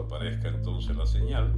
aparezca 0.00 0.48
entonces 0.48 0.96
la 0.96 1.06
señal. 1.06 1.52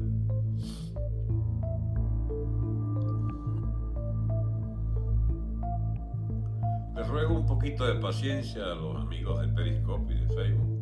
Les 6.97 7.09
ruego 7.09 7.35
un 7.35 7.47
poquito 7.47 7.87
de 7.87 7.95
paciencia 8.01 8.63
a 8.63 8.75
los 8.75 8.97
amigos 8.97 9.41
de 9.41 9.49
Periscope 9.49 10.15
de 10.15 10.29
Facebook. 10.29 10.81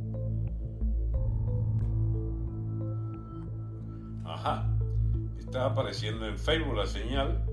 Ajá, 4.25 4.69
está 5.39 5.67
apareciendo 5.67 6.27
en 6.27 6.37
Facebook 6.37 6.77
la 6.77 6.87
señal. 6.87 7.45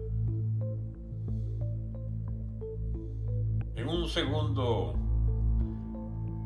En 3.76 3.88
un 3.88 4.08
segundo, 4.08 4.94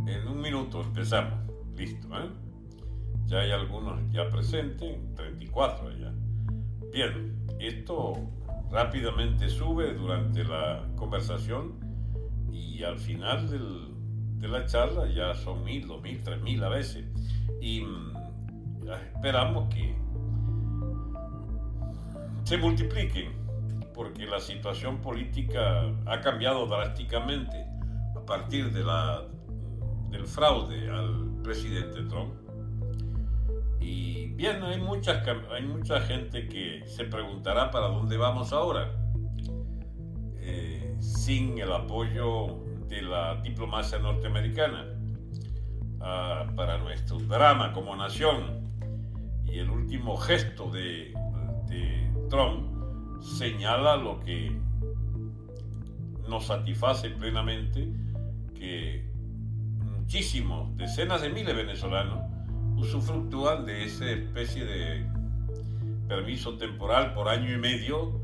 en 0.07 0.27
un 0.27 0.41
minuto 0.41 0.81
empezamos. 0.81 1.39
Listo, 1.75 2.07
¿eh? 2.17 2.48
Ya 3.29 3.41
hay 3.41 3.51
algunos 3.51 3.99
ya 4.11 4.27
presentes, 4.27 4.97
34 5.15 5.91
ya. 5.99 6.11
Bien, 6.91 7.45
esto 7.59 8.13
rápidamente 8.71 9.49
sube 9.49 9.93
durante 9.93 10.43
la 10.43 10.83
conversación 10.95 11.75
y 12.51 12.81
al 12.81 12.97
final 12.97 13.47
de 14.39 14.47
la 14.47 14.65
charla 14.65 15.07
ya 15.13 15.35
son 15.35 15.63
mil, 15.63 15.87
dos 15.87 16.01
mil, 16.01 16.23
tres 16.23 16.41
mil 16.41 16.63
a 16.63 16.69
veces. 16.69 17.05
Y 17.61 17.81
mm, 17.81 18.87
esperamos 19.13 19.71
que 19.71 19.95
se 22.45 22.57
multipliquen, 22.57 23.31
porque 23.93 24.25
la 24.25 24.39
situación 24.39 25.01
política 25.01 25.83
ha 26.07 26.19
cambiado 26.21 26.65
drásticamente 26.65 27.63
a 28.15 28.25
partir 28.25 28.73
de 28.73 28.83
la, 28.83 29.21
del 30.09 30.25
fraude 30.25 30.89
al 30.89 31.43
presidente 31.43 32.01
Trump. 32.05 32.33
Y 33.79 34.27
bien, 34.27 34.63
hay, 34.63 34.79
muchas, 34.79 35.25
hay 35.51 35.63
mucha 35.63 36.01
gente 36.01 36.47
que 36.47 36.83
se 36.85 37.05
preguntará 37.05 37.71
para 37.71 37.87
dónde 37.87 38.17
vamos 38.17 38.53
ahora, 38.53 38.91
eh, 40.37 40.95
sin 40.99 41.57
el 41.59 41.71
apoyo 41.71 42.59
de 42.87 43.01
la 43.01 43.35
diplomacia 43.41 43.99
norteamericana. 43.99 44.85
Ah, 46.01 46.47
para 46.55 46.77
nuestro 46.77 47.17
drama 47.19 47.73
como 47.73 47.93
nación 47.93 48.71
y 49.45 49.59
el 49.59 49.69
último 49.69 50.15
gesto 50.15 50.71
de, 50.71 51.13
de 51.67 52.09
Trump 52.29 53.21
señala 53.21 53.97
lo 53.97 54.21
que 54.21 54.57
nos 56.29 56.45
satisface 56.45 57.09
plenamente 57.09 57.91
que 58.55 59.11
muchísimos, 59.83 60.73
decenas 60.77 61.21
de 61.21 61.29
miles 61.29 61.47
de 61.47 61.53
venezolanos 61.53 62.28
usufructúan 62.79 63.65
de 63.65 63.85
esa 63.85 64.09
especie 64.09 64.65
de 64.65 65.05
permiso 66.07 66.57
temporal 66.57 67.13
por 67.13 67.27
año 67.27 67.53
y 67.53 67.57
medio 67.57 68.21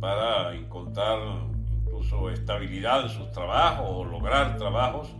para 0.00 0.54
encontrar 0.54 1.18
incluso 1.82 2.30
estabilidad 2.30 3.02
en 3.02 3.08
sus 3.10 3.30
trabajos 3.30 3.86
o 3.88 4.04
lograr 4.04 4.56
trabajos 4.56 5.14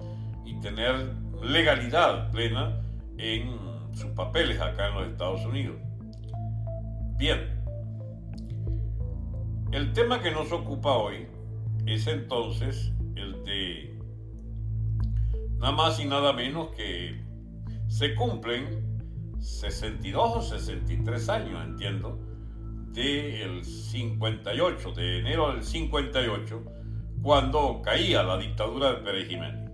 y 0.44 0.54
tener 0.60 1.14
legalidad 1.42 2.30
plena 2.30 2.80
en 3.18 3.56
sus 3.92 4.10
papeles 4.12 4.60
acá 4.60 4.88
en 4.88 4.94
los 4.94 5.08
Estados 5.08 5.44
Unidos. 5.44 5.76
Bien, 7.16 7.62
el 9.72 9.92
tema 9.92 10.20
que 10.20 10.30
nos 10.30 10.50
ocupa 10.52 10.92
hoy 10.92 11.28
es 11.86 12.06
entonces 12.06 12.92
el 13.14 13.44
de 13.44 13.98
nada 15.58 15.72
más 15.72 16.00
y 16.00 16.06
nada 16.06 16.32
menos 16.32 16.70
que 16.70 17.23
se 17.94 18.12
cumplen 18.16 18.98
62 19.38 20.36
o 20.36 20.42
63 20.42 21.28
años, 21.28 21.64
entiendo, 21.64 22.18
del 22.90 23.64
58, 23.64 24.90
de 24.90 25.20
enero 25.20 25.52
del 25.52 25.62
58, 25.62 26.64
cuando 27.22 27.80
caía 27.82 28.24
la 28.24 28.36
dictadura 28.36 28.94
de 28.94 28.96
Pérez 28.96 29.28
Jiménez. 29.28 29.70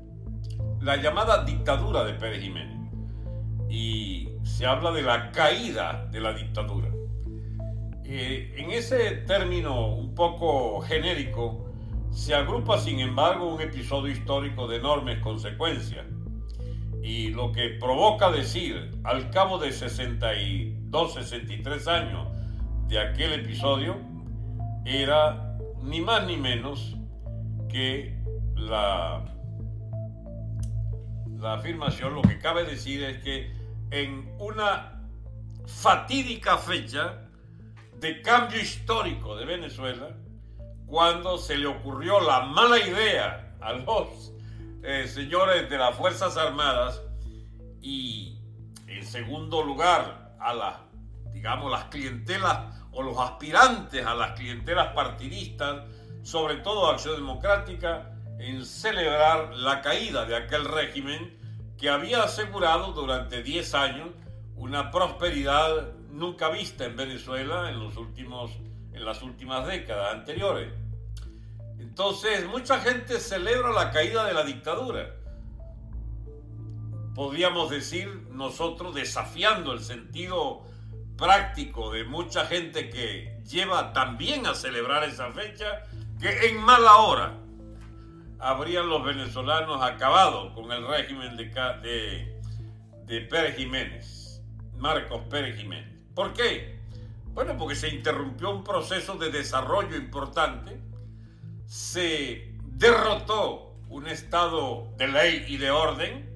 La 0.83 0.97
llamada 0.97 1.45
dictadura 1.47 2.05
de 2.05 2.13
Pérez 2.13 2.43
Jiménez. 2.43 2.93
Y 3.71 4.29
se 4.43 4.67
habla 4.67 4.91
de 4.91 5.01
la 5.01 5.33
caída 5.33 6.07
de 6.13 6.21
la 6.21 6.35
dictadura. 6.35 6.91
Eh, 8.05 8.53
en 8.59 8.71
ese 8.71 9.13
término 9.27 9.95
un 9.95 10.15
poco 10.15 10.83
genérico, 10.83 11.71
se 12.11 12.35
agrupa 12.35 12.77
sin 12.79 13.01
embargo 13.01 13.47
un 13.47 13.63
episodio 13.63 14.13
histórico 14.13 14.69
de 14.69 14.77
enormes 14.77 15.21
consecuencias 15.21 16.05
y 17.03 17.29
lo 17.29 17.53
que 17.53 17.71
provoca 17.71 18.31
decir 18.31 18.91
al 19.05 19.31
cabo 19.31 19.59
de 19.59 19.73
62, 19.73 21.15
63 21.15 21.89
años 21.89 22.29
de 22.89 22.99
aquel 22.99 23.33
episodio 23.33 23.97
era 24.85 25.57
ni 25.83 26.01
más 26.01 26.27
ni 26.27 26.37
menos 26.37 26.97
que 27.69 28.19
la, 28.55 29.25
la 31.39 31.55
afirmación, 31.55 32.15
lo 32.15 32.23
que 32.23 32.39
cabe 32.39 32.65
decir 32.65 33.03
es 33.03 33.23
que 33.23 33.55
en 33.91 34.35
una 34.39 35.01
fatídica 35.67 36.59
fecha 36.59 37.29
de 37.99 38.23
cambio 38.23 38.61
histórico 38.61 39.37
de 39.37 39.45
Venezuela, 39.45 40.17
cuando 40.87 41.39
se 41.39 41.57
le 41.57 41.67
ocurrió 41.67 42.21
la 42.21 42.41
mala 42.41 42.79
idea 42.79 43.55
a 43.61 43.73
los 43.73 44.33
eh, 44.83 45.07
señores 45.07 45.69
de 45.69 45.79
las 45.79 45.95
Fuerzas 45.97 46.37
Armadas 46.37 47.03
y 47.83 48.39
en 48.87 49.05
segundo 49.05 49.63
lugar 49.63 50.37
a 50.41 50.55
las, 50.55 50.77
digamos, 51.33 51.71
las 51.71 51.85
clientelas 51.85 52.77
o 52.93 53.03
los 53.03 53.19
aspirantes 53.19 54.05
a 54.05 54.15
las 54.15 54.33
clientelas 54.33 54.89
partidistas, 54.95 55.85
sobre 56.23 56.57
todo 56.57 56.91
Acción 56.91 57.17
Democrática, 57.17 58.11
en 58.39 58.65
celebrar 58.65 59.55
la 59.55 59.83
caída 59.83 60.25
de 60.25 60.37
aquel 60.37 60.65
régimen 60.65 61.39
que 61.79 61.91
había 61.91 62.23
asegurado 62.23 62.93
durante 62.93 63.43
10 63.43 63.75
años 63.75 64.09
una 64.57 64.91
prosperidad 64.91 65.93
nunca 66.11 66.49
vista 66.51 66.85
en 66.85 66.97
Venezuela 66.97 67.71
en 67.71 67.79
los 67.79 67.97
últimos 67.97 68.51
en 68.93 69.05
las 69.05 69.23
últimas 69.23 69.67
décadas 69.67 70.15
anteriores. 70.15 70.73
Entonces, 71.91 72.47
mucha 72.47 72.79
gente 72.81 73.19
celebra 73.19 73.73
la 73.73 73.91
caída 73.91 74.25
de 74.25 74.33
la 74.33 74.45
dictadura. 74.45 75.17
Podríamos 77.15 77.69
decir 77.69 78.29
nosotros 78.31 78.95
desafiando 78.95 79.73
el 79.73 79.81
sentido 79.81 80.63
práctico 81.17 81.91
de 81.91 82.05
mucha 82.05 82.47
gente 82.47 82.89
que 82.91 83.43
lleva 83.45 83.93
también 83.93 84.47
a 84.47 84.55
celebrar 84.55 85.03
esa 85.03 85.33
fecha, 85.33 85.83
que 86.21 86.49
en 86.49 86.63
mala 86.63 86.97
hora 86.97 87.35
habrían 88.39 88.89
los 88.89 89.05
venezolanos 89.05 89.83
acabado 89.83 90.55
con 90.55 90.71
el 90.71 90.87
régimen 90.87 91.37
de, 91.37 91.47
de, 91.83 92.41
de 93.05 93.21
Pérez 93.23 93.57
Jiménez, 93.57 94.43
Marcos 94.77 95.23
Pérez 95.29 95.59
Jiménez. 95.59 95.93
¿Por 96.15 96.33
qué? 96.33 96.81
Bueno, 97.35 97.57
porque 97.59 97.75
se 97.75 97.89
interrumpió 97.89 98.51
un 98.51 98.63
proceso 98.63 99.17
de 99.17 99.31
desarrollo 99.31 99.97
importante, 99.97 100.81
se 101.71 102.53
derrotó 102.65 103.77
un 103.91 104.09
estado 104.09 104.89
de 104.97 105.07
ley 105.07 105.45
y 105.47 105.57
de 105.57 105.71
orden, 105.71 106.29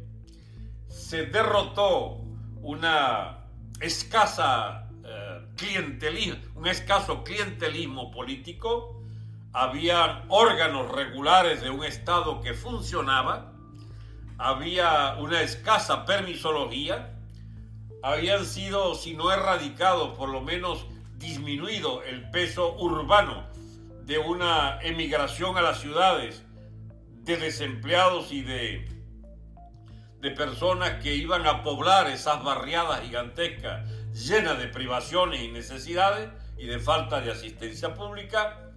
se 0.86 1.26
derrotó 1.26 2.20
una 2.62 3.40
escasa 3.80 4.88
eh, 5.04 5.48
clientelismo, 5.56 6.40
un 6.54 6.68
escaso 6.68 7.24
clientelismo 7.24 8.12
político, 8.12 9.02
había 9.52 10.22
órganos 10.28 10.92
regulares 10.92 11.62
de 11.62 11.70
un 11.70 11.84
estado 11.84 12.40
que 12.40 12.54
funcionaba, 12.54 13.54
había 14.38 15.16
una 15.18 15.42
escasa 15.42 16.04
permisología, 16.04 17.12
habían 18.04 18.44
sido, 18.46 18.94
si 18.94 19.14
no 19.14 19.32
erradicados, 19.32 20.16
por 20.16 20.28
lo 20.28 20.42
menos 20.42 20.86
disminuido 21.18 22.04
el 22.04 22.30
peso 22.30 22.76
urbano 22.76 23.52
de 24.04 24.18
una 24.18 24.78
emigración 24.82 25.56
a 25.56 25.62
las 25.62 25.80
ciudades 25.80 26.42
de 27.22 27.36
desempleados 27.38 28.32
y 28.32 28.42
de, 28.42 28.86
de 30.20 30.30
personas 30.30 31.02
que 31.02 31.14
iban 31.14 31.46
a 31.46 31.62
poblar 31.62 32.08
esas 32.08 32.44
barriadas 32.44 33.00
gigantescas 33.00 33.88
llenas 34.12 34.58
de 34.58 34.68
privaciones 34.68 35.42
y 35.42 35.48
necesidades 35.48 36.30
y 36.58 36.66
de 36.66 36.78
falta 36.78 37.20
de 37.20 37.32
asistencia 37.32 37.94
pública, 37.94 38.70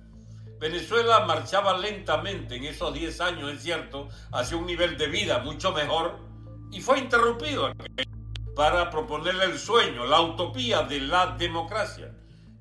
Venezuela 0.60 1.26
marchaba 1.26 1.78
lentamente 1.78 2.56
en 2.56 2.64
esos 2.64 2.94
10 2.94 3.22
años, 3.22 3.52
es 3.52 3.62
cierto, 3.62 4.10
hacia 4.32 4.58
un 4.58 4.66
nivel 4.66 4.98
de 4.98 5.08
vida 5.08 5.40
mucho 5.40 5.72
mejor 5.72 6.20
y 6.72 6.82
fue 6.82 7.00
interrumpido 7.00 7.72
para 8.56 8.90
proponerle 8.90 9.46
el 9.46 9.60
sueño, 9.60 10.06
la 10.06 10.22
utopía 10.22 10.82
de 10.82 11.02
la 11.02 11.36
democracia. 11.38 12.07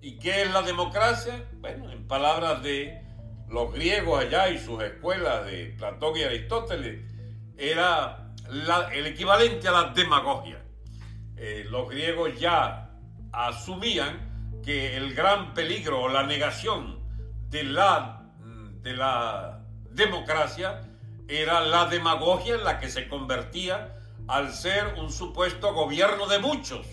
¿Y 0.06 0.20
qué 0.20 0.42
es 0.42 0.52
la 0.52 0.62
democracia? 0.62 1.48
Bueno, 1.54 1.90
en 1.90 2.06
palabras 2.06 2.62
de 2.62 3.02
los 3.48 3.72
griegos 3.72 4.22
allá 4.22 4.48
y 4.50 4.56
sus 4.56 4.80
escuelas 4.80 5.46
de 5.46 5.74
Platón 5.76 6.16
y 6.16 6.22
Aristóteles, 6.22 7.02
era 7.58 8.32
el 8.92 9.06
equivalente 9.08 9.66
a 9.66 9.72
la 9.72 9.84
demagogia. 9.88 10.62
eh, 11.36 11.66
los 11.68 11.88
griegos 11.88 12.38
ya 12.38 12.88
asumían 13.32 14.60
que 14.64 14.96
el 14.96 15.12
gran 15.12 15.54
peligro 15.54 16.02
o 16.02 16.08
la 16.08 16.22
negación 16.22 17.00
de 17.50 17.64
la, 17.64 18.30
de 18.82 18.94
la 18.94 19.60
democracia 19.90 20.82
era 21.26 21.62
la 21.62 21.86
demagogia 21.86 22.54
en 22.54 22.62
la 22.62 22.78
que 22.78 22.88
se 22.90 23.08
convertía 23.08 23.92
al 24.28 24.52
ser 24.52 24.94
un 24.98 25.10
supuesto 25.10 25.74
gobierno 25.74 26.28
de 26.28 26.38
muchos. 26.38 26.86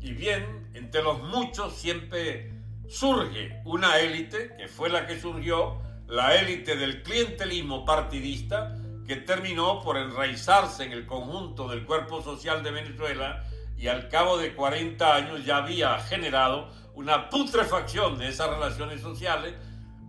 Y 0.00 0.12
bien, 0.12 0.57
entre 0.74 1.02
los 1.02 1.22
muchos 1.22 1.74
siempre 1.74 2.52
surge 2.88 3.60
una 3.64 3.98
élite, 3.98 4.56
que 4.56 4.68
fue 4.68 4.88
la 4.88 5.06
que 5.06 5.20
surgió, 5.20 5.80
la 6.06 6.34
élite 6.36 6.76
del 6.76 7.02
clientelismo 7.02 7.84
partidista, 7.84 8.76
que 9.06 9.16
terminó 9.16 9.80
por 9.82 9.96
enraizarse 9.96 10.84
en 10.84 10.92
el 10.92 11.06
conjunto 11.06 11.68
del 11.68 11.84
cuerpo 11.84 12.22
social 12.22 12.62
de 12.62 12.70
Venezuela 12.70 13.44
y 13.76 13.88
al 13.88 14.08
cabo 14.08 14.36
de 14.36 14.54
40 14.54 15.14
años 15.14 15.44
ya 15.44 15.58
había 15.58 15.98
generado 16.00 16.70
una 16.94 17.30
putrefacción 17.30 18.18
de 18.18 18.28
esas 18.28 18.50
relaciones 18.50 19.00
sociales, 19.00 19.54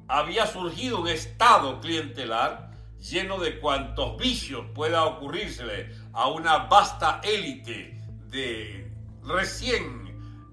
había 0.07 0.47
surgido 0.47 1.01
un 1.01 1.07
estado 1.07 1.79
clientelar 1.79 2.71
lleno 3.00 3.38
de 3.38 3.59
cuantos 3.59 4.17
vicios 4.17 4.65
pueda 4.73 5.06
ocurrírsele 5.06 5.95
a 6.13 6.27
una 6.27 6.57
vasta 6.57 7.21
élite 7.23 8.01
de 8.27 8.91
recién 9.23 9.99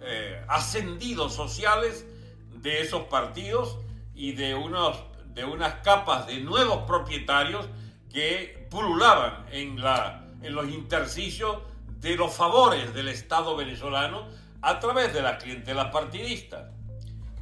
eh, 0.07 0.45
ascendidos 0.49 1.35
sociales 1.35 2.07
de 2.51 2.81
esos 2.81 3.03
partidos 3.05 3.79
y 4.15 4.33
de, 4.33 4.55
unos, 4.55 5.03
de 5.35 5.45
unas 5.45 5.75
capas 5.83 6.27
de 6.27 6.41
nuevos 6.41 6.85
propietarios 6.87 7.67
que 8.09 8.67
pululaban 8.71 9.47
en, 9.51 9.81
la, 9.81 10.25
en 10.43 10.55
los 10.55 10.69
intersticios 10.69 11.59
de 12.01 12.15
los 12.17 12.33
favores 12.33 12.95
del 12.95 13.09
Estado 13.09 13.57
venezolano 13.57 14.29
a 14.63 14.79
través 14.79 15.13
de 15.13 15.23
las 15.23 15.43
clientelas 15.43 15.93
partidistas. 15.93 16.73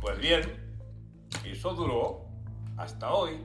Pues 0.00 0.18
bien, 0.18 0.42
eso 1.44 1.74
duró 1.74 2.26
hasta 2.76 3.12
hoy, 3.12 3.44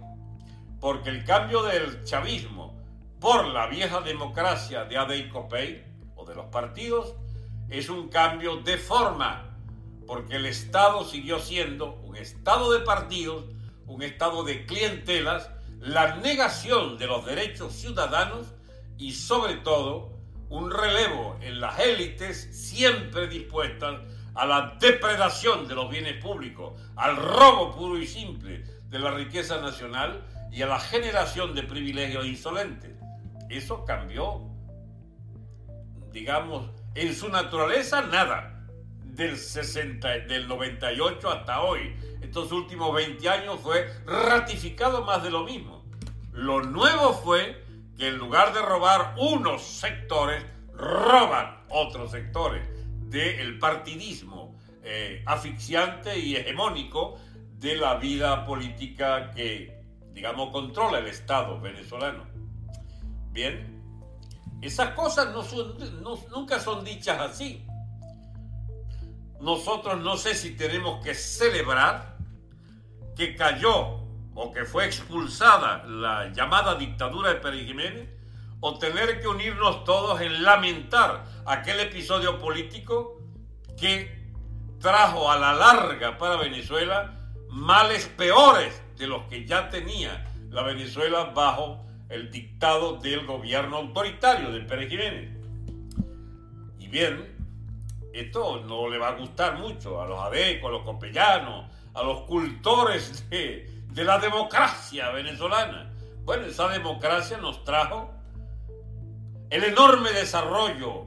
porque 0.79 1.09
el 1.09 1.25
cambio 1.25 1.63
del 1.63 2.03
chavismo 2.03 2.79
por 3.19 3.47
la 3.47 3.67
vieja 3.67 4.01
democracia 4.01 4.85
de 4.85 4.97
Adey 4.97 5.29
Copey 5.29 5.83
o 6.15 6.25
de 6.25 6.35
los 6.35 6.45
partidos 6.45 7.15
es 7.69 7.89
un 7.89 8.09
cambio 8.09 8.57
de 8.57 8.77
forma, 8.77 9.45
porque 10.07 10.37
el 10.37 10.45
Estado 10.45 11.03
siguió 11.05 11.39
siendo 11.39 11.95
un 12.03 12.15
Estado 12.15 12.71
de 12.71 12.79
partidos, 12.79 13.45
un 13.85 14.01
Estado 14.01 14.43
de 14.43 14.65
clientelas, 14.65 15.49
la 15.79 16.15
negación 16.17 16.97
de 16.97 17.07
los 17.07 17.25
derechos 17.25 17.73
ciudadanos 17.73 18.47
y 18.97 19.13
sobre 19.13 19.55
todo 19.55 20.19
un 20.49 20.71
relevo 20.71 21.37
en 21.41 21.61
las 21.61 21.79
élites 21.79 22.49
siempre 22.51 23.27
dispuestas 23.27 24.01
a 24.33 24.45
la 24.45 24.77
depredación 24.79 25.67
de 25.67 25.75
los 25.75 25.89
bienes 25.89 26.21
públicos, 26.21 26.73
al 26.95 27.15
robo 27.17 27.75
puro 27.75 27.97
y 27.97 28.07
simple 28.07 28.63
de 28.89 28.99
la 28.99 29.11
riqueza 29.11 29.61
nacional 29.61 30.25
y 30.51 30.61
a 30.63 30.67
la 30.67 30.79
generación 30.79 31.53
de 31.53 31.63
privilegios 31.63 32.25
insolentes. 32.25 32.97
Eso 33.49 33.85
cambió, 33.85 34.49
digamos, 36.11 36.71
en 36.99 37.15
su 37.15 37.29
naturaleza 37.29 38.01
nada. 38.01 38.55
Del, 39.03 39.37
60, 39.37 40.19
del 40.27 40.47
98 40.47 41.29
hasta 41.29 41.61
hoy, 41.61 41.93
estos 42.21 42.53
últimos 42.53 42.93
20 42.93 43.27
años 43.27 43.59
fue 43.61 43.85
ratificado 44.05 45.03
más 45.03 45.23
de 45.23 45.29
lo 45.29 45.43
mismo. 45.43 45.83
Lo 46.31 46.61
nuevo 46.61 47.13
fue 47.13 47.65
que 47.97 48.07
en 48.07 48.17
lugar 48.17 48.53
de 48.53 48.61
robar 48.61 49.15
unos 49.17 49.61
sectores, 49.61 50.45
roban 50.73 51.63
otros 51.67 52.11
sectores 52.11 52.63
del 53.09 53.59
partidismo 53.59 54.57
eh, 54.83 55.21
asfixiante 55.25 56.17
y 56.17 56.37
hegemónico 56.37 57.19
de 57.57 57.75
la 57.75 57.95
vida 57.95 58.45
política 58.45 59.31
que, 59.31 59.83
digamos, 60.13 60.51
controla 60.51 60.99
el 60.99 61.07
Estado 61.07 61.59
venezolano. 61.59 62.25
Bien, 63.31 63.78
esas 64.61 64.91
cosas 64.91 65.33
no 65.33 65.43
son, 65.43 65.75
nunca 66.31 66.59
son 66.59 66.83
dichas 66.83 67.19
así. 67.19 67.65
Nosotros 69.39 69.99
no 70.01 70.17
sé 70.17 70.35
si 70.35 70.55
tenemos 70.55 71.03
que 71.03 71.13
celebrar 71.13 72.17
que 73.15 73.35
cayó 73.35 73.99
o 74.35 74.51
que 74.53 74.65
fue 74.65 74.85
expulsada 74.85 75.85
la 75.85 76.31
llamada 76.33 76.75
dictadura 76.75 77.29
de 77.29 77.35
Pérez 77.35 77.65
Jiménez 77.65 78.09
o 78.61 78.77
tener 78.77 79.21
que 79.21 79.27
unirnos 79.27 79.83
todos 79.85 80.19
en 80.21 80.43
lamentar 80.43 81.25
aquel 81.45 81.79
episodio 81.79 82.39
político 82.39 83.21
que 83.77 84.33
trajo 84.79 85.31
a 85.31 85.37
la 85.37 85.53
larga 85.53 86.17
para 86.17 86.35
Venezuela 86.35 87.17
males 87.49 88.07
peores 88.07 88.81
de 88.97 89.07
los 89.07 89.23
que 89.23 89.45
ya 89.45 89.69
tenía 89.69 90.25
la 90.49 90.63
Venezuela 90.63 91.31
bajo 91.33 91.85
el 92.09 92.31
dictado 92.31 92.97
del 92.97 93.25
gobierno 93.25 93.77
autoritario 93.77 94.51
de 94.51 94.61
Pérez 94.61 94.89
Jiménez. 94.89 95.29
Y 96.79 96.87
bien, 96.87 97.39
esto 98.13 98.61
no 98.65 98.89
le 98.89 98.97
va 98.97 99.09
a 99.09 99.15
gustar 99.15 99.59
mucho 99.59 100.01
a 100.01 100.07
los 100.07 100.19
adecos, 100.19 100.69
a 100.69 100.71
los 100.71 100.81
copellanos, 100.83 101.65
a 101.93 102.03
los 102.03 102.21
cultores 102.21 103.29
de, 103.29 103.69
la 103.95 104.17
democracia 104.17 105.09
venezolana. 105.09 105.91
Bueno, 106.23 106.45
esa 106.45 106.67
democracia 106.69 107.37
nos 107.37 107.63
trajo 107.63 108.11
el 109.49 109.63
enorme 109.63 110.11
desarrollo 110.11 111.05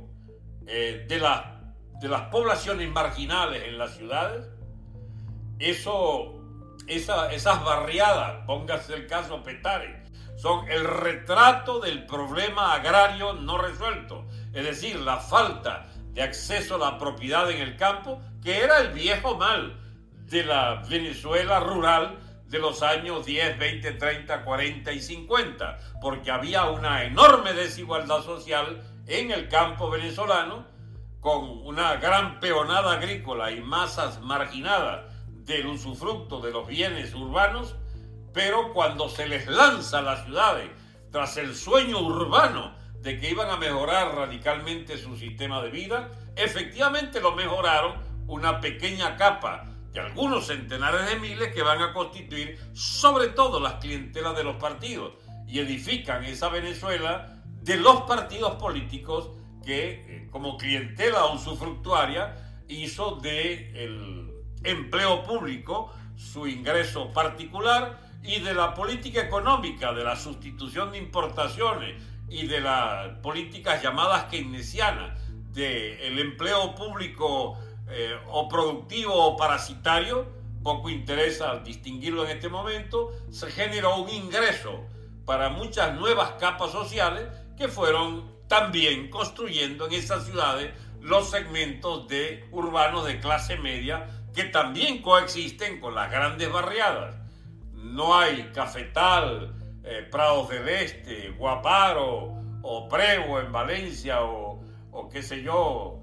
eh, 0.66 1.06
de, 1.08 1.18
las 1.18 2.22
poblaciones 2.30 2.88
marginales 2.90 3.64
en 3.64 3.78
las 3.78 3.96
ciudades, 3.96 4.46
eso, 5.58 6.40
esas 6.86 7.64
barriadas, 7.64 8.44
póngase 8.46 8.94
el 8.94 9.06
caso 9.06 9.42
Petare, 9.42 10.01
son 10.42 10.68
el 10.68 10.82
retrato 10.82 11.78
del 11.78 12.04
problema 12.04 12.74
agrario 12.74 13.32
no 13.32 13.58
resuelto, 13.58 14.26
es 14.52 14.64
decir, 14.64 14.98
la 14.98 15.18
falta 15.18 15.86
de 16.08 16.20
acceso 16.20 16.74
a 16.74 16.78
la 16.78 16.98
propiedad 16.98 17.48
en 17.48 17.60
el 17.60 17.76
campo, 17.76 18.20
que 18.42 18.58
era 18.58 18.80
el 18.80 18.88
viejo 18.88 19.36
mal 19.36 19.78
de 20.26 20.42
la 20.42 20.82
Venezuela 20.90 21.60
rural 21.60 22.18
de 22.48 22.58
los 22.58 22.82
años 22.82 23.24
10, 23.24 23.56
20, 23.56 23.92
30, 23.92 24.42
40 24.42 24.92
y 24.92 25.00
50, 25.00 25.78
porque 26.00 26.32
había 26.32 26.64
una 26.64 27.04
enorme 27.04 27.52
desigualdad 27.52 28.22
social 28.22 28.82
en 29.06 29.30
el 29.30 29.46
campo 29.46 29.90
venezolano, 29.90 30.66
con 31.20 31.64
una 31.64 31.94
gran 31.98 32.40
peonada 32.40 32.94
agrícola 32.94 33.52
y 33.52 33.60
masas 33.60 34.20
marginadas 34.20 35.04
del 35.28 35.68
usufructo 35.68 36.40
de 36.40 36.50
los 36.50 36.66
bienes 36.66 37.14
urbanos, 37.14 37.76
pero 38.32 38.72
cuando 38.72 39.08
se 39.08 39.26
les 39.26 39.46
lanza 39.46 39.98
a 39.98 40.02
las 40.02 40.24
ciudades 40.24 40.70
tras 41.10 41.36
el 41.36 41.54
sueño 41.54 42.00
urbano 42.00 42.74
de 43.00 43.18
que 43.18 43.30
iban 43.30 43.50
a 43.50 43.56
mejorar 43.56 44.14
radicalmente 44.14 44.96
su 44.96 45.16
sistema 45.16 45.60
de 45.62 45.70
vida, 45.70 46.10
efectivamente 46.36 47.20
lo 47.20 47.32
mejoraron 47.32 47.94
una 48.26 48.60
pequeña 48.60 49.16
capa 49.16 49.64
de 49.92 50.00
algunos 50.00 50.46
centenares 50.46 51.06
de 51.10 51.18
miles 51.18 51.52
que 51.52 51.62
van 51.62 51.82
a 51.82 51.92
constituir 51.92 52.58
sobre 52.72 53.28
todo 53.28 53.60
las 53.60 53.74
clientelas 53.74 54.36
de 54.36 54.44
los 54.44 54.56
partidos 54.56 55.12
y 55.46 55.58
edifican 55.58 56.24
esa 56.24 56.48
Venezuela 56.48 57.42
de 57.60 57.76
los 57.76 58.02
partidos 58.02 58.54
políticos 58.54 59.30
que 59.64 59.90
eh, 60.08 60.28
como 60.30 60.56
clientela 60.56 61.26
usufructuaria 61.26 62.34
hizo 62.68 63.16
de 63.16 63.70
el 63.84 64.30
empleo 64.64 65.22
público 65.24 65.92
su 66.16 66.46
ingreso 66.46 67.12
particular 67.12 68.11
y 68.22 68.40
de 68.40 68.54
la 68.54 68.74
política 68.74 69.20
económica, 69.20 69.92
de 69.92 70.04
la 70.04 70.16
sustitución 70.16 70.92
de 70.92 70.98
importaciones 70.98 72.00
y 72.28 72.46
de 72.46 72.60
las 72.60 73.18
políticas 73.18 73.82
llamadas 73.82 74.24
keynesianas, 74.24 75.18
del 75.52 76.18
empleo 76.18 76.74
público 76.74 77.58
eh, 77.88 78.16
o 78.28 78.48
productivo 78.48 79.14
o 79.14 79.36
parasitario, 79.36 80.26
poco 80.62 80.88
interesa 80.88 81.56
distinguirlo 81.58 82.24
en 82.24 82.30
este 82.30 82.48
momento, 82.48 83.12
se 83.30 83.50
generó 83.50 83.96
un 83.96 84.08
ingreso 84.08 84.86
para 85.26 85.50
muchas 85.50 85.94
nuevas 85.98 86.32
capas 86.32 86.70
sociales 86.70 87.24
que 87.56 87.68
fueron 87.68 88.32
también 88.48 89.10
construyendo 89.10 89.86
en 89.86 89.94
esas 89.94 90.24
ciudades 90.24 90.72
los 91.00 91.30
segmentos 91.30 92.06
de 92.08 92.46
urbanos 92.52 93.04
de 93.04 93.18
clase 93.18 93.56
media 93.56 94.06
que 94.34 94.44
también 94.44 95.02
coexisten 95.02 95.80
con 95.80 95.94
las 95.94 96.10
grandes 96.10 96.50
barriadas 96.50 97.21
no 97.82 98.16
hay 98.16 98.50
Cafetal, 98.54 99.54
eh, 99.84 100.06
Prados 100.10 100.48
del 100.48 100.68
Este, 100.68 101.30
Guaparo 101.30 102.34
o 102.62 102.88
Prego 102.88 103.40
en 103.40 103.50
Valencia 103.50 104.22
o, 104.22 104.60
qué 105.10 105.22
sé 105.22 105.42
yo, 105.42 105.98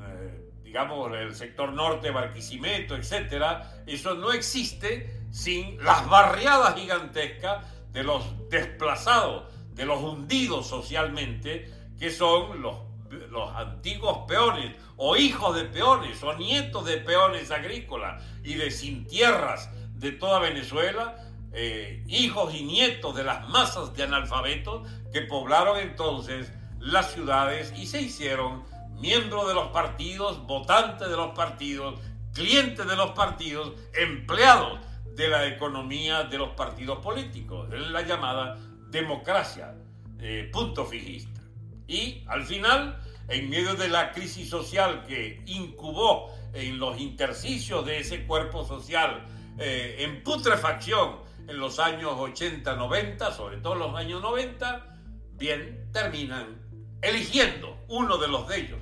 eh, 0.00 0.50
digamos 0.62 1.12
el 1.12 1.34
sector 1.34 1.72
norte, 1.72 2.10
Barquisimeto, 2.10 2.96
etcétera, 2.96 3.82
eso 3.86 4.14
no 4.14 4.32
existe 4.32 5.24
sin 5.30 5.82
las 5.84 6.08
barriadas 6.08 6.74
gigantescas 6.76 7.64
de 7.92 8.04
los 8.04 8.48
desplazados, 8.48 9.52
de 9.72 9.84
los 9.84 10.00
hundidos 10.00 10.66
socialmente, 10.66 11.70
que 11.98 12.10
son 12.10 12.62
los 12.62 12.86
los 13.30 13.54
antiguos 13.54 14.18
peones 14.26 14.74
o 14.96 15.16
hijos 15.16 15.56
de 15.56 15.64
peones 15.64 16.22
o 16.22 16.34
nietos 16.34 16.84
de 16.84 16.98
peones 16.98 17.50
agrícolas 17.50 18.22
y 18.42 18.54
de 18.54 18.70
sin 18.70 19.06
tierras 19.06 19.70
de 19.96 20.12
toda 20.12 20.38
Venezuela, 20.38 21.16
eh, 21.52 22.04
hijos 22.06 22.54
y 22.54 22.62
nietos 22.64 23.14
de 23.16 23.24
las 23.24 23.48
masas 23.48 23.94
de 23.94 24.02
analfabetos 24.02 24.88
que 25.12 25.22
poblaron 25.22 25.78
entonces 25.78 26.52
las 26.78 27.12
ciudades 27.12 27.72
y 27.76 27.86
se 27.86 28.02
hicieron 28.02 28.64
miembros 29.00 29.48
de 29.48 29.54
los 29.54 29.68
partidos, 29.68 30.46
votantes 30.46 31.08
de 31.08 31.16
los 31.16 31.34
partidos, 31.34 31.98
clientes 32.32 32.86
de 32.86 32.96
los 32.96 33.12
partidos, 33.12 33.72
empleados 33.94 34.80
de 35.14 35.28
la 35.28 35.46
economía 35.46 36.24
de 36.24 36.38
los 36.38 36.50
partidos 36.50 36.98
políticos, 36.98 37.68
en 37.72 37.92
la 37.92 38.02
llamada 38.02 38.58
democracia, 38.90 39.74
eh, 40.20 40.50
punto 40.52 40.84
fijista. 40.84 41.40
Y 41.86 42.22
al 42.26 42.44
final, 42.44 43.00
en 43.28 43.48
medio 43.48 43.74
de 43.74 43.88
la 43.88 44.12
crisis 44.12 44.50
social 44.50 45.04
que 45.06 45.42
incubó 45.46 46.30
en 46.52 46.78
los 46.78 46.98
intersticios 47.00 47.84
de 47.86 48.00
ese 48.00 48.26
cuerpo 48.26 48.64
social 48.64 49.24
eh, 49.58 49.96
en 50.00 50.22
putrefacción 50.22 51.16
en 51.48 51.58
los 51.58 51.78
años 51.78 52.12
80, 52.16 52.74
90, 52.74 53.32
sobre 53.32 53.58
todo 53.58 53.74
los 53.76 53.94
años 53.94 54.20
90, 54.20 54.96
bien, 55.32 55.88
terminan 55.92 56.60
eligiendo 57.00 57.78
uno 57.88 58.18
de 58.18 58.28
los 58.28 58.48
de 58.48 58.60
ellos, 58.60 58.80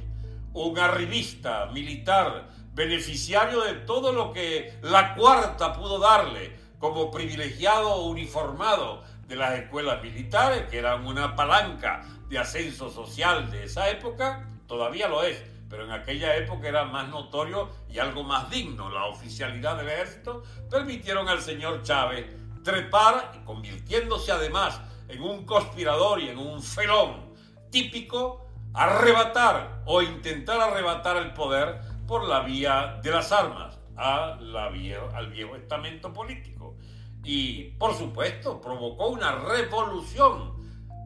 un 0.53 0.79
arribista 0.79 1.67
militar 1.67 2.49
beneficiario 2.73 3.63
de 3.63 3.75
todo 3.75 4.13
lo 4.13 4.33
que 4.33 4.79
la 4.83 5.15
cuarta 5.15 5.73
pudo 5.73 5.99
darle 5.99 6.57
como 6.79 7.11
privilegiado 7.11 8.03
uniformado 8.05 9.03
de 9.29 9.37
las 9.37 9.59
escuelas 9.59 10.03
militares, 10.03 10.65
que 10.71 10.79
eran 10.79 11.07
una 11.07 11.35
palanca 11.37 12.05
de 12.29 12.39
ascenso 12.39 12.91
social 12.91 13.51
de 13.51 13.65
esa 13.65 13.91
época, 13.91 14.49
todavía 14.67 15.09
lo 15.09 15.23
es, 15.23 15.43
pero 15.75 15.87
en 15.87 15.91
aquella 15.91 16.37
época 16.37 16.69
era 16.69 16.85
más 16.85 17.09
notorio 17.09 17.69
y 17.91 17.99
algo 17.99 18.23
más 18.23 18.49
digno. 18.49 18.89
La 18.91 19.07
oficialidad 19.07 19.77
del 19.77 19.89
ejército 19.89 20.45
permitieron 20.71 21.29
al 21.29 21.43
señor 21.43 21.83
Chávez 21.83 22.27
trepar, 22.63 23.43
convirtiéndose 23.45 24.31
además 24.31 24.81
en 25.09 25.21
un 25.21 25.45
conspirador 25.45 26.21
y 26.21 26.29
en 26.29 26.39
un 26.39 26.63
felón 26.63 27.35
típico, 27.73 28.47
arrebatar 28.73 29.83
o 29.85 30.01
intentar 30.01 30.61
arrebatar 30.61 31.17
el 31.17 31.33
poder 31.33 31.81
por 32.07 32.23
la 32.23 32.41
vía 32.41 33.01
de 33.03 33.11
las 33.11 33.33
armas 33.33 33.77
a 33.97 34.39
la 34.41 34.69
vía, 34.69 35.01
al 35.13 35.33
viejo 35.33 35.57
estamento 35.57 36.13
político. 36.13 36.77
Y, 37.25 37.73
por 37.81 37.95
supuesto, 37.95 38.61
provocó 38.61 39.09
una 39.09 39.33
revolución, 39.33 40.55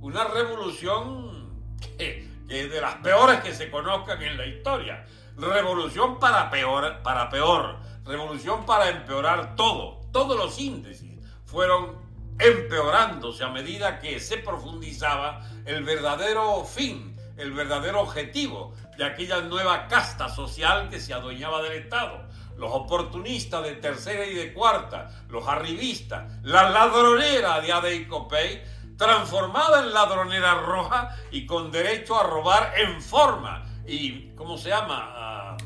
una 0.02 0.24
revolución 0.24 1.74
que, 1.96 2.28
es 2.48 2.70
de 2.70 2.80
las 2.80 2.96
peores 2.96 3.40
que 3.40 3.54
se 3.54 3.70
conozcan 3.70 4.22
en 4.22 4.36
la 4.36 4.46
historia. 4.46 5.04
Revolución 5.36 6.18
para 6.18 6.50
peor, 6.50 7.02
para 7.02 7.28
peor, 7.28 7.78
revolución 8.04 8.64
para 8.64 8.88
empeorar 8.88 9.54
todo. 9.54 10.00
Todos 10.12 10.36
los 10.36 10.58
índices 10.58 11.08
fueron 11.44 11.96
empeorándose 12.38 13.44
a 13.44 13.48
medida 13.48 13.98
que 13.98 14.20
se 14.20 14.38
profundizaba 14.38 15.42
el 15.64 15.82
verdadero 15.84 16.64
fin, 16.64 17.16
el 17.36 17.52
verdadero 17.52 18.00
objetivo 18.00 18.74
de 18.96 19.04
aquella 19.04 19.40
nueva 19.40 19.86
casta 19.88 20.28
social 20.28 20.88
que 20.88 21.00
se 21.00 21.14
adueñaba 21.14 21.62
del 21.62 21.84
Estado. 21.84 22.26
Los 22.56 22.72
oportunistas 22.72 23.62
de 23.62 23.76
tercera 23.76 24.26
y 24.26 24.34
de 24.34 24.52
cuarta, 24.52 25.10
los 25.28 25.46
arribistas, 25.46 26.32
la 26.42 26.70
ladronera 26.70 27.60
de 27.60 27.72
Ade 27.72 27.94
y 27.94 28.06
Copey, 28.06 28.62
transformada 28.98 29.80
en 29.80 29.94
ladronera 29.94 30.54
roja 30.54 31.16
y 31.30 31.46
con 31.46 31.70
derecho 31.70 32.18
a 32.18 32.24
robar 32.24 32.74
en 32.76 33.00
forma 33.00 33.64
y, 33.86 34.28
¿cómo 34.34 34.58
se 34.58 34.68
llama? 34.68 35.14
Ah, 35.16 35.56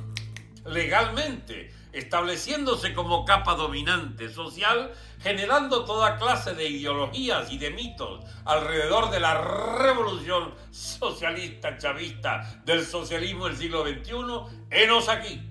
legalmente, 0.66 1.74
estableciéndose 1.92 2.94
como 2.94 3.24
capa 3.24 3.54
dominante 3.54 4.28
social, 4.28 4.92
generando 5.20 5.84
toda 5.84 6.18
clase 6.18 6.54
de 6.54 6.68
ideologías 6.68 7.50
y 7.50 7.58
de 7.58 7.70
mitos 7.70 8.24
alrededor 8.44 9.10
de 9.10 9.20
la 9.20 9.40
revolución 9.78 10.54
socialista 10.70 11.78
chavista 11.78 12.60
del 12.64 12.86
socialismo 12.86 13.46
del 13.46 13.56
siglo 13.56 13.82
XXI, 13.82 14.56
enos 14.70 15.08
aquí, 15.08 15.42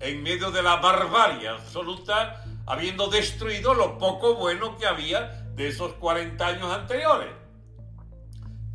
en 0.00 0.22
medio 0.22 0.50
de 0.50 0.62
la 0.62 0.76
barbarie 0.76 1.48
absoluta, 1.48 2.44
habiendo 2.66 3.08
destruido 3.08 3.74
lo 3.74 3.98
poco 3.98 4.36
bueno 4.36 4.76
que 4.78 4.86
había 4.86 5.35
de 5.56 5.68
esos 5.68 5.94
40 5.94 6.46
años 6.46 6.70
anteriores. 6.70 7.30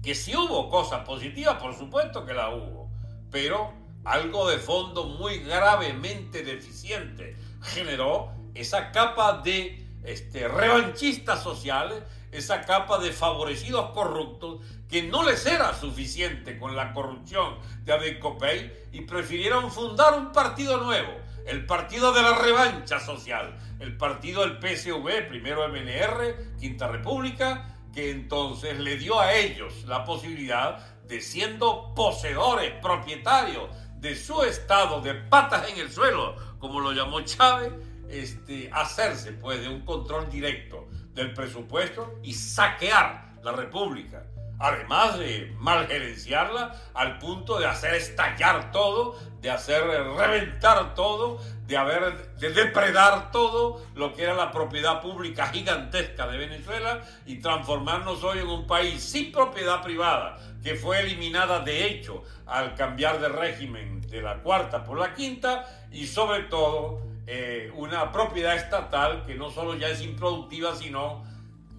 Que 0.03 0.15
si 0.15 0.35
hubo 0.35 0.67
cosas 0.69 1.05
positivas, 1.05 1.61
por 1.61 1.75
supuesto 1.75 2.25
que 2.25 2.33
la 2.33 2.49
hubo, 2.49 2.89
pero 3.29 3.71
algo 4.03 4.49
de 4.49 4.57
fondo 4.57 5.05
muy 5.05 5.39
gravemente 5.39 6.43
deficiente 6.43 7.37
generó 7.61 8.31
esa 8.55 8.91
capa 8.91 9.41
de 9.43 9.87
este, 10.03 10.47
revanchistas 10.47 11.43
sociales, 11.43 12.03
esa 12.31 12.61
capa 12.61 12.97
de 12.97 13.11
favorecidos 13.11 13.91
corruptos 13.91 14.65
que 14.89 15.03
no 15.03 15.23
les 15.23 15.45
era 15.45 15.73
suficiente 15.73 16.57
con 16.57 16.75
la 16.75 16.93
corrupción 16.93 17.57
de 17.83 17.93
Abel 17.93 18.19
Copey 18.19 18.71
y 18.91 19.01
prefirieron 19.01 19.71
fundar 19.71 20.17
un 20.17 20.31
partido 20.31 20.77
nuevo, 20.77 21.11
el 21.45 21.65
partido 21.67 22.11
de 22.11 22.23
la 22.23 22.39
revancha 22.39 22.99
social, 22.99 23.55
el 23.81 23.97
partido 23.97 24.47
del 24.47 24.59
PSV, 24.59 25.27
primero 25.27 25.67
MNR, 25.67 26.57
Quinta 26.59 26.87
República, 26.87 27.79
que 27.93 28.11
entonces 28.11 28.79
le 28.79 28.97
dio 28.97 29.19
a 29.19 29.33
ellos 29.33 29.83
la 29.85 30.05
posibilidad 30.05 30.77
de 31.07 31.19
siendo 31.19 31.93
poseedores, 31.93 32.71
propietarios 32.81 33.69
de 33.97 34.15
su 34.15 34.43
estado 34.43 35.01
de 35.01 35.15
patas 35.15 35.69
en 35.69 35.79
el 35.79 35.91
suelo, 35.91 36.35
como 36.59 36.79
lo 36.79 36.93
llamó 36.93 37.21
Chávez, 37.21 37.73
este, 38.09 38.69
hacerse 38.71 39.33
pues 39.33 39.61
de 39.61 39.69
un 39.69 39.81
control 39.81 40.29
directo 40.29 40.87
del 41.13 41.33
presupuesto 41.33 42.19
y 42.23 42.33
saquear 42.33 43.33
la 43.43 43.51
República. 43.51 44.25
Además 44.61 45.17
de 45.17 45.51
malgerenciarla 45.57 46.75
al 46.93 47.17
punto 47.17 47.59
de 47.59 47.65
hacer 47.65 47.95
estallar 47.95 48.71
todo, 48.71 49.17
de 49.41 49.49
hacer 49.49 49.83
reventar 49.83 50.93
todo, 50.93 51.39
de, 51.65 51.77
haber, 51.77 52.35
de 52.35 52.51
depredar 52.51 53.31
todo 53.31 53.81
lo 53.95 54.13
que 54.13 54.21
era 54.21 54.35
la 54.35 54.51
propiedad 54.51 55.01
pública 55.01 55.47
gigantesca 55.47 56.27
de 56.27 56.37
Venezuela 56.37 57.01
y 57.25 57.37
transformarnos 57.37 58.23
hoy 58.23 58.37
en 58.37 58.49
un 58.49 58.67
país 58.67 59.01
sin 59.03 59.31
propiedad 59.31 59.81
privada, 59.81 60.37
que 60.61 60.75
fue 60.75 60.99
eliminada 60.99 61.61
de 61.61 61.87
hecho 61.87 62.23
al 62.45 62.75
cambiar 62.75 63.19
de 63.19 63.29
régimen 63.29 64.01
de 64.01 64.21
la 64.21 64.43
cuarta 64.43 64.83
por 64.83 64.99
la 64.99 65.15
quinta 65.15 65.65
y 65.91 66.05
sobre 66.05 66.43
todo 66.43 67.01
eh, 67.25 67.71
una 67.75 68.11
propiedad 68.11 68.55
estatal 68.55 69.25
que 69.25 69.33
no 69.33 69.49
solo 69.49 69.73
ya 69.73 69.87
es 69.87 70.01
improductiva, 70.01 70.75
sino 70.75 71.25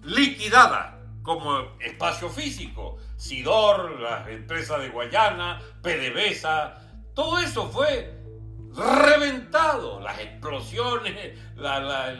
liquidada 0.03 0.99
como 1.23 1.77
espacio 1.79 2.29
físico. 2.29 2.97
Sidor, 3.15 3.99
las 3.99 4.27
empresas 4.27 4.81
de 4.81 4.89
Guayana, 4.89 5.59
PDVSA, 5.81 6.75
todo 7.15 7.39
eso 7.39 7.69
fue 7.69 8.21
reventado. 8.75 9.99
Las 10.01 10.19
explosiones, 10.19 11.39
la, 11.55 12.15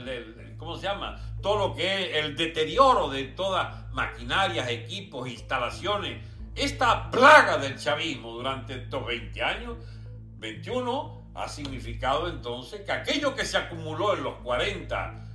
¿cómo 0.57 0.77
se 0.77 0.83
llama? 0.83 1.19
Todo 1.41 1.67
lo 1.67 1.75
que 1.75 2.17
es 2.17 2.25
el 2.25 2.35
deterioro 2.35 3.09
de 3.09 3.25
todas 3.25 3.91
maquinarias, 3.91 4.69
equipos, 4.69 5.27
instalaciones. 5.27 6.25
Esta 6.55 7.11
plaga 7.11 7.57
del 7.57 7.77
chavismo 7.77 8.31
durante 8.31 8.75
estos 8.75 9.05
20 9.05 9.43
años, 9.43 9.77
21, 10.37 11.23
ha 11.35 11.49
significado 11.49 12.29
entonces 12.29 12.81
que 12.81 12.91
aquello 12.91 13.35
que 13.35 13.43
se 13.43 13.57
acumuló 13.57 14.15
en 14.15 14.23
los 14.23 14.35
40 14.35 15.25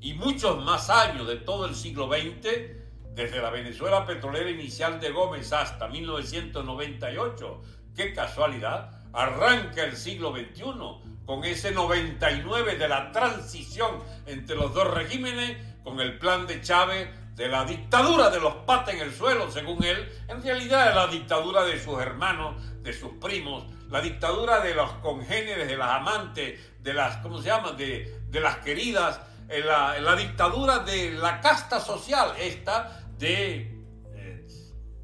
y 0.00 0.14
muchos 0.14 0.62
más 0.62 0.90
años 0.90 1.26
de 1.26 1.36
todo 1.36 1.64
el 1.64 1.74
siglo 1.74 2.08
XX, 2.08 2.81
desde 3.14 3.40
la 3.40 3.50
Venezuela 3.50 4.06
petrolera 4.06 4.50
inicial 4.50 5.00
de 5.00 5.10
Gómez 5.10 5.52
hasta 5.52 5.88
1998, 5.88 7.62
qué 7.94 8.12
casualidad, 8.12 8.90
arranca 9.12 9.84
el 9.84 9.96
siglo 9.96 10.32
XXI 10.34 11.22
con 11.26 11.44
ese 11.44 11.72
99 11.72 12.76
de 12.76 12.88
la 12.88 13.12
transición 13.12 14.02
entre 14.26 14.56
los 14.56 14.74
dos 14.74 14.92
regímenes, 14.92 15.56
con 15.84 16.00
el 16.00 16.18
plan 16.18 16.46
de 16.46 16.60
Chávez 16.60 17.08
de 17.34 17.48
la 17.48 17.64
dictadura 17.64 18.30
de 18.30 18.40
los 18.40 18.54
patas 18.66 18.94
en 18.94 19.00
el 19.00 19.12
suelo, 19.12 19.50
según 19.50 19.82
él, 19.84 20.08
en 20.28 20.42
realidad 20.42 20.90
es 20.90 20.94
la 20.94 21.06
dictadura 21.06 21.64
de 21.64 21.82
sus 21.82 22.00
hermanos, 22.00 22.62
de 22.82 22.92
sus 22.92 23.12
primos, 23.12 23.64
la 23.88 24.00
dictadura 24.00 24.60
de 24.60 24.74
los 24.74 24.90
congéneres, 24.94 25.66
de 25.66 25.76
las 25.76 25.90
amantes, 25.90 26.60
de 26.80 26.94
las, 26.94 27.18
¿cómo 27.18 27.38
se 27.40 27.48
llama?, 27.48 27.72
de, 27.72 28.20
las 28.32 28.58
queridas, 28.58 29.20
la, 29.48 29.98
la, 29.98 30.16
dictadura 30.16 30.80
de 30.80 31.12
la 31.12 31.40
casta 31.40 31.80
social, 31.80 32.34
esta 32.38 33.01
de 33.22 33.84
eh, 34.14 34.46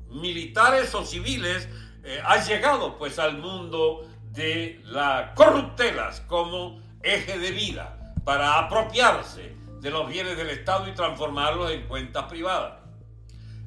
militares 0.09 0.93
o 0.95 1.07
civiles, 1.07 1.69
eh, 2.03 2.21
ha 2.25 2.45
llegado 2.45 2.99
pues 2.99 3.19
al 3.21 3.39
mundo 3.39 4.09
de 4.33 4.81
las 4.85 5.35
corruptelas 5.35 6.21
como 6.23 6.83
eje 7.03 7.39
de 7.39 7.53
vida 7.53 8.15
para 8.25 8.59
apropiarse 8.59 9.55
de 9.81 9.91
los 9.91 10.09
bienes 10.09 10.37
del 10.37 10.51
Estado 10.51 10.89
y 10.89 10.95
transformarlos 10.95 11.71
en 11.71 11.87
cuentas 11.87 12.25
privadas. 12.25 12.81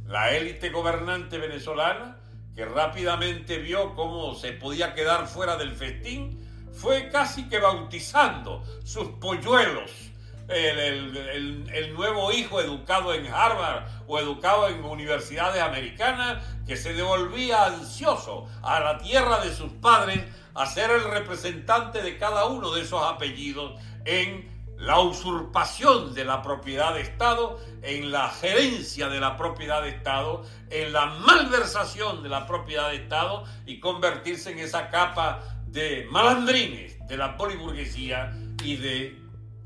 La 0.07 0.35
élite 0.35 0.69
gobernante 0.69 1.37
venezolana, 1.37 2.17
que 2.53 2.65
rápidamente 2.65 3.57
vio 3.57 3.95
cómo 3.95 4.35
se 4.35 4.51
podía 4.51 4.93
quedar 4.93 5.27
fuera 5.27 5.55
del 5.55 5.73
festín, 5.73 6.67
fue 6.73 7.07
casi 7.09 7.47
que 7.47 7.59
bautizando 7.59 8.65
sus 8.83 9.07
polluelos. 9.21 10.10
El, 10.47 11.93
nuevo 11.93 12.31
hijo 12.31 12.59
educado 12.59 13.13
en 13.13 13.27
Harvard 13.27 13.83
o 14.07 14.19
educado 14.19 14.67
en 14.67 14.83
universidades 14.83 15.61
americanas 15.61 16.43
que 16.65 16.75
se 16.75 16.93
devolvía 16.93 17.65
ansioso 17.65 18.47
a 18.61 18.79
la 18.79 18.97
tierra 18.97 19.43
de 19.43 19.53
sus 19.53 19.71
padres 19.73 20.21
a 20.53 20.65
ser 20.65 20.91
el 20.91 21.03
representante 21.03 22.01
de 22.01 22.17
cada 22.17 22.45
uno 22.45 22.71
de 22.71 22.81
esos 22.81 23.03
apellidos 23.03 23.79
en 24.05 24.49
la 24.81 24.99
usurpación 24.99 26.13
de 26.15 26.25
la 26.25 26.41
propiedad 26.41 26.95
de 26.95 27.01
Estado, 27.01 27.59
en 27.83 28.11
la 28.11 28.29
gerencia 28.29 29.09
de 29.09 29.19
la 29.19 29.37
propiedad 29.37 29.83
de 29.83 29.89
Estado, 29.89 30.43
en 30.71 30.91
la 30.91 31.05
malversación 31.05 32.23
de 32.23 32.29
la 32.29 32.47
propiedad 32.47 32.89
de 32.89 32.95
Estado 32.95 33.43
y 33.67 33.79
convertirse 33.79 34.51
en 34.51 34.59
esa 34.59 34.89
capa 34.89 35.39
de 35.67 36.07
malandrines 36.09 36.97
de 37.07 37.15
la 37.15 37.37
poliburguesía 37.37 38.33
y 38.63 38.77
de 38.77 39.20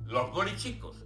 los 0.06 0.32
bolichicos, 0.32 0.98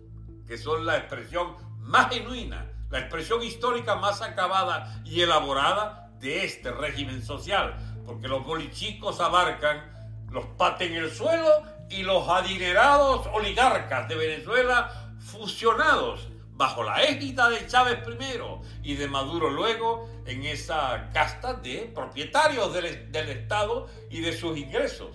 que 0.47 0.57
son 0.57 0.85
la 0.85 0.97
expresión 0.97 1.55
más 1.79 2.09
genuina, 2.13 2.71
la 2.89 2.99
expresión 2.99 3.41
histórica 3.43 3.95
más 3.95 4.21
acabada 4.21 5.01
y 5.05 5.21
elaborada 5.21 6.11
de 6.19 6.43
este 6.43 6.71
régimen 6.71 7.23
social, 7.23 7.75
porque 8.05 8.27
los 8.27 8.45
bolichicos 8.45 9.19
abarcan 9.19 9.99
los 10.31 10.45
paten 10.45 10.93
en 10.93 11.03
el 11.03 11.11
suelo 11.11 11.49
y 11.89 12.03
los 12.03 12.27
adinerados 12.27 13.27
oligarcas 13.33 14.07
de 14.07 14.15
Venezuela 14.15 15.13
fusionados 15.19 16.27
bajo 16.51 16.83
la 16.83 17.03
égida 17.03 17.49
de 17.49 17.65
Chávez 17.67 17.99
primero 18.03 18.61
y 18.83 18.95
de 18.95 19.07
Maduro 19.07 19.49
luego 19.49 20.09
en 20.25 20.43
esa 20.43 21.09
casta 21.13 21.53
de 21.53 21.91
propietarios 21.95 22.73
del, 22.73 23.11
del 23.11 23.29
Estado 23.29 23.87
y 24.09 24.19
de 24.21 24.37
sus 24.37 24.57
ingresos 24.57 25.09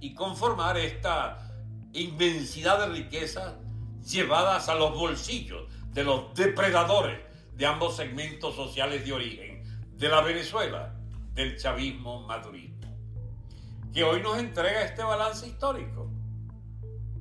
y 0.00 0.14
conformar 0.14 0.78
esta 0.78 1.49
inmensidad 1.92 2.80
de 2.80 2.94
riquezas 2.94 3.54
llevadas 4.04 4.68
a 4.68 4.74
los 4.74 4.96
bolsillos 4.96 5.68
de 5.92 6.04
los 6.04 6.34
depredadores 6.34 7.20
de 7.54 7.66
ambos 7.66 7.96
segmentos 7.96 8.54
sociales 8.54 9.04
de 9.04 9.12
origen 9.12 9.62
de 9.96 10.08
la 10.08 10.22
Venezuela, 10.22 10.94
del 11.34 11.58
chavismo 11.58 12.26
madurismo, 12.26 12.80
que 13.92 14.04
hoy 14.04 14.22
nos 14.22 14.38
entrega 14.38 14.82
este 14.82 15.02
balance 15.02 15.46
histórico, 15.46 16.10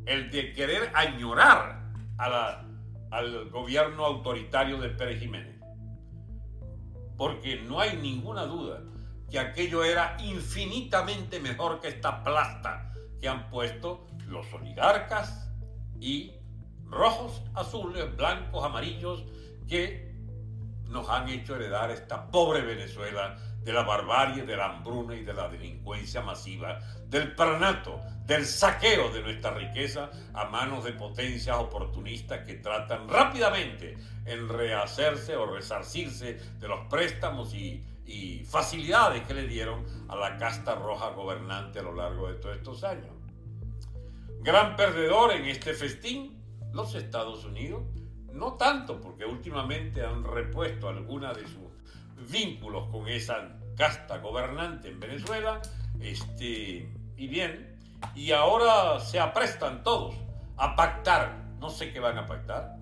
el 0.06 0.32
de 0.32 0.54
querer 0.54 0.92
añorar 0.94 1.92
al 2.18 3.50
gobierno 3.50 4.06
autoritario 4.06 4.80
de 4.80 4.90
Pérez 4.90 5.20
Jiménez. 5.20 5.60
Porque 7.18 7.58
no 7.62 7.82
hay 7.82 7.98
ninguna 7.98 8.46
duda 8.46 8.82
que 9.30 9.40
aquello 9.40 9.84
era 9.84 10.16
infinitamente 10.22 11.40
mejor 11.40 11.82
que 11.82 11.90
esta 11.90 12.24
plasta 12.24 12.94
que 13.20 13.28
han 13.28 13.50
puesto 13.50 14.08
los 14.30 14.52
oligarcas 14.54 15.50
y 16.00 16.34
rojos, 16.86 17.42
azules, 17.54 18.16
blancos, 18.16 18.64
amarillos 18.64 19.26
que 19.68 20.10
nos 20.86 21.08
han 21.10 21.30
hecho 21.30 21.56
heredar 21.56 21.92
esta 21.92 22.30
pobre 22.32 22.62
Venezuela 22.62 23.38
de 23.64 23.74
la 23.74 23.84
barbarie, 23.84 24.44
de 24.44 24.56
la 24.56 24.66
hambruna 24.66 25.16
y 25.16 25.24
de 25.24 25.34
la 25.34 25.48
delincuencia 25.48 26.22
masiva, 26.22 26.80
del 27.08 27.36
pranato, 27.36 28.00
del 28.26 28.46
saqueo 28.46 29.12
de 29.12 29.22
nuestra 29.22 29.52
riqueza 29.52 30.10
a 30.34 30.46
manos 30.46 30.84
de 30.84 30.94
potencias 30.94 31.58
oportunistas 31.58 32.46
que 32.46 32.56
tratan 32.56 33.08
rápidamente 33.08 33.98
en 34.26 34.48
rehacerse 34.48 35.36
o 35.36 35.46
resarcirse 35.46 36.36
de 36.60 36.68
los 36.68 36.88
préstamos 36.88 37.54
y, 37.54 37.84
y 38.06 38.44
facilidades 38.46 39.28
que 39.28 39.34
le 39.34 39.48
dieron 39.48 39.86
a 40.08 40.16
la 40.16 40.38
casta 40.38 40.76
roja 40.76 41.10
gobernante 41.10 41.80
a 41.80 41.84
lo 41.84 41.94
largo 41.94 42.28
de 42.28 42.36
todos 42.36 42.56
estos 42.56 42.84
años. 42.84 43.19
Gran 44.42 44.76
perdedor 44.78 45.34
en 45.34 45.46
este 45.46 45.74
festín, 45.74 46.42
los 46.72 46.96
Estados 46.96 47.44
Unidos, 47.44 47.84
no 48.32 48.54
tanto 48.54 49.02
porque 49.02 49.26
últimamente 49.26 50.06
han 50.06 50.24
repuesto 50.24 50.88
alguna 50.88 51.34
de 51.34 51.46
sus 51.46 52.32
vínculos 52.32 52.88
con 52.90 53.08
esa 53.08 53.60
casta 53.76 54.20
gobernante 54.20 54.88
en 54.88 55.00
Venezuela, 55.00 55.62
este, 56.00 56.90
y 57.18 57.28
bien, 57.28 57.78
y 58.16 58.32
ahora 58.32 59.00
se 59.02 59.20
aprestan 59.20 59.84
todos 59.84 60.16
a 60.56 60.76
pactar, 60.76 61.44
no 61.60 61.70
sé 61.70 61.92
qué 61.92 62.00
van 62.00 62.18
a 62.18 62.26
pactar. 62.26 62.78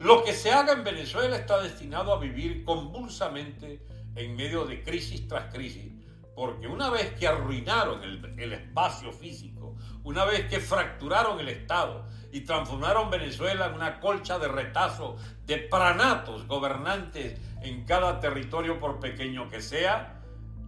Lo 0.00 0.24
que 0.24 0.32
se 0.32 0.50
haga 0.50 0.72
en 0.72 0.82
Venezuela 0.82 1.36
está 1.36 1.62
destinado 1.62 2.12
a 2.12 2.18
vivir 2.18 2.64
convulsamente 2.64 3.86
en 4.16 4.36
medio 4.36 4.64
de 4.64 4.82
crisis 4.82 5.28
tras 5.28 5.52
crisis, 5.52 5.92
porque 6.34 6.66
una 6.66 6.90
vez 6.90 7.14
que 7.14 7.26
arruinaron 7.26 8.02
el, 8.02 8.34
el 8.38 8.52
espacio 8.52 9.12
físico, 9.12 9.76
una 10.02 10.24
vez 10.24 10.48
que 10.48 10.60
fracturaron 10.60 11.40
el 11.40 11.48
Estado 11.48 12.06
y 12.32 12.40
transformaron 12.40 13.10
Venezuela 13.10 13.66
en 13.66 13.74
una 13.74 14.00
colcha 14.00 14.38
de 14.38 14.48
retazo 14.48 15.16
de 15.46 15.58
pranatos 15.58 16.46
gobernantes 16.46 17.40
en 17.62 17.84
cada 17.84 18.20
territorio 18.20 18.78
por 18.80 19.00
pequeño 19.00 19.48
que 19.48 19.62
sea, 19.62 20.14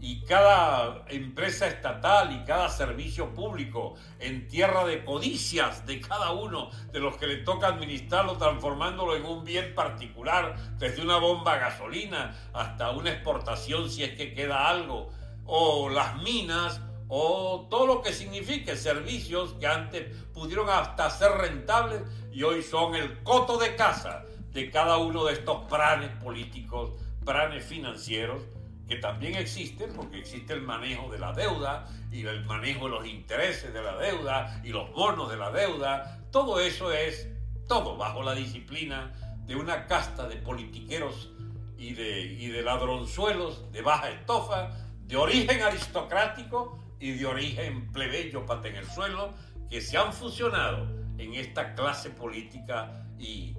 y 0.00 0.22
cada 0.24 1.04
empresa 1.08 1.66
estatal 1.66 2.32
y 2.32 2.44
cada 2.44 2.68
servicio 2.68 3.34
público 3.34 3.94
en 4.18 4.46
tierra 4.46 4.84
de 4.84 5.04
codicias 5.04 5.86
de 5.86 6.00
cada 6.00 6.32
uno 6.32 6.70
de 6.92 7.00
los 7.00 7.16
que 7.16 7.26
le 7.26 7.38
toca 7.38 7.68
administrarlo, 7.68 8.36
transformándolo 8.36 9.16
en 9.16 9.24
un 9.24 9.44
bien 9.44 9.74
particular, 9.74 10.54
desde 10.78 11.02
una 11.02 11.16
bomba 11.16 11.54
a 11.54 11.58
gasolina 11.58 12.34
hasta 12.52 12.90
una 12.90 13.10
exportación 13.10 13.90
si 13.90 14.04
es 14.04 14.16
que 14.16 14.34
queda 14.34 14.68
algo, 14.68 15.10
o 15.46 15.88
las 15.88 16.22
minas, 16.22 16.80
o 17.08 17.66
todo 17.70 17.86
lo 17.86 18.02
que 18.02 18.12
signifique 18.12 18.76
servicios 18.76 19.54
que 19.60 19.66
antes 19.66 20.14
pudieron 20.34 20.68
hasta 20.68 21.08
ser 21.10 21.32
rentables 21.32 22.02
y 22.32 22.42
hoy 22.42 22.62
son 22.62 22.94
el 22.94 23.22
coto 23.22 23.58
de 23.58 23.76
casa 23.76 24.24
de 24.52 24.70
cada 24.70 24.96
uno 24.96 25.24
de 25.24 25.34
estos 25.34 25.64
planes 25.68 26.10
políticos, 26.22 26.92
planes 27.24 27.64
financieros, 27.64 28.42
que 28.88 28.96
también 28.96 29.34
existen 29.34 29.92
porque 29.94 30.18
existe 30.18 30.52
el 30.52 30.62
manejo 30.62 31.10
de 31.10 31.18
la 31.18 31.32
deuda 31.32 31.88
y 32.10 32.24
el 32.24 32.44
manejo 32.44 32.86
de 32.86 32.90
los 32.90 33.06
intereses 33.06 33.72
de 33.72 33.82
la 33.82 33.96
deuda 33.96 34.60
y 34.64 34.68
los 34.70 34.90
bonos 34.92 35.28
de 35.28 35.36
la 35.36 35.50
deuda. 35.50 36.20
Todo 36.30 36.60
eso 36.60 36.92
es 36.92 37.28
todo 37.68 37.96
bajo 37.96 38.22
la 38.22 38.34
disciplina 38.34 39.12
de 39.44 39.56
una 39.56 39.86
casta 39.86 40.28
de 40.28 40.36
politiqueros 40.36 41.30
y 41.76 41.94
de, 41.94 42.20
y 42.20 42.48
de 42.48 42.62
ladronzuelos 42.62 43.70
de 43.72 43.82
baja 43.82 44.10
estofa, 44.10 44.70
de 45.06 45.16
origen 45.16 45.62
aristocrático, 45.62 46.80
y 46.98 47.12
de 47.12 47.26
origen 47.26 47.92
plebeyo 47.92 48.46
pata 48.46 48.68
en 48.68 48.76
el 48.76 48.86
suelo 48.86 49.34
que 49.70 49.80
se 49.80 49.96
han 49.98 50.12
fusionado 50.12 50.86
en 51.18 51.34
esta 51.34 51.74
clase 51.74 52.10
política 52.10 53.06
y 53.18 53.54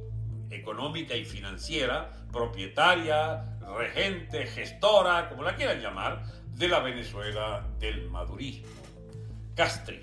económica 0.50 1.16
y 1.16 1.26
financiera, 1.26 2.12
propietaria, 2.32 3.44
regente, 3.78 4.46
gestora, 4.48 5.30
como 5.30 5.44
la 5.44 5.56
quieran 5.56 5.82
llamar, 5.82 6.24
de 6.54 6.68
la 6.68 6.80
Venezuela 6.80 7.68
del 7.80 8.10
madurismo. 8.10 8.68
Castri. 9.56 10.02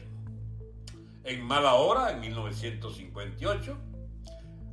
En 1.24 1.42
mala 1.42 1.74
hora, 1.74 2.12
en 2.12 2.20
1958, 2.20 3.76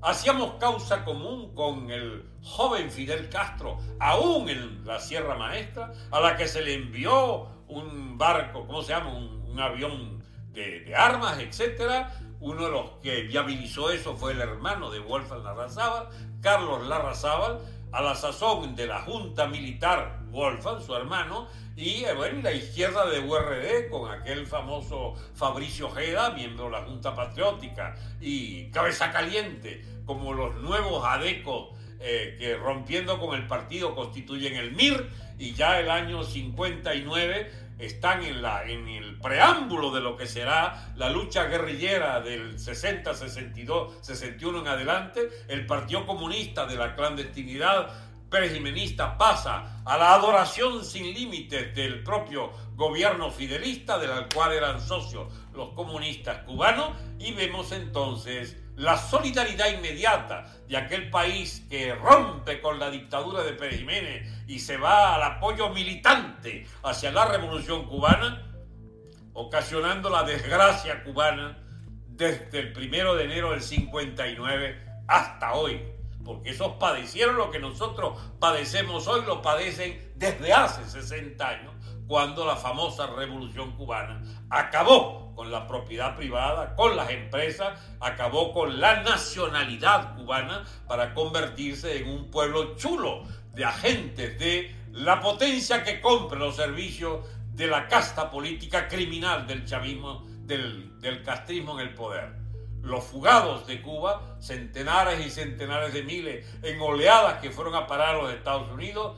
hacíamos 0.01 0.53
causa 0.59 1.03
común 1.03 1.53
con 1.53 1.89
el 1.91 2.25
joven 2.43 2.91
Fidel 2.91 3.29
Castro, 3.29 3.77
aún 3.99 4.49
en 4.49 4.85
la 4.85 4.99
Sierra 4.99 5.35
Maestra, 5.35 5.93
a 6.11 6.19
la 6.19 6.35
que 6.35 6.47
se 6.47 6.61
le 6.61 6.73
envió 6.73 7.47
un 7.67 8.17
barco, 8.17 8.65
¿cómo 8.65 8.81
se 8.81 8.89
llama? 8.89 9.13
Un, 9.13 9.59
avión 9.59 10.23
de, 10.53 10.93
armas, 10.95 11.37
etcétera. 11.39 12.17
Uno 12.39 12.65
de 12.65 12.71
los 12.71 12.89
que 13.01 13.23
viabilizó 13.23 13.91
eso 13.91 14.15
fue 14.15 14.31
el 14.31 14.41
hermano 14.41 14.89
de 14.89 14.99
Wolfgang 14.99 15.43
Larrazábal, 15.43 16.07
Carlos 16.41 16.87
Larrazábal, 16.87 17.59
a 17.91 18.01
la 18.01 18.15
sazón 18.15 18.75
de 18.75 18.87
la 18.87 19.01
Junta 19.01 19.47
Militar 19.47 20.20
Wolfgang, 20.31 20.81
su 20.81 20.95
hermano, 20.95 21.47
y 21.75 22.03
eh, 22.03 22.13
bueno, 22.13 22.41
la 22.41 22.51
izquierda 22.51 23.05
de 23.05 23.19
URD 23.19 23.89
con 23.89 24.11
aquel 24.11 24.47
famoso 24.47 25.13
Fabricio 25.35 25.87
Ojeda, 25.87 26.31
miembro 26.31 26.65
de 26.65 26.71
la 26.71 26.83
Junta 26.83 27.15
Patriótica, 27.15 27.95
y 28.19 28.69
Cabeza 28.71 29.11
Caliente, 29.11 29.83
como 30.05 30.33
los 30.33 30.55
nuevos 30.55 31.05
adecos 31.05 31.69
eh, 31.99 32.35
que 32.39 32.55
rompiendo 32.55 33.19
con 33.19 33.35
el 33.35 33.45
partido 33.47 33.93
constituyen 33.93 34.55
el 34.55 34.71
MIR, 34.71 35.09
y 35.37 35.53
ya 35.53 35.79
el 35.79 35.89
año 35.89 36.23
59 36.23 37.51
están 37.81 38.23
en, 38.23 38.41
la, 38.41 38.63
en 38.63 38.87
el 38.87 39.19
preámbulo 39.19 39.91
de 39.91 40.01
lo 40.01 40.15
que 40.15 40.27
será 40.27 40.93
la 40.95 41.09
lucha 41.09 41.45
guerrillera 41.45 42.21
del 42.21 42.59
60, 42.59 43.13
62, 43.13 43.97
61 44.01 44.59
en 44.59 44.67
adelante, 44.67 45.29
el 45.47 45.65
Partido 45.65 46.05
Comunista 46.05 46.67
de 46.67 46.75
la 46.75 46.95
clandestinidad 46.95 47.89
perejimenista 48.31 49.17
pasa 49.17 49.83
a 49.85 49.97
la 49.97 50.13
adoración 50.13 50.83
sin 50.85 51.13
límites 51.13 51.75
del 51.75 52.01
propio 52.01 52.51
gobierno 52.75 53.29
fidelista, 53.29 53.99
del 53.99 54.27
cual 54.33 54.53
eran 54.53 54.79
socios 54.79 55.31
los 55.53 55.73
comunistas 55.73 56.39
cubanos, 56.45 56.91
y 57.19 57.33
vemos 57.33 57.73
entonces 57.73 58.57
la 58.77 58.97
solidaridad 58.97 59.69
inmediata 59.69 60.45
de 60.67 60.77
aquel 60.77 61.09
país 61.09 61.67
que 61.69 61.93
rompe 61.93 62.61
con 62.61 62.79
la 62.79 62.89
dictadura 62.89 63.43
de 63.43 63.51
Pérez 63.51 63.79
Jiménez 63.79 64.27
y 64.47 64.59
se 64.59 64.77
va 64.77 65.13
al 65.15 65.23
apoyo 65.23 65.69
militante 65.69 66.65
hacia 66.83 67.11
la 67.11 67.25
revolución 67.25 67.85
cubana, 67.85 68.49
ocasionando 69.33 70.09
la 70.09 70.23
desgracia 70.23 71.03
cubana 71.03 71.57
desde 72.07 72.59
el 72.59 72.71
primero 72.71 73.13
de 73.15 73.25
enero 73.25 73.51
del 73.51 73.61
59 73.61 74.85
hasta 75.07 75.53
hoy. 75.53 75.81
Porque 76.23 76.51
esos 76.51 76.73
padecieron 76.73 77.35
lo 77.35 77.51
que 77.51 77.59
nosotros 77.59 78.19
padecemos 78.39 79.07
hoy, 79.07 79.23
lo 79.25 79.41
padecen 79.41 80.13
desde 80.15 80.53
hace 80.53 80.85
60 80.85 81.47
años, 81.47 81.73
cuando 82.07 82.45
la 82.45 82.55
famosa 82.55 83.07
revolución 83.07 83.71
cubana 83.77 84.21
acabó 84.49 85.33
con 85.33 85.51
la 85.51 85.65
propiedad 85.67 86.15
privada, 86.15 86.75
con 86.75 86.95
las 86.95 87.09
empresas, 87.09 87.79
acabó 87.99 88.51
con 88.53 88.79
la 88.79 89.01
nacionalidad 89.01 90.15
cubana 90.15 90.65
para 90.87 91.13
convertirse 91.13 91.99
en 91.99 92.09
un 92.09 92.29
pueblo 92.29 92.75
chulo 92.75 93.23
de 93.53 93.65
agentes 93.65 94.37
de 94.37 94.75
la 94.91 95.21
potencia 95.21 95.83
que 95.83 96.01
compre 96.01 96.37
los 96.37 96.55
servicios 96.55 97.25
de 97.53 97.67
la 97.67 97.87
casta 97.87 98.29
política 98.29 98.87
criminal 98.87 99.47
del 99.47 99.65
chavismo, 99.65 100.25
del, 100.41 100.99
del 100.99 101.23
castrismo 101.23 101.79
en 101.79 101.87
el 101.87 101.93
poder. 101.93 102.40
Los 102.81 103.03
fugados 103.03 103.67
de 103.67 103.81
Cuba, 103.81 104.37
centenares 104.39 105.25
y 105.25 105.29
centenares 105.29 105.93
de 105.93 106.03
miles 106.03 106.45
en 106.63 106.79
oleadas 106.81 107.39
que 107.39 107.51
fueron 107.51 107.75
a 107.75 107.87
parar 107.87 108.15
a 108.15 108.21
los 108.21 108.33
Estados 108.33 108.71
Unidos, 108.71 109.17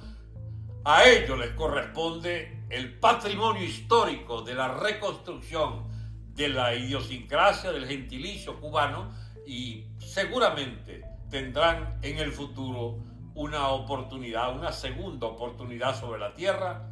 a 0.86 1.06
ellos 1.06 1.40
les 1.40 1.52
corresponde 1.52 2.66
el 2.70 3.00
patrimonio 3.00 3.64
histórico 3.64 4.42
de 4.42 4.54
la 4.54 4.68
reconstrucción 4.68 5.88
de 6.36 6.50
la 6.50 6.76
idiosincrasia 6.76 7.72
del 7.72 7.88
gentilicio 7.88 8.60
cubano 8.60 9.12
y 9.46 9.86
seguramente 10.00 11.04
tendrán 11.30 12.00
en 12.02 12.18
el 12.20 12.32
futuro 12.32 12.98
una 13.36 13.70
oportunidad, 13.70 14.56
una 14.56 14.72
segunda 14.72 15.28
oportunidad 15.28 16.00
sobre 16.00 16.20
la 16.20 16.34
tierra, 16.34 16.90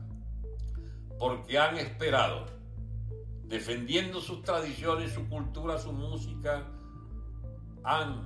porque 1.19 1.59
han 1.59 1.77
esperado, 1.77 2.45
defendiendo 3.51 4.21
sus 4.21 4.43
tradiciones, 4.43 5.11
su 5.11 5.27
cultura, 5.27 5.77
su 5.77 5.91
música, 5.91 6.65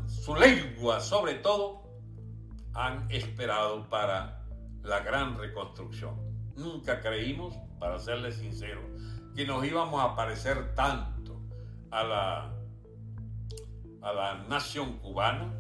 su 0.07 0.35
lengua 0.35 0.99
sobre 0.99 1.33
todo, 1.33 1.81
han 2.75 3.09
esperado 3.09 3.89
para 3.89 4.45
la 4.83 4.99
gran 4.99 5.35
reconstrucción. 5.39 6.15
Nunca 6.55 7.01
creímos, 7.01 7.55
para 7.79 7.97
serles 7.97 8.35
sincero, 8.35 8.81
que 9.35 9.45
nos 9.45 9.65
íbamos 9.65 9.99
a 9.99 10.15
parecer 10.15 10.75
tanto 10.75 11.41
a 11.89 12.03
la, 12.03 12.53
a 14.03 14.13
la 14.13 14.43
nación 14.47 14.99
cubana. 14.99 15.51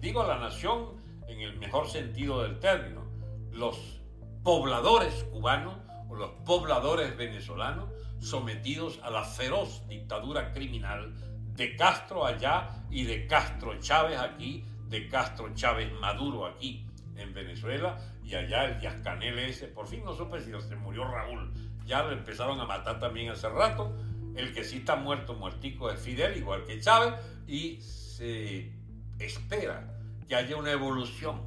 Digo 0.00 0.24
la 0.24 0.38
nación 0.38 1.02
en 1.28 1.42
el 1.42 1.58
mejor 1.58 1.86
sentido 1.88 2.42
del 2.42 2.58
término. 2.60 3.02
Los 3.50 4.00
pobladores 4.42 5.24
cubanos 5.24 5.76
o 6.08 6.14
los 6.14 6.30
pobladores 6.46 7.14
venezolanos 7.14 7.95
sometidos 8.20 8.98
a 9.02 9.10
la 9.10 9.24
feroz 9.24 9.86
dictadura 9.88 10.52
criminal 10.52 11.14
de 11.54 11.76
Castro 11.76 12.26
allá 12.26 12.84
y 12.90 13.04
de 13.04 13.26
Castro 13.26 13.78
Chávez 13.80 14.18
aquí, 14.18 14.64
de 14.88 15.08
Castro 15.08 15.54
Chávez 15.54 15.92
Maduro 16.00 16.46
aquí 16.46 16.86
en 17.16 17.32
Venezuela 17.32 17.98
y 18.22 18.34
allá 18.34 18.64
el 18.64 18.80
Yascanel 18.80 19.38
ese, 19.38 19.68
por 19.68 19.86
fin 19.86 20.04
no 20.04 20.12
supe 20.14 20.40
si 20.40 20.50
se 20.60 20.76
murió 20.76 21.04
Raúl, 21.04 21.52
ya 21.86 22.02
lo 22.02 22.12
empezaron 22.12 22.60
a 22.60 22.64
matar 22.64 22.98
también 22.98 23.30
hace 23.30 23.48
rato. 23.48 23.96
El 24.34 24.52
que 24.52 24.64
sí 24.64 24.78
está 24.78 24.96
muerto, 24.96 25.32
muertico, 25.34 25.90
es 25.90 25.98
Fidel, 25.98 26.36
igual 26.36 26.64
que 26.64 26.78
Chávez, 26.78 27.14
y 27.46 27.80
se 27.80 28.70
espera 29.18 29.96
que 30.28 30.34
haya 30.34 30.56
una 30.56 30.72
evolución 30.72 31.40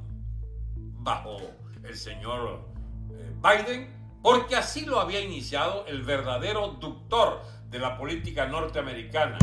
bajo 0.74 1.36
el 1.84 1.94
señor 1.96 2.66
eh, 3.12 3.32
Biden, 3.40 3.99
porque 4.22 4.56
así 4.56 4.84
lo 4.84 5.00
había 5.00 5.20
iniciado 5.20 5.86
el 5.86 6.02
verdadero 6.02 6.68
doctor 6.80 7.42
de 7.68 7.78
la 7.78 7.96
política 7.96 8.46
norteamericana 8.46 9.38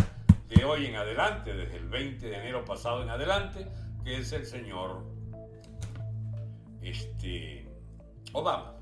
de 0.47 0.63
hoy 0.63 0.85
en 0.85 0.95
adelante, 0.95 1.53
desde 1.53 1.77
el 1.77 1.89
20 1.89 2.27
de 2.27 2.35
enero 2.35 2.63
pasado 2.63 3.01
en 3.01 3.09
adelante, 3.09 3.67
que 4.03 4.17
es 4.17 4.31
el 4.31 4.45
señor 4.45 5.03
este, 6.81 7.67
Obama, 8.33 8.75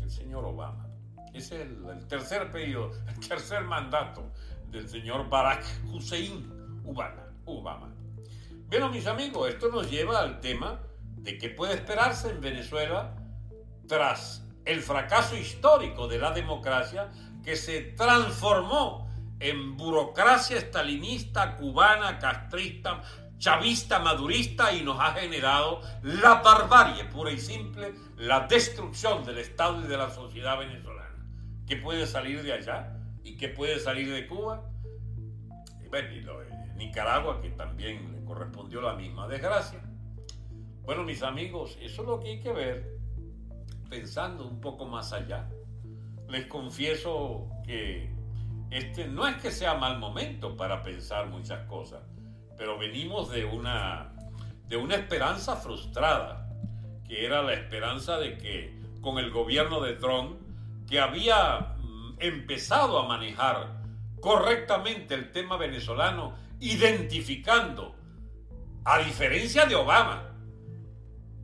el 0.00 0.10
señor 0.10 0.44
Obama. 0.44 0.86
Es 1.34 1.52
el, 1.52 2.06
tercer 2.08 2.50
periodo, 2.50 2.92
el 3.06 3.28
tercer 3.28 3.62
mandato 3.62 4.32
del 4.70 4.88
señor 4.88 5.28
Barack 5.28 5.64
Hussein. 5.92 6.58
Obama. 7.44 7.94
Bueno, 8.68 8.88
mis 8.90 9.06
amigos, 9.06 9.50
esto 9.50 9.68
nos 9.68 9.90
lleva 9.90 10.20
al 10.20 10.40
tema 10.40 10.80
de 11.16 11.36
qué 11.36 11.50
puede 11.50 11.74
esperarse 11.74 12.30
en 12.30 12.40
Venezuela 12.40 13.14
tras 13.86 14.47
el 14.68 14.82
fracaso 14.82 15.34
histórico 15.34 16.06
de 16.06 16.18
la 16.18 16.30
democracia 16.30 17.10
que 17.42 17.56
se 17.56 17.80
transformó 17.96 19.08
en 19.40 19.76
burocracia 19.78 20.58
estalinista, 20.58 21.56
cubana, 21.56 22.18
castrista, 22.18 23.00
chavista, 23.38 23.98
madurista 23.98 24.72
y 24.74 24.82
nos 24.82 25.00
ha 25.00 25.12
generado 25.14 25.80
la 26.02 26.42
barbarie 26.42 27.04
pura 27.04 27.30
y 27.32 27.38
simple, 27.38 27.94
la 28.16 28.40
destrucción 28.40 29.24
del 29.24 29.38
Estado 29.38 29.80
y 29.80 29.86
de 29.86 29.96
la 29.96 30.10
sociedad 30.10 30.58
venezolana. 30.58 31.24
¿Qué 31.66 31.76
puede 31.76 32.06
salir 32.06 32.42
de 32.42 32.52
allá? 32.52 32.94
¿Y 33.22 33.36
qué 33.36 33.48
puede 33.48 33.78
salir 33.78 34.12
de 34.12 34.26
Cuba? 34.26 34.70
Y 35.82 35.88
bueno, 35.88 36.12
y 36.12 36.20
lo 36.20 36.42
Nicaragua, 36.76 37.40
que 37.40 37.50
también 37.50 38.12
le 38.12 38.24
correspondió 38.24 38.82
la 38.82 38.94
misma 38.94 39.26
desgracia. 39.28 39.80
Bueno, 40.82 41.04
mis 41.04 41.22
amigos, 41.22 41.78
eso 41.80 42.02
es 42.02 42.08
lo 42.08 42.20
que 42.20 42.28
hay 42.28 42.40
que 42.40 42.52
ver, 42.52 42.97
pensando 43.88 44.46
un 44.46 44.60
poco 44.60 44.86
más 44.86 45.12
allá. 45.12 45.48
Les 46.28 46.46
confieso 46.46 47.48
que 47.64 48.10
este 48.70 49.06
no 49.06 49.26
es 49.26 49.36
que 49.36 49.50
sea 49.50 49.74
mal 49.74 49.98
momento 49.98 50.56
para 50.56 50.82
pensar 50.82 51.28
muchas 51.28 51.66
cosas, 51.66 52.02
pero 52.56 52.78
venimos 52.78 53.30
de 53.30 53.44
una, 53.44 54.12
de 54.66 54.76
una 54.76 54.96
esperanza 54.96 55.56
frustrada, 55.56 56.50
que 57.06 57.24
era 57.24 57.42
la 57.42 57.54
esperanza 57.54 58.18
de 58.18 58.36
que 58.36 58.78
con 59.00 59.18
el 59.18 59.30
gobierno 59.30 59.80
de 59.80 59.94
Trump 59.94 60.38
que 60.86 61.00
había 61.00 61.76
mm, 61.78 62.16
empezado 62.18 62.98
a 62.98 63.06
manejar 63.06 63.78
correctamente 64.20 65.14
el 65.14 65.30
tema 65.30 65.56
venezolano, 65.56 66.34
identificando, 66.60 67.94
a 68.84 68.98
diferencia 68.98 69.66
de 69.66 69.74
Obama, 69.74 70.34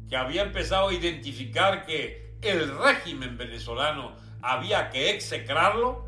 que 0.09 0.16
había 0.16 0.42
empezado 0.42 0.88
a 0.88 0.94
identificar 0.94 1.85
que 1.87 2.24
el 2.44 2.76
régimen 2.78 3.37
venezolano 3.37 4.12
había 4.42 4.90
que 4.90 5.11
execrarlo, 5.11 6.04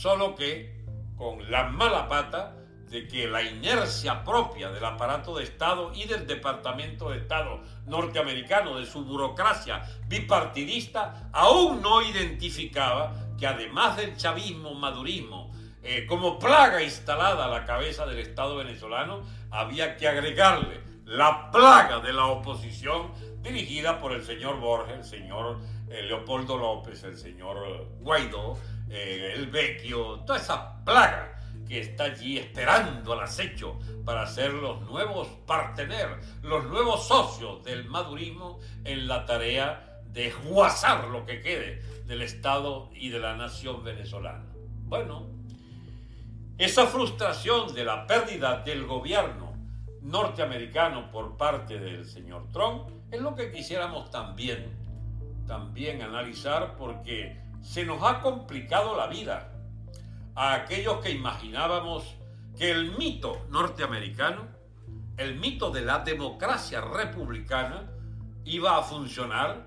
solo 0.00 0.34
que 0.34 0.84
con 1.16 1.50
la 1.50 1.64
mala 1.64 2.08
pata 2.08 2.54
de 2.90 3.06
que 3.06 3.26
la 3.28 3.42
inercia 3.42 4.24
propia 4.24 4.70
del 4.70 4.84
aparato 4.84 5.36
de 5.36 5.44
Estado 5.44 5.92
y 5.94 6.04
del 6.04 6.26
Departamento 6.26 7.10
de 7.10 7.18
Estado 7.18 7.60
norteamericano, 7.86 8.78
de 8.78 8.86
su 8.86 9.04
burocracia 9.04 9.82
bipartidista, 10.06 11.28
aún 11.32 11.82
no 11.82 12.02
identificaba 12.02 13.14
que 13.38 13.46
además 13.46 13.96
del 13.96 14.16
chavismo, 14.16 14.74
madurismo, 14.74 15.52
eh, 15.82 16.06
como 16.06 16.38
plaga 16.38 16.82
instalada 16.82 17.44
a 17.44 17.48
la 17.48 17.64
cabeza 17.64 18.06
del 18.06 18.18
Estado 18.18 18.56
venezolano, 18.56 19.22
había 19.50 19.96
que 19.96 20.08
agregarle 20.08 20.80
la 21.04 21.50
plaga 21.50 22.00
de 22.00 22.12
la 22.12 22.26
oposición 22.26 23.12
dirigida 23.42 23.98
por 23.98 24.12
el 24.12 24.24
señor 24.24 24.58
Borges, 24.60 24.96
el 24.96 25.04
señor 25.04 25.60
eh, 25.88 26.02
Leopoldo 26.02 26.56
López, 26.56 27.02
el 27.04 27.16
señor 27.16 27.88
Guaidó, 28.00 28.58
eh, 28.90 29.34
el 29.34 29.46
Vecchio, 29.48 30.20
toda 30.20 30.38
esa 30.38 30.84
plaga 30.84 31.34
que 31.68 31.80
está 31.80 32.04
allí 32.04 32.38
esperando 32.38 33.12
al 33.12 33.20
acecho 33.20 33.78
para 34.04 34.26
ser 34.26 34.54
los 34.54 34.80
nuevos 34.82 35.28
partener, 35.46 36.18
los 36.42 36.64
nuevos 36.64 37.06
socios 37.06 37.62
del 37.62 37.84
madurismo 37.84 38.58
en 38.84 39.06
la 39.06 39.26
tarea 39.26 40.00
de 40.06 40.30
guasar 40.30 41.08
lo 41.08 41.26
que 41.26 41.40
quede 41.40 41.82
del 42.06 42.22
Estado 42.22 42.90
y 42.94 43.10
de 43.10 43.18
la 43.18 43.36
nación 43.36 43.84
venezolana. 43.84 44.46
Bueno, 44.84 45.26
esa 46.56 46.86
frustración 46.86 47.74
de 47.74 47.84
la 47.84 48.06
pérdida 48.06 48.62
del 48.62 48.86
gobierno 48.86 49.54
norteamericano 50.00 51.10
por 51.10 51.36
parte 51.36 51.78
del 51.78 52.06
señor 52.06 52.48
Trump 52.50 52.88
es 53.10 53.20
lo 53.20 53.34
que 53.34 53.50
quisiéramos 53.50 54.10
también, 54.10 54.76
también 55.46 56.02
analizar 56.02 56.76
porque 56.76 57.40
se 57.62 57.84
nos 57.84 58.02
ha 58.02 58.20
complicado 58.20 58.96
la 58.96 59.06
vida 59.06 59.52
a 60.34 60.54
aquellos 60.54 60.98
que 61.02 61.10
imaginábamos 61.10 62.16
que 62.56 62.70
el 62.70 62.96
mito 62.98 63.46
norteamericano, 63.50 64.46
el 65.16 65.36
mito 65.36 65.70
de 65.70 65.80
la 65.82 66.00
democracia 66.00 66.80
republicana, 66.80 67.90
iba 68.44 68.78
a 68.78 68.82
funcionar. 68.82 69.66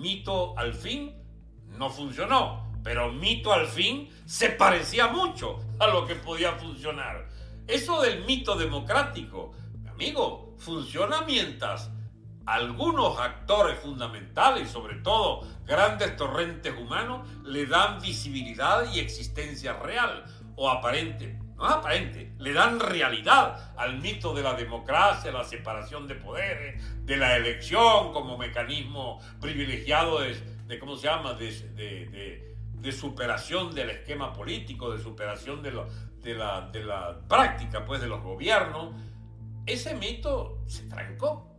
Mito 0.00 0.56
al 0.56 0.74
fin 0.74 1.14
no 1.76 1.90
funcionó, 1.90 2.70
pero 2.84 3.10
mito 3.10 3.52
al 3.52 3.66
fin 3.66 4.10
se 4.26 4.50
parecía 4.50 5.08
mucho 5.08 5.58
a 5.78 5.86
lo 5.88 6.06
que 6.06 6.14
podía 6.14 6.52
funcionar. 6.52 7.28
Eso 7.66 8.00
del 8.02 8.24
mito 8.24 8.54
democrático, 8.54 9.52
amigo, 9.90 10.54
funciona 10.58 11.22
mientras 11.22 11.90
algunos 12.48 13.18
actores 13.18 13.78
fundamentales, 13.78 14.70
sobre 14.70 14.96
todo 14.96 15.46
grandes 15.66 16.16
torrentes 16.16 16.74
humanos, 16.78 17.28
le 17.44 17.66
dan 17.66 18.00
visibilidad 18.00 18.90
y 18.90 19.00
existencia 19.00 19.74
real 19.74 20.24
o 20.56 20.70
aparente. 20.70 21.38
No 21.56 21.66
es 21.66 21.72
aparente, 21.72 22.32
le 22.38 22.52
dan 22.54 22.80
realidad 22.80 23.74
al 23.76 23.98
mito 23.98 24.32
de 24.32 24.42
la 24.42 24.54
democracia, 24.54 25.30
la 25.30 25.44
separación 25.44 26.06
de 26.08 26.14
poderes, 26.14 27.04
de 27.04 27.16
la 27.18 27.36
elección 27.36 28.12
como 28.12 28.38
mecanismo 28.38 29.20
privilegiado 29.40 30.20
de, 30.20 30.78
¿cómo 30.78 30.96
se 30.96 31.08
llama?, 31.08 31.34
de, 31.34 32.92
superación 32.92 33.74
del 33.74 33.90
esquema 33.90 34.32
político, 34.32 34.90
de 34.90 35.02
superación 35.02 35.62
de, 35.62 35.72
la, 35.72 36.70
de 36.72 36.84
la 36.84 37.20
práctica, 37.28 37.84
pues, 37.84 38.00
de 38.00 38.06
los 38.06 38.22
gobiernos. 38.22 38.94
Ese 39.66 39.94
mito 39.94 40.62
se 40.66 40.84
trancó 40.84 41.57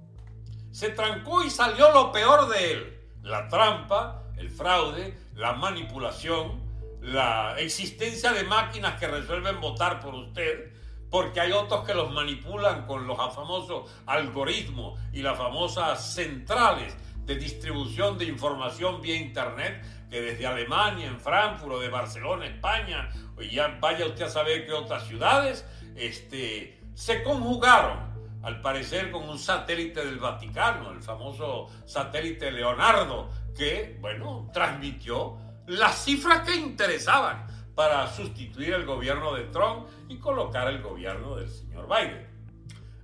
se 0.71 0.89
trancó 0.89 1.43
y 1.43 1.49
salió 1.49 1.91
lo 1.91 2.11
peor 2.11 2.47
de 2.49 2.71
él. 2.73 2.99
La 3.23 3.47
trampa, 3.47 4.23
el 4.37 4.49
fraude, 4.49 5.17
la 5.35 5.53
manipulación, 5.53 6.61
la 7.01 7.59
existencia 7.59 8.31
de 8.33 8.43
máquinas 8.43 8.99
que 8.99 9.07
resuelven 9.07 9.59
votar 9.59 9.99
por 9.99 10.15
usted, 10.15 10.73
porque 11.09 11.39
hay 11.39 11.51
otros 11.51 11.85
que 11.85 11.93
los 11.93 12.11
manipulan 12.11 12.85
con 12.85 13.07
los 13.07 13.17
famosos 13.33 13.89
algoritmos 14.05 14.99
y 15.11 15.21
las 15.21 15.37
famosas 15.37 16.13
centrales 16.13 16.95
de 17.25 17.35
distribución 17.35 18.17
de 18.17 18.25
información 18.25 19.01
vía 19.01 19.15
Internet, 19.15 19.85
que 20.09 20.21
desde 20.21 20.47
Alemania, 20.47 21.07
en 21.07 21.19
Frankfurt, 21.19 21.73
o 21.73 21.79
de 21.79 21.89
Barcelona, 21.89 22.47
España, 22.47 23.09
o 23.37 23.41
ya 23.41 23.77
vaya 23.79 24.05
usted 24.05 24.25
a 24.25 24.29
saber 24.29 24.65
qué 24.65 24.73
otras 24.73 25.07
ciudades, 25.07 25.65
este, 25.95 26.79
se 26.95 27.23
conjugaron 27.23 28.08
al 28.41 28.61
parecer 28.61 29.11
con 29.11 29.27
un 29.27 29.37
satélite 29.37 30.05
del 30.05 30.17
Vaticano, 30.17 30.91
el 30.91 31.01
famoso 31.01 31.67
satélite 31.85 32.51
Leonardo, 32.51 33.29
que, 33.55 33.97
bueno, 33.99 34.49
transmitió 34.53 35.37
las 35.67 36.03
cifras 36.03 36.47
que 36.47 36.55
interesaban 36.55 37.45
para 37.75 38.07
sustituir 38.07 38.73
el 38.73 38.85
gobierno 38.85 39.33
de 39.33 39.43
Trump 39.45 39.87
y 40.07 40.17
colocar 40.17 40.67
el 40.67 40.81
gobierno 40.81 41.35
del 41.35 41.49
señor 41.49 41.87
Biden. 41.87 42.27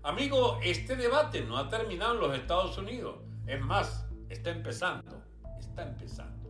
Amigo, 0.04 0.60
este 0.64 0.96
debate 0.96 1.42
no 1.42 1.58
ha 1.58 1.68
terminado 1.68 2.14
en 2.14 2.20
los 2.20 2.38
Estados 2.38 2.78
Unidos. 2.78 3.18
Es 3.48 3.60
más, 3.62 4.06
está 4.30 4.52
empezando. 4.52 5.22
Está 5.60 5.84
empezando. 5.84 6.50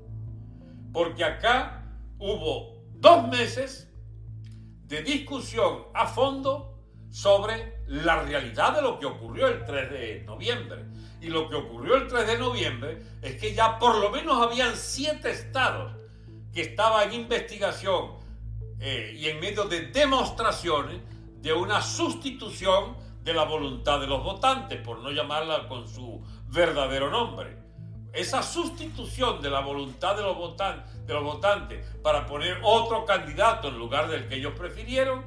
Porque 0.92 1.24
acá 1.24 1.84
hubo 2.18 2.84
dos 2.94 3.28
meses 3.28 3.92
de 4.88 5.02
discusión 5.02 5.84
a 5.94 6.06
fondo 6.08 6.80
sobre 7.10 7.75
la 7.88 8.22
realidad 8.24 8.76
de 8.76 8.82
lo 8.82 9.00
que 9.00 9.06
ocurrió 9.06 9.48
el 9.48 9.66
3 9.66 9.92
de 9.92 10.24
noviembre. 10.26 10.86
Y 11.22 11.28
lo 11.28 11.50
que 11.50 11.56
ocurrió 11.56 11.96
el 11.96 12.08
3 12.08 12.28
de 12.28 12.38
noviembre 12.38 13.02
es 13.22 13.36
que 13.40 13.54
ya 13.54 13.78
por 13.78 13.98
lo 13.98 14.10
menos 14.10 14.42
habían 14.42 14.76
siete 14.76 15.32
estados 15.32 15.94
que 16.54 16.62
estaban 16.62 17.10
en 17.10 17.22
investigación 17.22 18.12
eh, 18.80 19.16
y 19.18 19.28
en 19.28 19.40
medio 19.40 19.66
de 19.66 19.88
demostraciones 19.88 21.02
de 21.42 21.54
una 21.54 21.82
sustitución 21.82 22.96
de 23.24 23.34
la 23.34 23.44
voluntad 23.44 24.00
de 24.00 24.08
los 24.08 24.24
votantes, 24.24 24.80
por 24.82 25.00
no 25.00 25.12
llamarla 25.12 25.68
con 25.68 25.88
su 25.88 26.24
verdadero 26.48 27.10
nombre. 27.10 27.58
Esa 28.14 28.42
sustitución 28.42 29.42
de 29.42 29.50
la 29.50 29.60
voluntad 29.60 30.16
de 30.16 30.24
los, 30.24 30.38
de 31.06 31.14
los 31.14 31.24
votantes 31.24 31.86
para 32.02 32.26
poner 32.26 32.60
otro 32.64 33.04
candidato 33.04 33.68
en 33.68 33.78
lugar 33.78 34.08
del 34.08 34.28
que 34.28 34.36
ellos 34.36 34.54
prefirieron 34.58 35.26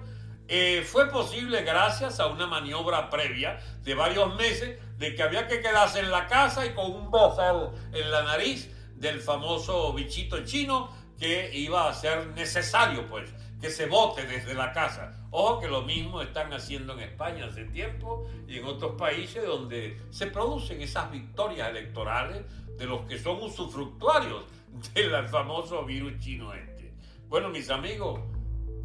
eh, 0.48 0.82
fue 0.82 1.10
posible 1.10 1.62
gracias 1.62 2.20
a 2.20 2.26
una 2.26 2.46
maniobra 2.46 3.10
previa 3.10 3.58
de 3.82 3.94
varios 3.94 4.34
meses 4.36 4.78
de 4.96 5.14
que 5.14 5.22
había 5.22 5.46
que 5.46 5.60
quedarse 5.60 6.00
en 6.00 6.10
la 6.10 6.26
casa 6.26 6.64
y 6.64 6.70
con 6.70 6.90
un 6.90 7.10
bozal 7.10 7.70
en 7.92 8.10
la 8.10 8.22
nariz 8.22 8.74
del 8.96 9.20
famoso 9.20 9.92
bichito 9.92 10.42
chino 10.44 10.90
que 11.18 11.50
iba 11.52 11.88
a 11.88 11.92
ser 11.92 12.28
necesario 12.28 13.06
pues 13.08 13.30
que 13.60 13.70
se 13.70 13.86
vote 13.86 14.24
desde 14.24 14.54
la 14.54 14.72
casa. 14.72 15.12
Ojo 15.30 15.60
que 15.60 15.68
lo 15.68 15.82
mismo 15.82 16.22
están 16.22 16.52
haciendo 16.54 16.94
en 16.94 17.00
España 17.00 17.46
hace 17.46 17.64
tiempo 17.64 18.26
y 18.46 18.58
en 18.58 18.64
otros 18.64 18.92
países 18.96 19.44
donde 19.44 20.00
se 20.10 20.28
producen 20.28 20.80
esas 20.80 21.10
victorias 21.10 21.68
electorales 21.68 22.44
de 22.78 22.86
los 22.86 23.02
que 23.02 23.18
son 23.18 23.42
usufructuarios 23.42 24.44
del 24.94 25.28
famoso 25.28 25.84
virus 25.84 26.18
chino 26.20 26.54
este. 26.54 26.94
Bueno, 27.28 27.50
mis 27.50 27.68
amigos, 27.68 28.20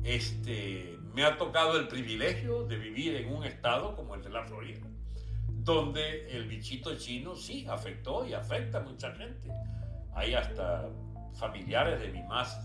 este, 0.04 0.93
me 1.14 1.24
ha 1.24 1.38
tocado 1.38 1.80
el 1.80 1.88
privilegio 1.88 2.64
de 2.66 2.78
vivir 2.78 3.16
en 3.16 3.34
un 3.34 3.44
estado 3.44 3.96
como 3.96 4.16
el 4.16 4.24
de 4.24 4.30
la 4.30 4.44
Florida, 4.44 4.88
donde 5.48 6.30
el 6.36 6.48
bichito 6.48 6.96
chino 6.98 7.36
sí 7.36 7.66
afectó 7.70 8.26
y 8.26 8.34
afecta 8.34 8.80
a 8.80 8.82
mucha 8.82 9.14
gente. 9.14 9.50
Hay 10.16 10.34
hasta 10.34 10.90
familiares 11.36 12.00
de 12.00 12.10
mis 12.10 12.26
más 12.26 12.60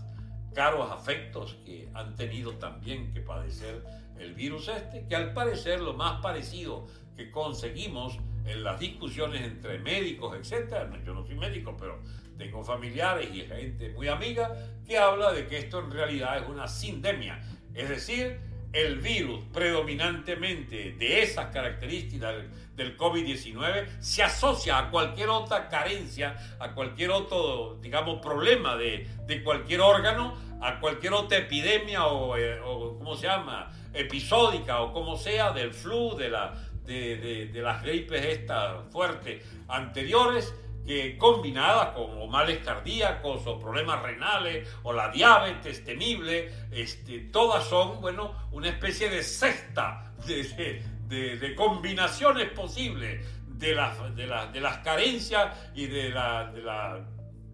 caros 0.53 0.91
afectos 0.91 1.57
que 1.65 1.89
han 1.93 2.15
tenido 2.15 2.53
también 2.55 3.13
que 3.13 3.21
padecer 3.21 3.83
el 4.17 4.33
virus 4.33 4.67
este, 4.67 5.05
que 5.07 5.15
al 5.15 5.33
parecer 5.33 5.79
lo 5.79 5.93
más 5.93 6.21
parecido 6.21 6.87
que 7.15 7.29
conseguimos 7.31 8.17
en 8.45 8.63
las 8.63 8.79
discusiones 8.79 9.41
entre 9.41 9.79
médicos, 9.79 10.35
etcétera, 10.35 10.89
yo 11.05 11.13
no 11.13 11.23
soy 11.25 11.35
médico, 11.35 11.75
pero 11.77 12.01
tengo 12.37 12.63
familiares 12.63 13.29
y 13.33 13.41
gente 13.41 13.89
muy 13.89 14.07
amiga 14.07 14.55
que 14.87 14.97
habla 14.97 15.31
de 15.31 15.45
que 15.45 15.59
esto 15.59 15.79
en 15.79 15.91
realidad 15.91 16.37
es 16.37 16.49
una 16.49 16.67
sindemia, 16.67 17.41
es 17.79 17.89
decir, 17.89 18.39
el 18.73 18.99
virus 18.99 19.39
predominantemente 19.51 20.91
de 20.91 21.23
esas 21.23 21.47
características 21.47 22.35
del, 22.75 22.97
COVID-19 22.97 23.87
se 23.99 24.23
asocia 24.23 24.77
a 24.77 24.89
cualquier 24.89 25.29
otra 25.29 25.67
carencia, 25.69 26.35
a 26.59 26.73
cualquier 26.73 27.11
otro, 27.11 27.77
digamos, 27.81 28.21
problema 28.21 28.75
de, 28.77 29.07
cualquier 29.43 29.81
órgano, 29.81 30.37
a 30.61 30.79
cualquier 30.79 31.13
otra 31.13 31.39
epidemia 31.39 32.05
o, 32.05 32.37
eh, 32.37 32.59
¿cómo 32.61 33.15
se 33.15 33.27
llama?, 33.27 33.71
episódica 33.93 34.81
o 34.81 34.93
como 34.93 35.17
sea, 35.17 35.51
del 35.51 35.73
flu, 35.73 36.15
de, 36.15 36.29
la, 36.29 36.53
de, 36.85 37.49
de 37.51 37.61
las 37.61 37.81
gripes 37.81 38.23
estas 38.25 38.89
fuertes 38.91 39.43
anteriores 39.67 40.53
que 40.89 41.19
combinadas 41.19 41.89
con 41.89 42.27
males 42.31 42.65
cardíacos 42.65 43.45
o 43.45 43.59
problemas 43.59 44.01
renales 44.01 44.67
o 44.81 44.91
la 44.91 45.09
diabetes 45.09 45.83
temible, 45.85 46.51
este, 46.71 47.19
todas 47.31 47.63
son, 47.65 48.01
bueno, 48.01 48.33
una 48.51 48.69
especie 48.69 49.07
de 49.07 49.21
cesta 49.21 50.11
de, 50.25 51.53
combinaciones 51.55 52.49
posibles 52.53 53.23
de 53.45 53.75
las, 53.75 54.15
de, 54.15 54.25
de 54.51 54.61
las 54.61 54.77
carencias 54.79 55.55
y 55.75 55.85
de 55.85 56.09
la, 56.09 56.45
de 56.51 56.63
la, 56.63 57.05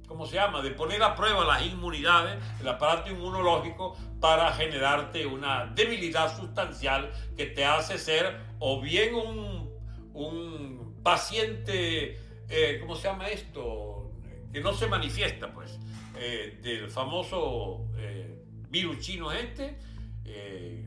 ¿cómo 0.08 0.26
se 0.26 0.36
llama?, 0.36 0.62
de 0.62 0.72
poner 0.72 1.04
a 1.04 1.14
prueba 1.14 1.44
las 1.44 1.62
inmunidades, 1.66 2.42
el 2.62 2.68
aparato 2.70 3.10
inmunológico 3.10 3.98
para 4.22 4.54
generarte 4.54 5.26
una 5.26 5.66
debilidad 5.76 6.34
sustancial 6.38 7.12
que 7.36 7.48
te 7.48 7.66
hace 7.66 7.98
ser 7.98 8.40
o 8.60 8.80
bien 8.80 9.14
un, 9.14 9.70
un 10.14 11.02
paciente 11.04 12.24
eh, 12.50 12.78
¿cómo 12.80 12.96
se 12.96 13.08
llama 13.08 13.28
esto? 13.28 14.12
Que 14.52 14.62
no 14.62 14.74
se 14.74 14.88
manifiesta, 14.88 15.52
pues, 15.54 15.80
eh, 16.18 16.60
del 16.62 16.90
famoso 16.90 17.88
eh, 17.98 18.46
virus 18.70 19.00
chino 19.00 19.32
este, 19.32 19.78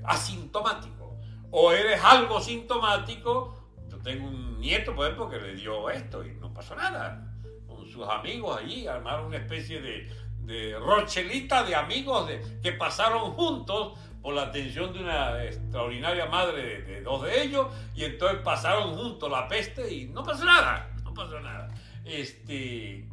asintomático. 0.04 1.18
O 1.50 1.72
eres 1.72 2.02
algo 2.02 2.40
sintomático, 2.40 3.56
yo 3.88 3.98
tengo 3.98 4.28
un 4.28 4.60
nieto, 4.60 4.94
por 4.94 5.06
ejemplo, 5.06 5.28
que 5.28 5.38
le 5.38 5.54
dio 5.54 5.90
esto 5.90 6.24
y 6.24 6.32
no 6.34 6.52
pasó 6.52 6.76
nada. 6.76 7.34
Con 7.66 7.86
sus 7.86 8.06
amigos 8.08 8.58
allí 8.60 8.86
armaron 8.86 9.26
una 9.26 9.38
especie 9.38 9.80
de, 9.80 10.10
de 10.40 10.78
rochelita 10.78 11.62
de 11.64 11.74
amigos 11.74 12.30
que 12.62 12.72
pasaron 12.72 13.32
juntos 13.32 13.98
por 14.20 14.34
la 14.34 14.42
atención 14.42 14.92
de 14.92 15.00
una 15.00 15.44
extraordinaria 15.44 16.26
madre 16.26 16.62
de, 16.62 16.82
de, 16.82 17.02
dos 17.02 17.22
de 17.22 17.42
ellos 17.42 17.68
y 17.94 18.04
entonces 18.04 18.40
pasaron 18.42 18.94
juntos 18.94 19.30
la 19.30 19.46
peste 19.48 19.92
y 19.92 20.06
no 20.06 20.24
pasó 20.24 20.44
nada 20.44 20.90
pasó 21.18 21.40
nada. 21.40 21.68
Este, 22.04 23.06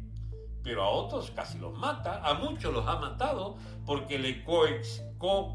pero 0.62 0.84
a 0.84 0.88
otros 0.88 1.30
casi 1.32 1.58
los 1.58 1.74
mata, 1.74 2.22
a 2.24 2.34
muchos 2.34 2.72
los 2.72 2.86
ha 2.86 2.96
matado 2.96 3.56
porque 3.84 4.18
le 4.18 4.44
coincidió 4.44 5.54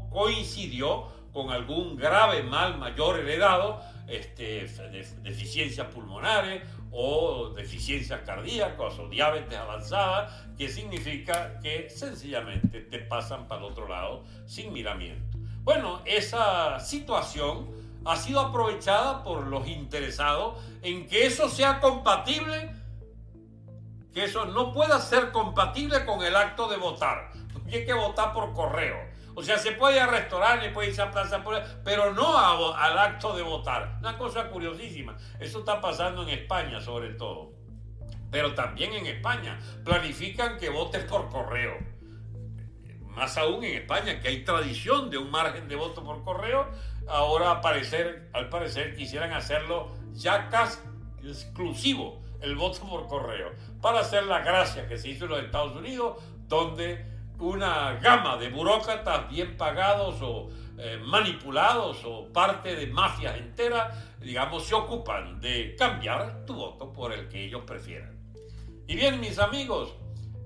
con 1.32 1.50
algún 1.50 1.96
grave 1.96 2.42
mal 2.42 2.78
mayor 2.78 3.18
heredado, 3.18 3.80
este, 4.06 4.66
deficiencias 5.22 5.86
pulmonares 5.86 6.62
o 6.90 7.54
deficiencias 7.56 8.20
cardíacas 8.20 8.98
o 8.98 9.08
diabetes 9.08 9.58
avanzada, 9.58 10.52
que 10.58 10.68
significa 10.68 11.58
que 11.60 11.88
sencillamente 11.88 12.82
te 12.82 12.98
pasan 12.98 13.48
para 13.48 13.62
el 13.62 13.72
otro 13.72 13.88
lado 13.88 14.24
sin 14.44 14.74
miramiento. 14.74 15.38
Bueno, 15.62 16.02
esa 16.04 16.78
situación 16.80 17.81
ha 18.04 18.16
sido 18.16 18.40
aprovechada 18.40 19.22
por 19.22 19.46
los 19.46 19.66
interesados 19.68 20.58
en 20.82 21.06
que 21.08 21.26
eso 21.26 21.48
sea 21.48 21.80
compatible, 21.80 22.74
que 24.12 24.24
eso 24.24 24.46
no 24.46 24.72
pueda 24.72 25.00
ser 25.00 25.30
compatible 25.30 26.04
con 26.04 26.22
el 26.22 26.36
acto 26.36 26.68
de 26.68 26.76
votar. 26.76 27.30
Porque 27.52 27.78
hay 27.78 27.86
que 27.86 27.92
votar 27.92 28.32
por 28.32 28.52
correo 28.54 28.96
O 29.34 29.42
sea, 29.42 29.58
se 29.58 29.72
puede 29.72 29.96
ir 29.96 30.02
a 30.02 30.06
restaurantes, 30.06 30.72
puede 30.72 30.88
irse 30.88 31.02
a 31.02 31.10
plaza, 31.10 31.42
pero 31.84 32.12
no 32.12 32.74
al 32.74 32.98
acto 32.98 33.36
de 33.36 33.42
votar. 33.42 33.96
Una 34.00 34.18
cosa 34.18 34.48
curiosísima. 34.48 35.16
Eso 35.38 35.60
está 35.60 35.80
pasando 35.80 36.22
en 36.22 36.30
España 36.30 36.80
sobre 36.80 37.10
todo. 37.10 37.52
Pero 38.30 38.54
también 38.54 38.94
en 38.94 39.06
España 39.06 39.58
planifican 39.84 40.58
que 40.58 40.70
votes 40.70 41.04
por 41.04 41.28
correo. 41.28 41.92
Más 43.14 43.36
aún 43.36 43.62
en 43.62 43.74
España, 43.74 44.20
que 44.20 44.28
hay 44.28 44.42
tradición 44.42 45.10
de 45.10 45.18
un 45.18 45.30
margen 45.30 45.68
de 45.68 45.76
voto 45.76 46.02
por 46.02 46.24
correo, 46.24 46.66
ahora 47.08 47.60
al 48.32 48.48
parecer, 48.48 48.94
quisieran 48.96 49.32
hacerlo 49.32 49.90
ya 50.12 50.48
casi 50.48 50.78
exclusivo 51.24 52.22
el 52.40 52.56
voto 52.56 52.80
por 52.88 53.06
correo, 53.06 53.52
para 53.80 54.00
hacer 54.00 54.24
la 54.24 54.40
gracia 54.40 54.88
que 54.88 54.98
se 54.98 55.10
hizo 55.10 55.24
en 55.26 55.30
los 55.30 55.42
Estados 55.44 55.76
Unidos, 55.76 56.18
donde 56.48 57.06
una 57.38 57.94
gama 57.94 58.36
de 58.36 58.50
burócratas 58.50 59.28
bien 59.28 59.56
pagados 59.56 60.20
o 60.22 60.50
eh, 60.78 60.98
manipulados 61.04 62.02
o 62.04 62.32
parte 62.32 62.74
de 62.74 62.86
mafias 62.88 63.36
enteras, 63.36 63.96
digamos, 64.20 64.64
se 64.64 64.74
ocupan 64.74 65.40
de 65.40 65.76
cambiar 65.76 66.44
tu 66.44 66.54
voto 66.54 66.92
por 66.92 67.12
el 67.12 67.28
que 67.28 67.44
ellos 67.44 67.62
prefieran. 67.66 68.18
Y 68.86 68.96
bien, 68.96 69.20
mis 69.20 69.38
amigos, 69.38 69.94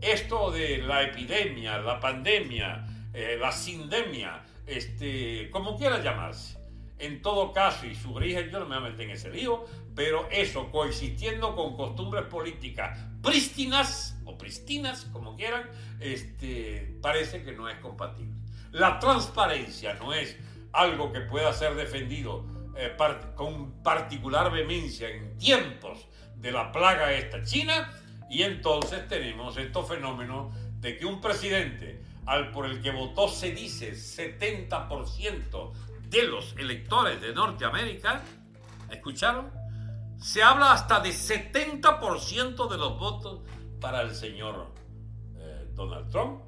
esto 0.01 0.51
de 0.51 0.79
la 0.79 1.03
epidemia, 1.03 1.79
la 1.79 1.99
pandemia, 1.99 2.87
eh, 3.15 3.37
la 3.41 3.51
sindemia, 3.51 4.45
este, 4.67 5.51
como 5.51 5.77
quiera 5.77 6.03
llamarse, 6.03 6.59
en 6.99 7.21
todo 7.21 7.53
caso, 7.53 7.87
y 7.87 7.95
su 7.95 8.15
origen 8.15 8.51
yo 8.51 8.59
no 8.59 8.67
me 8.67 8.79
voy 8.79 8.89
a 8.89 8.91
meter 8.91 9.07
en 9.07 9.11
ese 9.11 9.31
lío, 9.31 9.65
pero 9.95 10.29
eso 10.31 10.71
coexistiendo 10.71 11.55
con 11.55 11.77
costumbres 11.77 12.25
políticas 12.25 12.99
prístinas 13.23 14.19
o 14.25 14.39
pristinas, 14.39 15.05
como 15.13 15.37
quieran, 15.37 15.69
este, 16.01 16.97
parece 17.03 17.43
que 17.43 17.53
no 17.53 17.69
es 17.69 17.79
compatible. 17.79 18.35
La 18.73 18.99
transparencia 18.99 19.95
no 19.95 20.15
es 20.15 20.37
algo 20.73 21.13
que 21.13 21.21
pueda 21.21 21.53
ser 21.53 21.75
defendido 21.75 22.47
eh, 22.77 22.97
con 23.35 23.83
particular 23.83 24.51
vehemencia 24.51 25.09
en 25.09 25.37
tiempos 25.39 26.07
de 26.37 26.53
la 26.53 26.73
plaga 26.73 27.13
esta 27.13 27.43
china, 27.43 27.93
y 28.29 28.43
entonces 28.43 29.07
tenemos 29.07 29.57
estos 29.57 29.89
fenómenos 29.89 30.55
de 30.81 30.97
que 30.97 31.07
un 31.07 31.21
presidente 31.21 32.03
al 32.27 32.51
por 32.51 32.67
el 32.67 32.83
que 32.83 32.91
votó 32.91 33.29
se 33.29 33.53
dice 33.53 33.93
70% 33.93 35.73
de 36.09 36.23
los 36.25 36.55
electores 36.59 37.21
de 37.21 37.33
Norteamérica, 37.33 38.23
¿escucharon? 38.91 39.51
Se 40.19 40.43
habla 40.43 40.73
hasta 40.73 41.01
de 41.01 41.11
70% 41.11 42.69
de 42.69 42.79
los 42.79 42.99
votos 42.99 43.43
para 43.81 44.03
el 44.03 44.15
señor 44.15 44.73
eh, 45.37 45.69
Donald 45.75 46.11
Trump. 46.11 46.43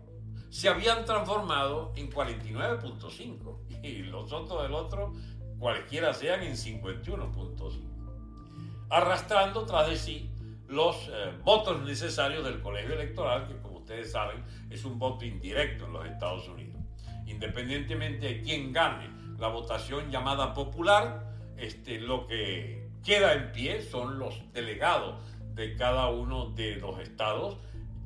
Se 0.51 0.69
habían 0.69 1.05
transformado 1.05 1.93
en 1.97 2.11
49.5 2.11 3.83
y 3.83 4.03
los 4.05 4.33
otros 4.33 4.63
del 4.63 4.73
otro, 4.73 5.13
cualquiera 5.59 6.15
sean, 6.15 6.43
en 6.43 6.55
51.5. 6.55 8.87
Arrastrando 8.91 9.67
tras 9.67 9.89
de 9.89 9.97
sí 9.97 10.31
los 10.67 10.97
eh, 11.09 11.35
votos 11.45 11.83
necesarios 11.83 12.45
del 12.45 12.63
colegio 12.63 12.95
electoral, 12.95 13.47
que 13.47 13.55
ustedes 13.89 14.13
saben 14.13 14.45
es 14.69 14.85
un 14.85 14.99
voto 14.99 15.25
indirecto 15.25 15.87
en 15.87 15.95
los 15.95 16.07
Estados 16.07 16.47
Unidos. 16.47 16.77
Independientemente 17.25 18.27
de 18.27 18.43
quién 18.43 18.71
gane 18.71 19.09
la 19.39 19.49
votación 19.49 20.11
llamada 20.11 20.53
popular, 20.53 21.33
este, 21.57 21.99
lo 21.99 22.27
que 22.27 22.91
queda 23.03 23.33
en 23.33 23.51
pie 23.53 23.81
son 23.81 24.19
los 24.19 24.53
delegados 24.53 25.25
de 25.55 25.75
cada 25.75 26.09
uno 26.09 26.51
de 26.51 26.77
los 26.77 27.01
estados 27.01 27.57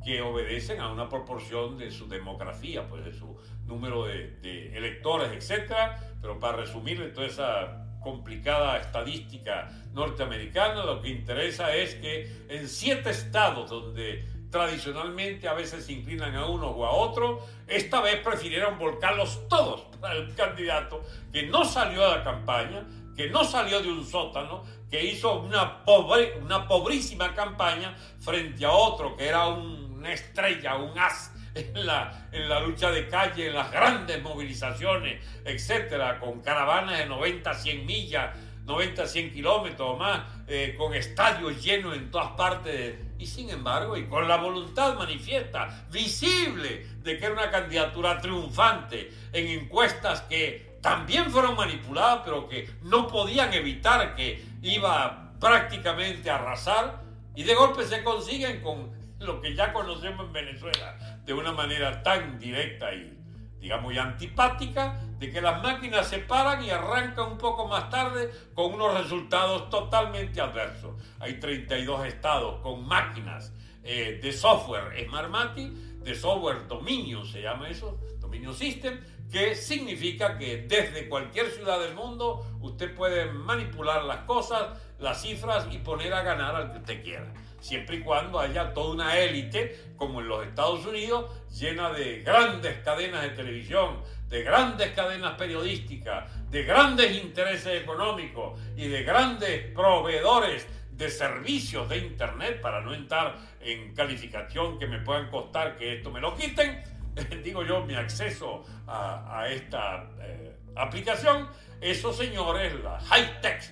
que 0.05 0.23
obedecen 0.23 0.81
a 0.81 0.93
una 0.93 1.09
proporción 1.09 1.79
de 1.79 1.91
su 1.91 2.09
demografía, 2.09 2.89
pues 2.89 3.05
de 3.05 3.13
su 3.13 3.37
número 3.67 4.07
de, 4.07 4.77
electores, 4.77 5.33
etc. 5.33 5.73
Pero 6.21 6.39
para 6.39 6.59
resumirle 6.59 7.09
toda 7.09 7.27
esa 7.27 7.99
complicada 8.01 8.79
estadística 8.79 9.71
norteamericana, 9.93 10.85
lo 10.85 11.01
que 11.01 11.09
interesa 11.09 11.75
es 11.75 11.95
que 11.97 12.45
en 12.49 12.69
siete 12.69 13.11
estados 13.11 13.71
donde 13.71 14.32
tradicionalmente 14.53 15.49
a 15.49 15.55
veces 15.55 15.87
se 15.87 15.95
inclinan 15.95 16.37
a 16.37 16.47
uno 16.47 16.69
o 16.69 16.85
a 16.85 16.91
otro, 16.93 17.45
esta 17.67 18.01
vez 18.01 18.19
prefirieron 18.19 18.79
volcarlos 18.79 19.49
todos 19.49 19.81
para 20.01 20.15
el 20.15 20.33
candidato 20.37 21.03
que 21.33 21.45
no 21.45 21.65
salió 21.65 22.07
a 22.07 22.19
la 22.19 22.23
campaña, 22.23 22.85
que 23.17 23.29
no 23.29 23.43
salió 23.45 23.83
de 23.83 23.91
un 23.91 24.07
sótano, 24.07 24.63
que 24.91 25.03
hizo 25.05 25.41
una, 25.41 25.85
pobre, 25.85 26.39
una 26.41 26.69
pobrísima 26.69 27.35
campaña 27.35 27.97
frente 28.21 28.65
a 28.65 28.71
otro 28.71 29.17
que 29.17 29.27
era 29.27 29.49
una 29.49 30.13
estrella, 30.13 30.77
un 30.77 30.97
as 30.99 31.33
en 31.55 31.87
la, 31.87 32.29
en 32.31 32.49
la 32.49 32.61
lucha 32.61 32.91
de 32.91 33.09
calle, 33.09 33.49
en 33.49 33.55
las 33.55 33.73
grandes 33.73 34.23
movilizaciones, 34.23 35.25
etcétera, 35.45 36.21
con 36.21 36.41
caravanas 36.43 36.99
de 36.99 37.07
90, 37.07 37.55
100 37.55 37.87
millas 37.87 38.37
90, 38.65 39.07
100 39.07 39.33
kilómetros 39.33 39.91
o 39.91 39.97
más, 39.97 40.21
eh, 40.47 40.75
con 40.79 40.95
estadios 40.95 41.63
llenos 41.63 41.97
en 41.97 42.11
todas 42.11 42.31
partes. 42.33 42.97
Y 43.23 43.27
sin 43.27 43.51
embargo, 43.51 43.97
y 43.97 44.07
con 44.07 44.27
la 44.27 44.37
voluntad 44.37 44.97
manifiesta, 44.97 45.87
visible, 45.93 46.89
de 47.05 47.19
que 47.19 47.25
era 47.25 47.35
una 47.35 47.53
candidatura 47.53 48.21
triunfante 48.21 49.13
en 49.33 49.61
encuestas 49.61 50.23
que 50.23 50.79
también 50.83 51.31
fueron 51.31 51.55
manipuladas, 51.55 52.23
pero 52.25 52.49
que 52.49 52.69
no 52.83 53.07
podían 53.07 53.55
evitar 53.55 54.17
que 54.17 54.45
iba 54.61 55.35
prácticamente 55.39 56.31
a 56.31 56.35
arrasar, 56.35 57.01
y 57.37 57.45
de 57.45 57.55
golpe 57.55 57.85
se 57.85 58.03
consiguen 58.03 58.61
con 58.61 58.91
lo 59.21 59.41
que 59.41 59.55
ya 59.55 59.73
conocemos 59.73 60.27
en 60.27 60.33
Venezuela 60.33 61.21
de 61.25 61.33
una 61.33 61.53
manera 61.53 62.03
tan 62.03 62.41
directa 62.41 62.93
y 62.93 63.17
digamos, 63.61 63.95
y 63.95 63.99
antipática 63.99 65.01
de 65.23 65.31
que 65.31 65.41
las 65.41 65.63
máquinas 65.63 66.09
se 66.09 66.19
paran 66.19 66.65
y 66.65 66.71
arrancan 66.71 67.31
un 67.31 67.39
poco 67.39 67.69
más 67.69 67.89
tarde 67.91 68.29
con 68.55 68.75
unos 68.75 68.99
resultados 68.99 69.71
totalmente 69.71 70.41
adversos. 70.41 71.01
Hay 71.21 71.39
32 71.39 72.07
estados 72.07 72.61
con 72.61 72.85
máquinas 72.85 73.53
eh, 73.85 74.19
de 74.21 74.33
software 74.33 74.93
Smartmatic, 75.07 75.71
de 75.71 76.15
software 76.17 76.67
dominio 76.67 77.25
se 77.25 77.41
llama 77.41 77.69
eso, 77.69 78.01
dominio 78.19 78.53
system, 78.53 78.99
que 79.31 79.55
significa 79.55 80.37
que 80.37 80.67
desde 80.67 81.09
cualquier 81.09 81.53
ciudad 81.53 81.79
del 81.79 81.95
mundo 81.95 82.45
usted 82.61 82.93
puede 82.93 83.27
manipular 83.27 84.03
las 84.03 84.25
cosas, 84.25 84.77
las 84.99 85.23
cifras 85.23 85.69
y 85.71 85.79
poner 85.79 86.13
a 86.15 86.23
ganar 86.23 86.57
al 86.57 86.73
que 86.73 86.79
usted 86.79 87.05
quiera 87.05 87.33
siempre 87.63 87.97
y 87.97 88.01
cuando 88.01 88.41
haya 88.41 88.75
toda 88.75 88.93
una 88.93 89.19
élite, 89.19 89.93
como 89.97 90.21
en 90.21 90.29
los 90.29 90.45
Estados 90.45 90.85
Unidos, 90.85 91.31
llena 91.53 91.91
de 91.91 92.21
grandes 92.23 92.79
cadenas 92.79 93.23
de 93.23 93.31
televisión, 93.31 94.03
de 94.33 94.43
grandes 94.43 94.93
cadenas 94.93 95.35
periodísticas, 95.35 96.25
de 96.51 96.63
grandes 96.63 97.23
intereses 97.23 97.83
económicos 97.83 98.59
y 98.75 98.89
de 98.89 99.03
grandes 99.03 99.71
proveedores 99.75 100.67
de 100.91 101.11
servicios 101.11 101.87
de 101.91 101.99
Internet, 101.99 102.63
para 102.63 102.81
no 102.81 102.95
entrar 102.95 103.37
en 103.61 103.95
calificación 103.95 104.79
que 104.79 104.87
me 104.87 105.01
puedan 105.01 105.29
costar 105.29 105.77
que 105.77 105.97
esto 105.97 106.11
me 106.11 106.19
lo 106.19 106.35
quiten, 106.35 106.83
digo 107.45 107.63
yo, 107.63 107.85
mi 107.85 107.95
acceso 107.95 108.65
a, 108.87 109.49
esta 109.51 110.09
eh, 110.23 110.57
aplicación, 110.77 111.51
esos 111.83 112.17
señores, 112.17 112.73
la 112.83 112.99
high 113.01 113.39
tech, 113.43 113.63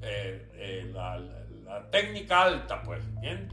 eh, 0.00 0.48
eh, 0.54 0.92
la 0.94 1.90
técnica 1.90 2.42
alta, 2.42 2.84
pues, 2.84 3.02
bien, 3.20 3.48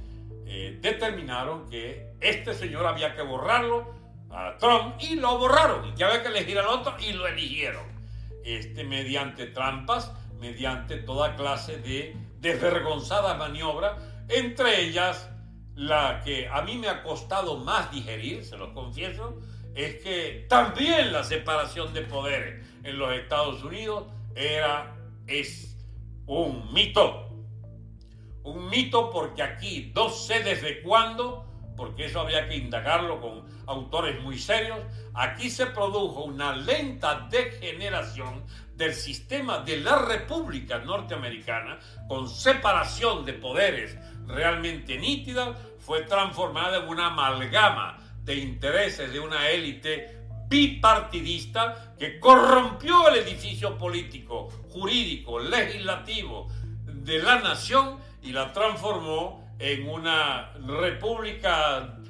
determinaron 0.80 1.68
que 1.70 2.12
este 2.20 2.54
señor 2.54 2.86
había 2.86 3.16
que 3.16 3.24
borrarlo 3.24 4.01
a 4.34 4.58
Trump 4.58 4.96
y 5.00 5.16
lo 5.16 5.38
borraron 5.38 5.90
y 5.90 5.94
que 5.94 6.04
había 6.04 6.22
que 6.22 6.30
elegir 6.30 6.58
al 6.60 6.68
otro 6.68 6.96
y 7.00 7.14
lo 7.14 7.28
eligieron. 7.28 7.84
Este, 8.44 8.84
mediante 8.84 9.48
trampas, 9.48 10.12
mediante 10.40 10.98
toda 10.98 11.36
clase 11.36 11.78
de 11.78 12.16
desvergonzadas 12.40 13.38
maniobras, 13.38 13.94
entre 14.30 14.82
ellas 14.82 15.30
la 15.76 16.22
que 16.24 16.48
a 16.48 16.62
mí 16.64 16.78
me 16.78 16.90
ha 16.90 17.04
costado 17.04 17.58
más 17.58 17.92
digerir, 17.92 18.44
se 18.44 18.58
lo 18.58 18.74
confieso, 18.74 19.40
es 19.76 20.02
que 20.04 20.46
también 20.50 21.14
la 21.14 21.24
separación 21.24 21.94
de 21.94 22.02
poderes 22.02 22.68
en 22.84 22.98
los 22.98 23.14
Estados 23.14 23.64
Unidos 23.64 24.06
era, 24.36 24.96
es 25.28 25.78
un 26.26 26.74
mito 26.74 27.32
un 28.44 28.70
mito 28.70 29.10
porque 29.10 29.44
aquí 29.44 29.92
no 29.96 30.10
sé 30.10 30.42
desde 30.44 30.82
cuándo, 30.82 31.46
porque 31.76 32.06
eso 32.06 32.22
habría 32.22 32.48
que 32.48 32.58
indagarlo 32.58 33.22
con 33.22 33.44
autores 33.72 34.22
muy 34.22 34.38
serios, 34.38 34.80
aquí 35.14 35.50
se 35.50 35.68
produjo 35.68 36.24
una 36.24 36.56
lenta 36.56 37.28
degeneración 37.30 38.44
del 38.76 38.94
sistema 38.94 39.60
de 39.60 39.78
la 39.78 39.98
República 40.00 40.80
Norteamericana 40.80 41.80
con 42.08 42.30
separación 42.30 43.26
de 43.26 43.34
poderes 43.34 43.98
realmente 44.28 44.98
nítida, 44.98 45.58
fue 45.80 46.04
transformada 46.04 46.78
en 46.78 46.88
una 46.88 47.08
amalgama 47.08 47.98
de 48.24 48.36
intereses 48.36 49.12
de 49.12 49.20
una 49.20 49.50
élite 49.50 50.22
bipartidista 50.48 51.96
que 51.98 52.20
corrompió 52.20 53.08
el 53.08 53.20
edificio 53.20 53.78
político, 53.78 54.50
jurídico, 54.70 55.40
legislativo 55.40 56.50
de 56.86 57.20
la 57.20 57.40
nación 57.40 58.00
y 58.22 58.32
la 58.32 58.52
transformó 58.52 59.56
en 59.60 59.88
una 59.88 60.54
república 60.66 62.01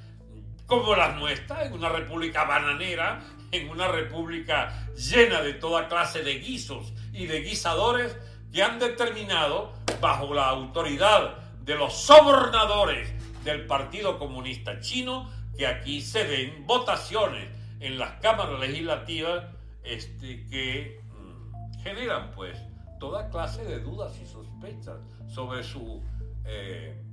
como 0.71 0.95
las 0.95 1.17
nuestras, 1.17 1.65
en 1.67 1.73
una 1.73 1.89
república 1.89 2.45
bananera, 2.45 3.19
en 3.51 3.69
una 3.69 3.89
república 3.89 4.87
llena 4.95 5.41
de 5.41 5.55
toda 5.55 5.89
clase 5.89 6.23
de 6.23 6.39
guisos 6.39 6.93
y 7.11 7.25
de 7.25 7.41
guisadores 7.41 8.17
que 8.53 8.63
han 8.63 8.79
determinado, 8.79 9.73
bajo 9.99 10.33
la 10.33 10.47
autoridad 10.47 11.39
de 11.59 11.75
los 11.75 11.91
sobornadores 11.91 13.13
del 13.43 13.65
Partido 13.65 14.17
Comunista 14.17 14.79
Chino, 14.79 15.29
que 15.57 15.67
aquí 15.67 15.99
se 15.99 16.23
den 16.23 16.65
votaciones 16.65 17.49
en 17.81 17.99
las 17.99 18.21
cámaras 18.21 18.57
legislativas 18.61 19.43
este, 19.83 20.45
que 20.45 21.01
mm, 21.11 21.81
generan 21.83 22.31
pues 22.31 22.57
toda 22.97 23.29
clase 23.29 23.65
de 23.65 23.81
dudas 23.81 24.17
y 24.23 24.25
sospechas 24.25 25.01
sobre 25.27 25.65
su, 25.65 26.01
eh, 26.45 27.03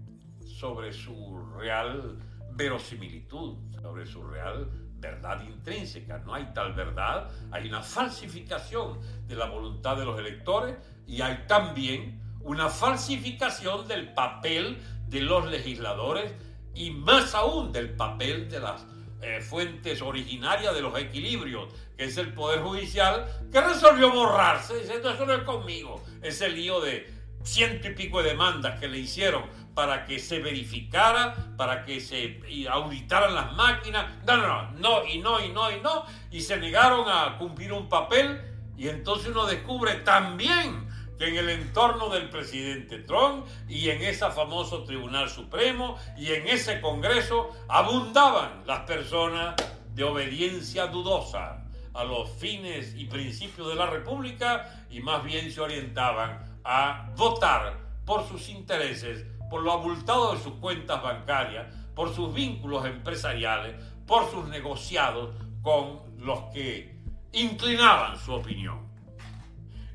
sobre 0.47 0.93
su 0.93 1.45
real 1.59 2.21
verosimilitud, 2.59 3.57
sobre 3.81 4.05
su 4.05 4.23
real 4.23 4.69
verdad 4.97 5.43
intrínseca. 5.45 6.19
No 6.19 6.35
hay 6.35 6.53
tal 6.53 6.75
verdad, 6.75 7.31
hay 7.53 7.69
una 7.69 7.83
falsificación 7.83 8.99
de 9.27 9.37
la 9.37 9.47
voluntad 9.47 9.97
de 9.97 10.05
los 10.05 10.19
electores 10.19 10.77
y 11.07 11.23
hay 11.23 11.45
también 11.47 12.21
una 12.41 12.69
falsificación 12.69 13.87
del 13.87 14.13
papel 14.13 14.79
de 15.07 15.21
los 15.21 15.47
legisladores 15.47 16.35
y 16.75 16.91
más 16.91 17.35
aún 17.35 17.73
del 17.73 17.91
papel 17.95 18.51
de 18.51 18.61
las 18.61 18.85
eh, 19.23 19.41
fuentes 19.41 20.03
originarias 20.03 20.75
de 20.75 20.81
los 20.81 20.99
equilibrios, 20.99 21.73
que 21.97 22.05
es 22.05 22.17
el 22.19 22.35
Poder 22.35 22.61
Judicial, 22.61 23.25
que 23.53 23.61
resolvió 23.61 24.13
borrarse, 24.13 24.79
diciendo 24.79 25.11
eso 25.11 25.27
no 25.27 25.35
es 25.35 25.43
conmigo, 25.43 26.03
ese 26.23 26.49
lío 26.49 26.81
de 26.81 27.13
ciento 27.43 27.89
y 27.89 27.95
pico 27.95 28.23
de 28.23 28.31
demandas 28.31 28.79
que 28.81 28.89
le 28.89 28.99
hicieron 28.99 29.45
para 29.79 30.05
que 30.05 30.18
se 30.18 30.41
verificara, 30.41 31.37
para 31.57 31.85
que 31.85 32.01
se 32.01 32.41
auditaran 32.68 33.33
las 33.33 33.53
máquinas, 33.53 34.07
no, 34.26 34.37
no, 34.37 34.47
no, 34.47 34.72
no, 34.72 35.07
y 35.07 35.18
no, 35.20 35.39
y 35.39 35.51
no, 35.51 35.70
y 35.70 35.81
no, 35.81 36.05
y 36.33 36.41
se 36.41 36.57
negaron 36.57 37.09
a 37.09 37.39
cumplir 37.39 37.72
un 37.72 37.89
papel, 37.89 38.43
y 38.76 38.89
entonces 38.89 39.29
uno 39.29 39.47
descubre 39.47 39.95
también 40.01 40.89
que 41.16 41.29
en 41.29 41.37
el 41.37 41.49
entorno 41.51 42.09
del 42.09 42.29
presidente 42.29 42.99
Trump 42.99 43.47
y 43.68 43.91
en 43.91 44.03
ese 44.03 44.29
famoso 44.33 44.83
Tribunal 44.83 45.31
Supremo 45.31 45.97
y 46.16 46.33
en 46.33 46.49
ese 46.49 46.81
Congreso 46.81 47.51
abundaban 47.68 48.64
las 48.66 48.81
personas 48.81 49.55
de 49.95 50.03
obediencia 50.03 50.89
dudosa 50.89 51.64
a 51.95 52.03
los 52.03 52.29
fines 52.31 52.97
y 52.97 53.05
principios 53.05 53.68
de 53.68 53.76
la 53.76 53.87
República 53.87 54.85
y 54.91 54.99
más 54.99 55.22
bien 55.22 55.53
se 55.53 55.61
orientaban 55.61 56.61
a 56.64 57.12
votar 57.14 57.79
por 58.05 58.26
sus 58.26 58.49
intereses, 58.49 59.26
por 59.51 59.62
lo 59.62 59.72
abultado 59.72 60.34
de 60.34 60.40
sus 60.40 60.55
cuentas 60.55 61.03
bancarias, 61.03 61.66
por 61.94 62.14
sus 62.14 62.32
vínculos 62.32 62.86
empresariales, 62.86 63.74
por 64.07 64.30
sus 64.30 64.49
negociados 64.49 65.34
con 65.62 66.01
los 66.18 66.40
que 66.53 66.99
inclinaban 67.32 68.18
su 68.18 68.32
opinión. 68.32 68.88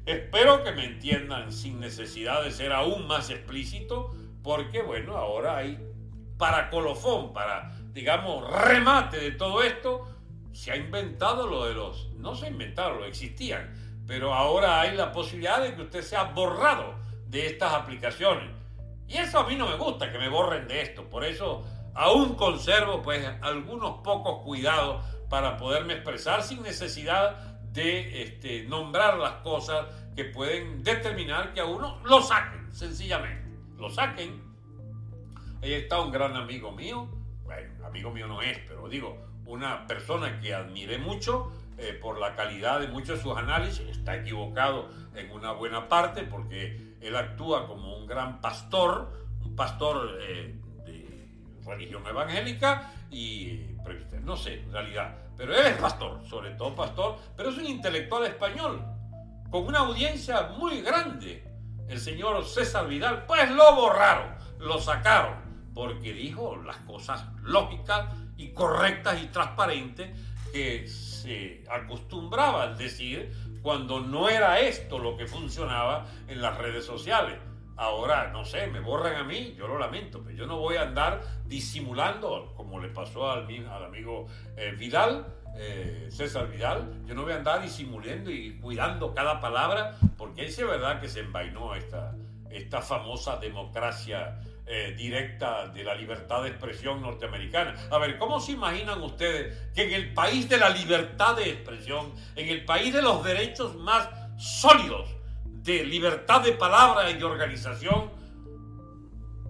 Espero 0.05 0.63
que 0.63 0.71
me 0.73 0.85
entiendan 0.85 1.51
sin 1.51 1.79
necesidad 1.79 2.43
de 2.43 2.51
ser 2.51 2.73
aún 2.73 3.07
más 3.07 3.29
explícito, 3.29 4.09
porque 4.43 4.81
bueno, 4.81 5.15
ahora 5.15 5.57
hay 5.57 5.79
para 6.37 6.69
colofón, 6.69 7.31
para, 7.31 7.71
digamos, 7.93 8.49
remate 8.51 9.17
de 9.17 9.31
todo 9.31 9.63
esto, 9.63 10.07
se 10.51 10.71
ha 10.71 10.75
inventado 10.75 11.47
lo 11.47 11.65
de 11.65 11.73
los, 11.73 12.11
no 12.17 12.35
se 12.35 12.47
ha 12.47 12.49
inventado, 12.49 12.95
lo 12.95 13.05
existían, 13.05 13.73
pero 14.05 14.33
ahora 14.33 14.81
hay 14.81 14.95
la 14.95 15.11
posibilidad 15.11 15.61
de 15.61 15.73
que 15.73 15.83
usted 15.83 16.01
sea 16.01 16.23
borrado 16.25 16.95
de 17.27 17.47
estas 17.47 17.73
aplicaciones. 17.73 18.49
Y 19.14 19.18
eso 19.18 19.38
a 19.38 19.47
mí 19.47 19.55
no 19.55 19.68
me 19.68 19.76
gusta, 19.76 20.11
que 20.11 20.18
me 20.18 20.28
borren 20.28 20.68
de 20.68 20.82
esto, 20.82 21.07
por 21.07 21.24
eso 21.24 21.64
aún 21.93 22.34
conservo 22.34 23.03
pues 23.03 23.24
algunos 23.41 24.01
pocos 24.01 24.43
cuidados 24.43 25.05
para 25.30 25.55
poderme 25.55 25.93
expresar 25.93 26.41
sin 26.41 26.64
necesidad 26.64 27.59
de 27.72 28.24
este, 28.24 28.64
nombrar 28.64 29.20
las 29.20 29.34
cosas 29.43 29.86
que 30.16 30.26
pueden 30.26 30.84
determinar 30.84 31.53
que 31.53 31.61
a 31.61 31.66
uno 31.66 31.99
lo 32.05 32.24
saquen, 32.24 32.74
sencillamente. 32.74 33.55
Lo 33.78 33.88
saquen. 33.91 34.41
Ahí 35.61 35.74
está 35.74 36.01
un 36.01 36.11
gran 36.11 36.36
amigo 36.36 36.72
mío, 36.72 37.07
bueno, 37.43 37.86
amigo 37.86 38.09
mío 38.09 38.26
no 38.26 38.41
es, 38.41 38.57
pero 38.68 38.89
digo, 38.89 39.16
una 39.45 39.86
persona 39.86 40.39
que 40.39 40.55
admiré 40.55 40.97
mucho 40.97 41.51
eh, 41.78 41.93
por 42.01 42.20
la 42.20 42.36
calidad 42.36 42.80
de 42.80 42.88
muchos 42.88 43.18
de 43.18 43.24
sus 43.24 43.38
análisis, 43.38 43.82
está 43.89 44.16
equivocado 44.16 44.89
en 45.16 45.30
una 45.30 45.51
buena 45.51 45.88
parte 45.88 46.24
porque 46.24 46.92
él 47.03 47.15
actúa 47.15 47.67
como 47.67 47.97
un 47.97 48.07
gran 48.07 48.39
pastor, 48.41 49.27
un 49.43 49.55
pastor 49.55 50.17
eh, 50.21 50.59
de 50.85 51.61
religión 51.65 52.05
evangélica 52.07 52.91
y 53.11 53.73
no 54.23 54.35
sé, 54.37 54.61
en 54.61 54.71
realidad. 54.71 55.15
Pero 55.35 55.55
él 55.55 55.65
es 55.65 55.77
pastor, 55.77 56.21
sobre 56.29 56.51
todo 56.51 56.75
pastor, 56.75 57.17
pero 57.35 57.49
es 57.49 57.57
un 57.57 57.65
intelectual 57.65 58.25
español, 58.25 58.81
con 59.49 59.65
una 59.65 59.79
audiencia 59.79 60.43
muy 60.57 60.81
grande. 60.81 61.43
El 61.87 61.99
señor 61.99 62.43
César 62.45 62.87
Vidal, 62.87 63.25
pues 63.25 63.49
lo 63.51 63.75
borraron, 63.75 64.35
lo 64.59 64.79
sacaron, 64.79 65.35
porque 65.73 66.13
dijo 66.13 66.55
las 66.57 66.77
cosas 66.77 67.25
lógicas 67.41 68.07
y 68.37 68.53
correctas 68.53 69.21
y 69.21 69.27
transparentes 69.27 70.17
que 70.51 70.87
se 70.87 71.63
acostumbraba 71.69 72.63
a 72.63 72.67
decir 72.73 73.33
cuando 73.64 74.01
no 74.01 74.30
era 74.30 74.59
esto 74.59 74.99
lo 74.99 75.18
que 75.18 75.26
funcionaba 75.26 76.05
en 76.28 76.41
las 76.41 76.57
redes 76.57 76.86
sociales. 76.86 77.39
Ahora, 77.76 78.30
no 78.32 78.45
sé, 78.45 78.68
me 78.68 78.82
borran 78.82 79.16
a 79.16 79.24
mí, 79.24 79.55
yo 79.57 79.68
lo 79.68 79.80
lamento, 79.80 80.22
pero 80.24 80.38
yo 80.38 80.45
no 80.45 80.59
voy 80.59 80.76
a 80.76 80.84
andar 80.84 81.22
disimulando, 81.45 82.53
como 82.55 82.80
le 82.80 82.89
pasó 82.89 83.32
al, 83.32 83.47
al 83.68 83.86
amigo 83.86 84.28
eh, 84.55 84.76
Vidal, 84.78 85.26
eh, 85.57 86.07
César 86.11 86.49
Vidal, 86.49 87.03
yo 87.05 87.16
no 87.16 87.24
voy 87.24 87.34
a 87.34 87.38
andar 87.38 87.61
disimulando 87.64 88.30
y 88.30 88.59
cuidando 88.59 89.16
cada 89.16 89.39
palabra, 89.39 89.97
porque 90.18 90.45
es 90.45 90.57
verdad 90.57 90.99
que 91.01 91.09
se 91.09 91.22
envainó 91.22 91.74
esta, 91.74 92.16
esta 92.51 92.82
famosa 92.82 93.38
democracia 93.38 94.39
eh, 94.66 94.93
directa 94.97 95.68
de 95.68 95.84
la 95.84 95.93
libertad 95.93 96.41
de 96.41 96.49
expresión 96.49 97.01
norteamericana. 97.01 97.76
A 97.91 97.97
ver, 97.97 98.18
¿cómo 98.18 98.39
se 98.39 98.53
imaginan 98.53 99.01
ustedes 99.01 99.72
que 99.76 99.84
en 99.84 99.91
el 99.91 100.14
país 100.14 100.47
de 100.47 100.57
la 100.57 100.70
libertad 100.70 101.36
de 101.36 101.49
expresión, 101.49 102.14
en 102.38 102.47
el 102.47 102.64
país 102.64 102.93
de 102.93 103.01
los 103.01 103.22
derechos 103.26 103.76
más 103.76 104.07
sólidos, 104.38 105.09
de 105.45 105.84
libertad 105.84 106.41
de 106.41 106.53
palabra 106.53 107.09
y 107.09 107.16
de 107.16 107.26
organización, 107.26 108.09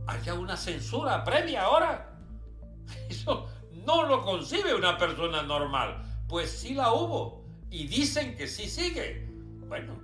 haya 0.08 0.34
una 0.34 0.58
censura 0.58 1.24
previa 1.24 1.64
ahora. 1.64 2.18
Eso 3.10 3.50
no 3.86 4.08
lo 4.08 4.24
concibe 4.24 4.74
una 4.74 4.98
persona 4.98 5.44
normal. 5.44 6.04
Pues 6.28 6.50
sí 6.50 6.74
la 6.74 6.92
hubo. 6.92 7.46
Y 7.70 7.86
dicen 7.88 8.36
que 8.36 8.48
sí 8.48 8.68
sigue. 8.68 9.28
Bueno, 9.68 10.00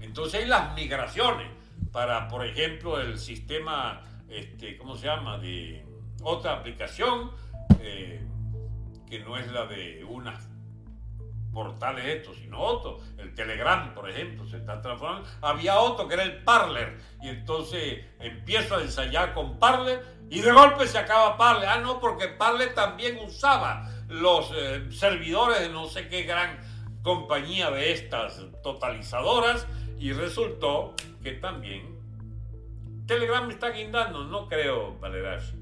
entonces 0.00 0.42
hay 0.42 0.46
las 0.46 0.74
migraciones 0.74 1.53
para, 1.94 2.26
por 2.26 2.44
ejemplo, 2.44 3.00
el 3.00 3.20
sistema, 3.20 4.02
este, 4.28 4.76
¿cómo 4.76 4.96
se 4.96 5.06
llama? 5.06 5.38
De 5.38 5.86
otra 6.24 6.54
aplicación, 6.54 7.30
eh, 7.78 8.20
que 9.08 9.20
no 9.20 9.38
es 9.38 9.46
la 9.52 9.66
de 9.66 10.02
unas 10.02 10.50
portales 11.52 12.04
estos, 12.06 12.36
sino 12.38 12.58
otro. 12.58 12.98
El 13.16 13.32
Telegram, 13.32 13.94
por 13.94 14.10
ejemplo, 14.10 14.44
se 14.44 14.56
está 14.56 14.82
transformando. 14.82 15.28
Había 15.40 15.78
otro 15.78 16.08
que 16.08 16.14
era 16.14 16.24
el 16.24 16.42
Parler. 16.42 16.98
Y 17.22 17.28
entonces 17.28 18.04
empiezo 18.18 18.74
a 18.74 18.82
ensayar 18.82 19.32
con 19.32 19.60
Parler 19.60 20.04
y 20.28 20.40
de 20.40 20.50
golpe 20.50 20.88
se 20.88 20.98
acaba 20.98 21.36
Parler. 21.36 21.68
Ah, 21.68 21.78
no, 21.78 22.00
porque 22.00 22.26
Parler 22.26 22.74
también 22.74 23.18
usaba 23.24 23.88
los 24.08 24.50
eh, 24.52 24.88
servidores 24.90 25.60
de 25.60 25.68
no 25.68 25.86
sé 25.86 26.08
qué 26.08 26.24
gran 26.24 26.58
compañía 27.02 27.70
de 27.70 27.92
estas 27.92 28.42
totalizadoras. 28.64 29.64
Y 29.96 30.12
resultó 30.12 30.96
que 31.24 31.32
también 31.32 31.98
Telegram 33.06 33.50
está 33.50 33.70
guindando, 33.70 34.24
no 34.24 34.46
creo, 34.46 34.98
Valeras. 34.98 35.54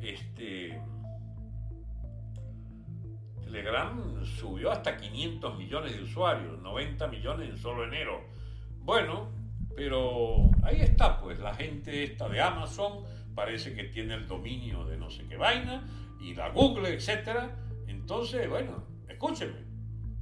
Este 0.00 0.80
Telegram 3.42 4.24
subió 4.24 4.70
hasta 4.70 4.96
500 4.98 5.56
millones 5.56 5.96
de 5.96 6.02
usuarios, 6.02 6.60
90 6.60 7.08
millones 7.08 7.48
en 7.48 7.56
solo 7.56 7.84
enero. 7.84 8.22
Bueno, 8.80 9.32
pero 9.74 10.50
ahí 10.62 10.82
está, 10.82 11.18
pues 11.20 11.38
la 11.40 11.54
gente 11.54 12.04
esta 12.04 12.28
de 12.28 12.40
Amazon 12.42 13.04
parece 13.34 13.74
que 13.74 13.84
tiene 13.84 14.14
el 14.14 14.26
dominio 14.26 14.84
de 14.84 14.98
no 14.98 15.08
sé 15.08 15.24
qué 15.26 15.36
vaina, 15.36 15.88
y 16.20 16.34
la 16.34 16.50
Google, 16.50 16.92
etc. 16.92 17.50
Entonces, 17.86 18.48
bueno, 18.48 18.84
escúchenme. 19.08 19.64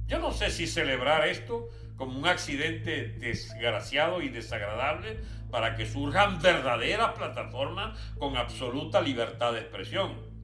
Yo 0.05 0.19
no 0.19 0.31
sé 0.31 0.49
si 0.49 0.65
celebrar 0.65 1.27
esto 1.27 1.69
como 1.97 2.17
un 2.17 2.27
accidente 2.27 3.07
desgraciado 3.19 4.21
y 4.21 4.29
desagradable 4.29 5.19
para 5.51 5.75
que 5.75 5.85
surjan 5.85 6.41
verdaderas 6.41 7.13
plataformas 7.13 7.99
con 8.17 8.37
absoluta 8.37 9.01
libertad 9.01 9.53
de 9.53 9.59
expresión 9.59 10.37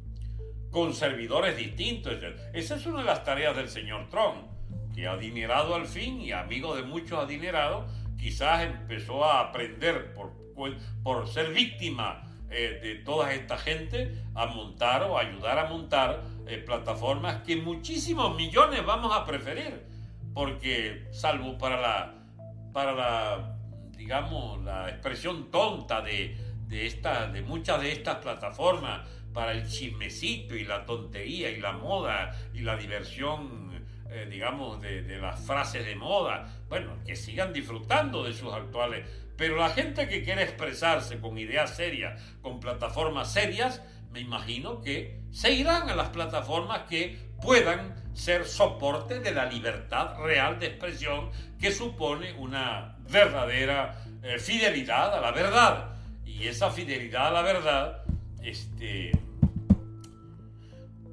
con 0.73 0.93
servidores 0.95 1.55
distintos. 1.55 2.17
Esa 2.51 2.75
es 2.75 2.85
una 2.87 2.99
de 2.99 3.05
las 3.05 3.23
tareas 3.23 3.55
del 3.55 3.69
señor 3.69 4.09
Trump, 4.09 4.47
que 4.93 5.07
adinerado 5.07 5.75
al 5.75 5.85
fin 5.85 6.19
y 6.19 6.31
amigo 6.31 6.75
de 6.75 6.81
muchos 6.81 7.19
adinerados, 7.19 7.85
quizás 8.17 8.63
empezó 8.63 9.23
a 9.23 9.39
aprender 9.39 10.13
por, 10.15 10.33
por 11.03 11.27
ser 11.27 11.53
víctima 11.53 12.23
eh, 12.49 12.79
de 12.81 12.95
toda 12.95 13.33
esta 13.33 13.57
gente 13.57 14.23
a 14.33 14.47
montar 14.47 15.03
o 15.03 15.17
ayudar 15.17 15.59
a 15.59 15.65
montar 15.65 16.23
eh, 16.47 16.57
plataformas 16.57 17.43
que 17.43 17.55
muchísimos 17.55 18.35
millones 18.35 18.83
vamos 18.83 19.15
a 19.15 19.25
preferir, 19.25 19.85
porque 20.33 21.07
salvo 21.11 21.57
para 21.57 21.79
la, 21.79 22.13
para 22.71 22.93
la 22.93 23.57
digamos, 23.97 24.61
la 24.63 24.89
expresión 24.89 25.49
tonta 25.51 26.01
de, 26.01 26.37
de, 26.67 26.87
esta, 26.87 27.27
de 27.27 27.41
muchas 27.41 27.81
de 27.81 27.91
estas 27.91 28.17
plataformas, 28.17 29.07
para 29.33 29.51
el 29.51 29.67
chismecito 29.67 30.55
y 30.55 30.63
la 30.63 30.85
tontería 30.85 31.49
y 31.49 31.59
la 31.59 31.71
moda 31.71 32.31
y 32.53 32.59
la 32.59 32.77
diversión 32.77 33.73
eh, 34.09 34.27
digamos, 34.29 34.79
de, 34.79 35.01
de, 35.01 35.17
las 35.17 35.39
frases 35.39 35.83
de 35.85 35.95
moda. 35.95 36.47
Bueno, 36.69 36.97
que 37.03 37.15
sigan 37.15 37.51
disfrutando 37.51 38.23
de 38.23 38.33
sus 38.33 38.53
actuales. 38.53 39.07
Pero 39.35 39.57
la 39.57 39.69
gente 39.69 40.07
que 40.07 40.23
quiere 40.23 40.43
expresarse 40.43 41.19
con 41.19 41.35
ideas 41.39 41.75
serias, 41.75 42.21
con 42.43 42.59
plataformas 42.59 43.33
serias, 43.33 43.81
me 44.11 44.19
imagino 44.19 44.81
que 44.81 45.23
se 45.31 45.51
irán 45.53 45.89
a 45.89 45.95
las 45.95 46.09
plataformas 46.09 46.83
que 46.83 47.17
puedan 47.41 47.95
ser 48.13 48.45
soporte 48.45 49.19
de 49.19 49.31
la 49.31 49.45
libertad 49.45 50.17
real 50.19 50.59
de 50.59 50.67
expresión 50.67 51.29
que 51.59 51.71
supone 51.71 52.33
una 52.33 52.97
verdadera 53.09 54.03
eh, 54.21 54.37
fidelidad 54.39 55.15
a 55.15 55.21
la 55.21 55.31
verdad. 55.31 55.89
Y 56.25 56.47
esa 56.47 56.71
fidelidad 56.71 57.27
a 57.27 57.31
la 57.31 57.41
verdad, 57.41 58.03
este, 58.41 59.11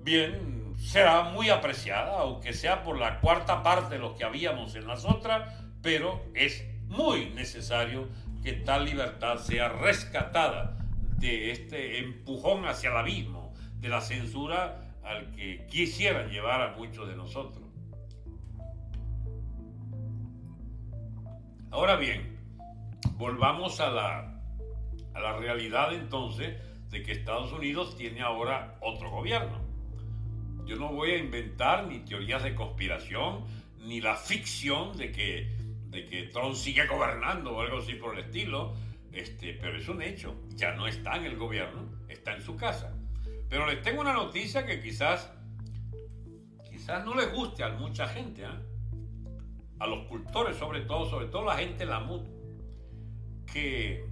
bien, 0.03 0.75
será 0.79 1.25
muy 1.25 1.51
apreciada, 1.51 2.21
aunque 2.21 2.53
sea 2.53 2.83
por 2.83 2.99
la 2.99 3.21
cuarta 3.21 3.63
parte 3.63 3.95
de 3.95 4.01
lo 4.01 4.17
que 4.17 4.25
habíamos 4.25 4.75
en 4.75 4.87
las 4.87 5.05
otras, 5.05 5.53
pero 5.83 6.25
es 6.35 6.65
muy 6.87 7.27
necesario 7.31 8.09
que 8.43 8.53
tal 8.53 8.85
libertad 8.85 9.39
sea 9.39 9.69
rescatada 9.69 10.79
de 11.19 11.51
este 11.51 11.99
empujón 11.99 12.67
hacia 12.67 12.91
el 12.91 12.97
abismo, 12.97 13.53
de 13.79 13.89
la 13.89 14.01
censura 14.01 14.80
al 15.03 15.31
que 15.33 15.67
quisieran 15.67 16.31
llevar 16.31 16.63
a 16.63 16.77
muchos 16.77 17.09
de 17.09 17.17
nosotros. 17.17 17.65
Ahora 21.71 21.97
bien, 21.97 22.39
volvamos 23.13 23.81
a 23.81 23.91
la, 23.91 24.43
a 25.15 25.21
la 25.21 25.37
realidad 25.37 25.93
entonces 25.95 26.57
de 26.91 27.03
que 27.03 27.13
Estados 27.13 27.53
Unidos 27.53 27.97
tiene 27.97 28.21
ahora 28.23 28.77
otro 28.81 29.11
gobierno 29.11 29.71
yo 30.71 30.77
no 30.77 30.93
voy 30.93 31.11
a 31.11 31.19
inventar 31.19 31.89
ni 31.89 31.99
teorías 31.99 32.45
de 32.45 32.55
conspiración, 32.55 33.45
ni 33.81 34.01
la 34.01 34.15
ficción 34.15 34.97
de 34.97 35.11
que, 35.11 35.57
de 35.89 36.07
que 36.07 36.23
Trump 36.29 36.55
sigue 36.55 36.87
gobernando 36.87 37.57
o 37.57 37.61
algo 37.61 37.79
así 37.79 37.95
por 37.95 38.17
el 38.17 38.27
estilo, 38.27 38.77
este, 39.13 39.55
pero 39.55 39.77
es 39.77 39.89
un 39.89 40.01
hecho. 40.01 40.37
Ya 40.51 40.73
no 40.77 40.87
está 40.87 41.17
en 41.17 41.25
el 41.25 41.37
gobierno, 41.37 41.91
está 42.09 42.37
en 42.37 42.43
su 42.43 42.57
casa. 42.57 42.97
Pero 43.51 43.67
les 43.67 43.83
tengo 43.83 44.01
una 44.01 44.13
noticia 44.13 44.65
que 44.65 44.81
quizás, 44.81 45.29
quizás 46.71 47.05
no 47.05 47.17
les 47.17 47.35
guste 47.35 47.65
a 47.65 47.71
mucha 47.71 48.07
gente, 48.07 48.45
¿eh? 48.45 48.71
a 49.81 49.87
los 49.89 50.07
cultores 50.07 50.57
sobre 50.57 50.83
todo, 50.83 51.11
sobre 51.11 51.27
todo 51.27 51.45
la 51.47 51.57
gente 51.57 51.85
la 51.85 51.99
MUT, 51.99 52.29
que 53.53 54.05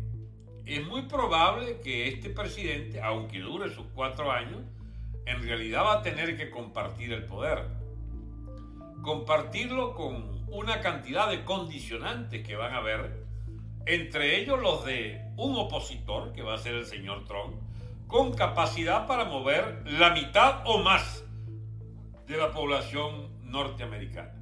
es 0.67 0.87
muy 0.87 1.03
probable 1.03 1.81
que 1.81 2.09
este 2.09 2.31
presidente, 2.31 3.01
aunque 3.01 3.39
dure 3.39 3.71
sus 3.71 3.87
cuatro 3.95 4.33
años, 4.33 4.61
en 5.25 5.41
realidad 5.43 5.85
va 5.85 6.01
a 6.01 6.03
tener 6.03 6.37
que 6.37 6.51
compartir 6.51 7.13
el 7.13 7.25
poder. 7.25 7.65
Compartirlo 9.03 9.95
con 9.95 10.45
una 10.49 10.81
cantidad 10.81 11.31
de 11.31 11.45
condicionantes 11.45 12.45
que 12.45 12.57
van 12.57 12.75
a 12.75 12.79
haber, 12.79 13.25
entre 13.87 14.41
ellos 14.41 14.61
los 14.61 14.85
de 14.85 15.33
un 15.37 15.55
opositor, 15.57 16.33
que 16.33 16.43
va 16.43 16.55
a 16.55 16.59
ser 16.59 16.75
el 16.75 16.87
señor 16.87 17.25
Trump, 17.25 17.68
con 18.09 18.33
capacidad 18.33 19.07
para 19.07 19.27
mover 19.27 19.83
la 19.85 20.11
mitad 20.11 20.63
o 20.65 20.79
más 20.79 21.25
de 22.27 22.37
la 22.39 22.51
población 22.51 23.39
norteamericana. 23.43 24.35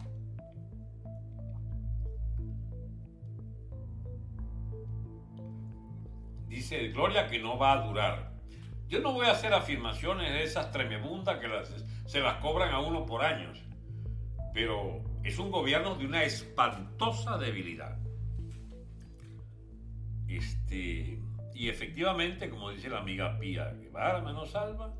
Dice 6.47 6.89
Gloria 6.89 7.27
que 7.27 7.41
no 7.41 7.59
va 7.59 7.73
a 7.73 7.87
durar. 7.87 8.33
Yo 8.89 9.01
no 9.01 9.13
voy 9.13 9.27
a 9.27 9.33
hacer 9.33 9.53
afirmaciones 9.53 10.33
de 10.33 10.45
esas 10.45 10.71
tremebundas 10.71 11.39
que 11.39 11.49
se 12.07 12.21
las 12.21 12.37
cobran 12.37 12.73
a 12.73 12.79
uno 12.79 13.05
por 13.05 13.25
años, 13.25 13.61
pero 14.55 15.03
es 15.25 15.41
un 15.41 15.51
gobierno 15.51 15.97
de 15.97 16.07
una 16.07 16.23
espantosa 16.23 17.37
debilidad. 17.37 17.99
Este, 20.29 21.21
y 21.57 21.71
efectivamente, 21.71 22.51
como 22.51 22.71
dice 22.71 22.91
la 22.91 22.99
amiga 22.99 23.39
Pía 23.39 23.73
Guevara, 23.73 24.21
no 24.21 24.45
salva, 24.45 24.93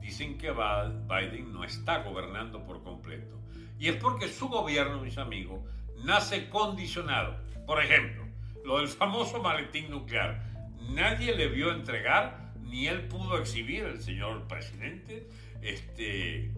dicen 0.00 0.38
que 0.38 0.52
Biden 0.52 1.52
no 1.52 1.64
está 1.64 2.04
gobernando 2.04 2.64
por 2.64 2.84
completo. 2.84 3.40
Y 3.76 3.88
es 3.88 3.96
porque 3.96 4.28
su 4.28 4.48
gobierno, 4.48 5.00
mis 5.00 5.18
amigos, 5.18 5.60
nace 6.04 6.48
condicionado. 6.48 7.36
Por 7.66 7.82
ejemplo, 7.82 8.24
lo 8.64 8.78
del 8.78 8.86
famoso 8.86 9.42
maletín 9.42 9.90
nuclear. 9.90 10.44
Nadie 10.90 11.34
le 11.34 11.48
vio 11.48 11.72
entregar 11.72 12.52
ni 12.62 12.86
él 12.86 13.08
pudo 13.08 13.38
exhibir, 13.38 13.82
el 13.82 14.00
señor 14.00 14.46
presidente, 14.46 15.28
este, 15.60 16.52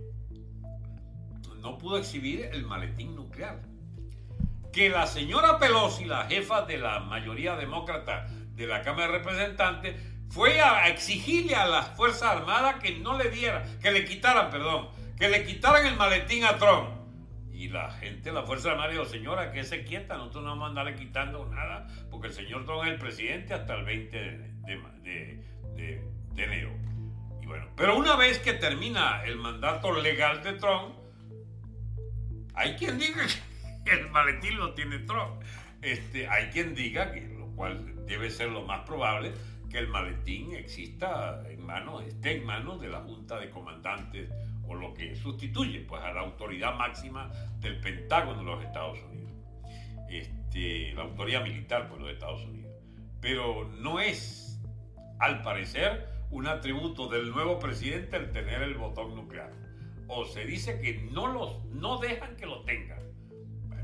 no 1.62 1.78
pudo 1.78 1.96
exhibir 1.96 2.50
el 2.52 2.66
maletín 2.66 3.14
nuclear. 3.14 3.62
Que 4.74 4.90
la 4.90 5.06
señora 5.06 5.58
Pelosi, 5.58 6.04
la 6.04 6.24
jefa 6.24 6.66
de 6.66 6.76
la 6.76 7.00
mayoría 7.00 7.56
demócrata 7.56 8.26
de 8.58 8.66
la 8.66 8.82
Cámara 8.82 9.06
de 9.06 9.18
Representantes, 9.18 9.96
fue 10.28 10.60
a 10.60 10.88
exigirle 10.88 11.54
a 11.54 11.66
las 11.66 11.96
Fuerzas 11.96 12.36
Armadas 12.36 12.76
que 12.82 12.98
no 12.98 13.16
le 13.16 13.30
dieran, 13.30 13.78
que 13.80 13.90
le 13.90 14.04
quitaran, 14.04 14.50
perdón, 14.50 14.88
que 15.16 15.28
le 15.28 15.44
quitaran 15.44 15.86
el 15.86 15.96
maletín 15.96 16.44
a 16.44 16.56
Trump. 16.58 16.90
Y 17.52 17.68
la 17.68 17.90
gente, 17.90 18.30
la 18.30 18.42
Fuerza 18.42 18.72
Armada 18.72 18.90
dijo, 18.90 19.04
señora, 19.04 19.50
que 19.52 19.64
se 19.64 19.84
quieta, 19.84 20.16
nosotros 20.16 20.44
no 20.44 20.50
vamos 20.50 20.66
a 20.66 20.68
andarle 20.68 20.94
quitando 20.94 21.46
nada, 21.46 21.86
porque 22.10 22.28
el 22.28 22.32
señor 22.34 22.64
Trump 22.66 22.84
es 22.84 22.92
el 22.92 22.98
presidente 22.98 23.54
hasta 23.54 23.74
el 23.74 23.84
20 23.84 24.18
de, 24.18 25.42
de, 25.74 26.04
enero. 26.36 26.70
Y 27.42 27.46
bueno, 27.46 27.66
pero 27.76 27.96
una 27.96 28.14
vez 28.14 28.38
que 28.38 28.52
termina 28.52 29.24
el 29.24 29.36
mandato 29.36 29.92
legal 29.92 30.42
de 30.42 30.52
Trump, 30.52 30.94
hay 32.54 32.76
quien 32.76 32.98
diga 32.98 33.22
que 33.84 33.92
el 33.92 34.10
maletín 34.10 34.56
lo 34.58 34.74
tiene 34.74 34.98
Trump. 35.00 35.42
Este, 35.82 36.28
hay 36.28 36.50
quien 36.50 36.74
diga 36.74 37.12
que, 37.12 37.22
lo 37.22 37.46
cual 37.56 37.97
debe 38.08 38.30
ser 38.30 38.48
lo 38.48 38.62
más 38.62 38.80
probable, 38.84 39.32
que 39.70 39.78
el 39.78 39.88
maletín 39.88 40.54
exista 40.54 41.42
en 41.48 41.64
manos, 41.64 42.02
esté 42.04 42.38
en 42.38 42.46
manos 42.46 42.80
de 42.80 42.88
la 42.88 43.00
Junta 43.00 43.38
de 43.38 43.50
Comandantes 43.50 44.30
o 44.66 44.74
lo 44.74 44.94
que 44.94 45.14
sustituye 45.14 45.80
pues 45.80 46.02
a 46.02 46.12
la 46.12 46.20
autoridad 46.20 46.74
máxima 46.74 47.30
del 47.60 47.78
Pentágono 47.80 48.38
de 48.38 48.44
los 48.44 48.64
Estados 48.64 48.98
Unidos. 49.02 49.32
Este, 50.08 50.92
la 50.94 51.02
autoridad 51.02 51.42
militar 51.42 51.88
pues, 51.88 52.00
de 52.00 52.06
los 52.06 52.14
Estados 52.14 52.44
Unidos. 52.44 52.72
Pero 53.20 53.68
no 53.78 54.00
es 54.00 54.48
al 55.18 55.42
parecer, 55.42 56.08
un 56.30 56.46
atributo 56.46 57.08
del 57.08 57.30
nuevo 57.30 57.58
presidente 57.58 58.16
el 58.16 58.30
tener 58.30 58.62
el 58.62 58.74
botón 58.74 59.14
nuclear. 59.14 59.52
O 60.06 60.24
se 60.24 60.44
dice 60.44 60.80
que 60.80 61.08
no, 61.12 61.26
los, 61.26 61.64
no 61.66 61.98
dejan 61.98 62.36
que 62.36 62.46
lo 62.46 62.62
tenga. 62.62 62.98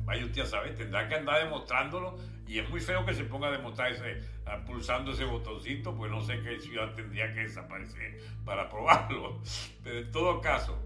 Vaya 0.04 0.24
usted 0.24 0.42
a 0.42 0.46
saber, 0.46 0.76
tendrá 0.76 1.08
que 1.08 1.14
andar 1.14 1.42
demostrándolo 1.42 2.16
y 2.46 2.58
es 2.58 2.68
muy 2.68 2.80
feo 2.80 3.04
que 3.04 3.14
se 3.14 3.24
ponga 3.24 3.48
a 3.48 3.52
demostrar 3.52 3.92
ese, 3.92 4.20
pulsando 4.66 5.12
ese 5.12 5.24
botoncito, 5.24 5.94
pues 5.96 6.10
no 6.10 6.22
sé 6.22 6.40
qué 6.40 6.60
ciudad 6.60 6.94
tendría 6.94 7.32
que 7.32 7.40
desaparecer 7.40 8.20
para 8.44 8.68
probarlo. 8.68 9.40
Pero 9.82 9.98
en 10.00 10.10
todo 10.10 10.40
caso, 10.40 10.78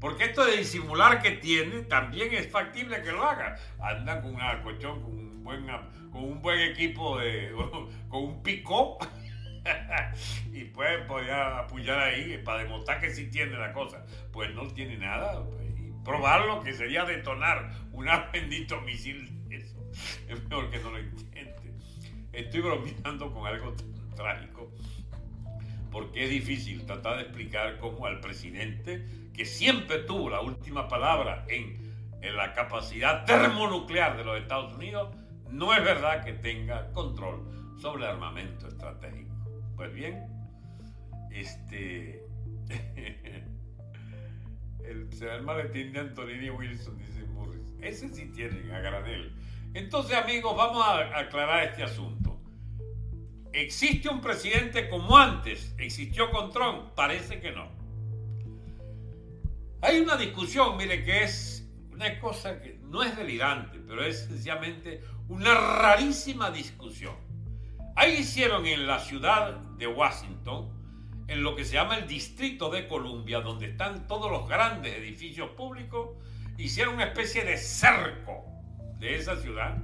porque 0.00 0.24
esto 0.24 0.44
de 0.44 0.56
disimular 0.56 1.20
que 1.20 1.32
tiene, 1.32 1.82
también 1.82 2.32
es 2.32 2.50
factible 2.50 3.02
que 3.02 3.12
lo 3.12 3.22
haga. 3.22 3.56
Anda 3.78 4.22
con 4.22 4.34
una 4.34 4.62
colchón, 4.62 5.02
con 5.02 5.12
un 5.12 5.44
buen, 5.44 5.66
con 6.10 6.24
un 6.24 6.40
buen 6.40 6.60
equipo, 6.60 7.18
de, 7.18 7.52
con 8.08 8.24
un 8.24 8.42
pico 8.42 8.98
y 10.52 10.64
pues 10.64 11.02
podía 11.06 11.58
apoyar 11.58 11.98
ahí 11.98 12.38
para 12.38 12.62
demostrar 12.62 13.00
que 13.00 13.10
sí 13.10 13.30
tiene 13.30 13.56
la 13.58 13.72
cosa. 13.72 14.04
Pues 14.32 14.54
no 14.54 14.66
tiene 14.68 14.96
nada. 14.96 15.44
Y 15.76 15.92
probarlo 16.04 16.60
que 16.60 16.72
sería 16.72 17.04
detonar 17.04 17.70
un 17.92 18.06
bendito 18.32 18.80
misil. 18.80 19.39
Es 20.28 20.42
mejor 20.44 20.70
que 20.70 20.78
no 20.78 20.90
lo 20.90 21.00
intente. 21.00 21.74
Estoy 22.32 22.60
bromeando 22.60 23.32
con 23.32 23.46
algo 23.46 23.74
trágico. 24.14 24.72
Porque 25.90 26.24
es 26.24 26.30
difícil 26.30 26.86
tratar 26.86 27.16
de 27.16 27.22
explicar 27.22 27.78
cómo 27.78 28.06
al 28.06 28.20
presidente, 28.20 29.06
que 29.34 29.44
siempre 29.44 29.98
tuvo 29.98 30.30
la 30.30 30.40
última 30.40 30.86
palabra 30.86 31.44
en, 31.48 31.94
en 32.22 32.36
la 32.36 32.52
capacidad 32.52 33.24
termonuclear 33.24 34.16
de 34.16 34.24
los 34.24 34.40
Estados 34.40 34.76
Unidos, 34.76 35.14
no 35.50 35.74
es 35.74 35.82
verdad 35.82 36.24
que 36.24 36.34
tenga 36.34 36.92
control 36.92 37.42
sobre 37.80 38.06
armamento 38.06 38.68
estratégico. 38.68 39.34
Pues 39.76 39.92
bien, 39.92 40.26
este. 41.30 42.22
el, 44.84 45.12
será 45.12 45.36
el 45.36 45.42
maletín 45.42 45.92
de 45.92 46.00
Antonini 46.00 46.50
Wilson, 46.50 46.98
dice 46.98 47.24
Morris. 47.32 47.72
Ese 47.80 48.08
sí 48.10 48.26
tienen 48.26 48.70
a 48.70 48.80
granel. 48.80 49.32
Entonces, 49.72 50.16
amigos, 50.16 50.56
vamos 50.56 50.84
a 50.84 51.18
aclarar 51.18 51.62
este 51.62 51.84
asunto. 51.84 52.40
¿Existe 53.52 54.08
un 54.08 54.20
presidente 54.20 54.88
como 54.88 55.16
antes? 55.16 55.74
¿Existió 55.78 56.30
con 56.30 56.50
Trump? 56.50 56.92
Parece 56.96 57.40
que 57.40 57.52
no. 57.52 57.68
Hay 59.80 60.00
una 60.00 60.16
discusión, 60.16 60.76
mire, 60.76 61.04
que 61.04 61.22
es 61.22 61.68
una 61.92 62.18
cosa 62.18 62.60
que 62.60 62.80
no 62.82 63.02
es 63.04 63.16
delirante, 63.16 63.78
pero 63.86 64.04
es 64.04 64.24
sencillamente 64.24 65.02
una 65.28 65.54
rarísima 65.54 66.50
discusión. 66.50 67.14
Ahí 67.94 68.14
hicieron 68.20 68.66
en 68.66 68.88
la 68.88 68.98
ciudad 68.98 69.56
de 69.78 69.86
Washington, 69.86 70.68
en 71.28 71.44
lo 71.44 71.54
que 71.54 71.64
se 71.64 71.74
llama 71.74 71.96
el 71.96 72.08
Distrito 72.08 72.70
de 72.70 72.88
Columbia, 72.88 73.40
donde 73.40 73.66
están 73.66 74.08
todos 74.08 74.30
los 74.32 74.48
grandes 74.48 74.96
edificios 74.96 75.50
públicos, 75.50 76.10
hicieron 76.58 76.94
una 76.94 77.04
especie 77.04 77.44
de 77.44 77.56
cerco 77.56 78.49
de 79.00 79.16
esa 79.16 79.36
ciudad 79.36 79.78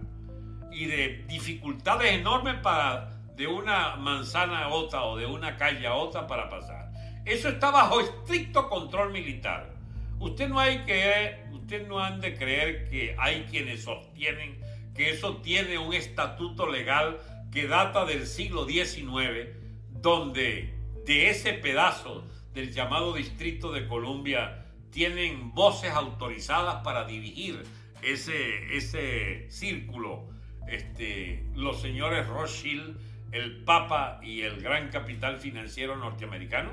y 0.71 0.87
de 0.87 1.25
dificultades 1.27 2.13
enormes 2.13 2.57
para 2.63 3.11
de 3.35 3.47
una 3.47 3.97
manzana 3.97 4.65
a 4.65 4.69
otra 4.69 5.03
o 5.05 5.17
de 5.17 5.27
una 5.27 5.57
calle 5.57 5.87
a 5.87 5.95
otra 5.95 6.27
para 6.27 6.49
pasar. 6.49 6.91
Eso 7.25 7.49
está 7.49 7.71
bajo 7.71 8.01
estricto 8.01 8.69
control 8.69 9.13
militar. 9.13 9.75
Usted 10.21 10.49
no 10.49 10.61
hay 10.61 10.85
que 10.85 11.45
usted 11.53 11.87
no 11.89 11.99
han 11.99 12.21
de 12.21 12.37
creer 12.37 12.89
que 12.89 13.17
hay 13.19 13.45
quienes 13.51 13.83
sostienen 13.83 14.61
que 14.95 15.11
eso 15.11 15.37
tiene 15.39 15.79
un 15.79 15.93
estatuto 15.93 16.71
legal 16.71 17.19
que 17.53 17.67
data 17.67 18.05
del 18.05 18.27
siglo 18.27 18.67
XIX, 18.67 19.51
donde 19.91 20.75
de 21.05 21.31
ese 21.31 21.53
pedazo 21.53 22.27
del 22.55 22.73
llamado 22.73 23.13
Distrito 23.13 23.73
de 23.73 23.87
Columbia 23.87 24.65
tienen 24.91 25.53
voces 25.53 25.91
autorizadas 25.91 26.77
para 26.83 27.05
dirigir 27.05 27.63
ese, 28.03 28.77
ese 28.77 29.51
círculo. 29.51 30.29
Este, 30.69 31.47
los 31.55 31.81
señores 31.81 32.27
Rothschild, 32.27 32.99
el 33.33 33.63
Papa 33.65 34.21
y 34.23 34.43
el 34.43 34.61
gran 34.61 34.89
capital 34.89 35.39
financiero 35.39 35.97
norteamericano? 35.97 36.73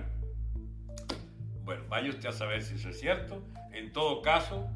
Bueno, 1.64 1.84
vaya 1.90 2.10
usted 2.10 2.30
a 2.30 2.32
saber 2.32 2.64
si 2.64 2.76
eso 2.76 2.90
es 2.90 3.00
cierto. 3.00 3.44
En 3.72 3.92
todo 3.92 4.22
caso, 4.22 4.68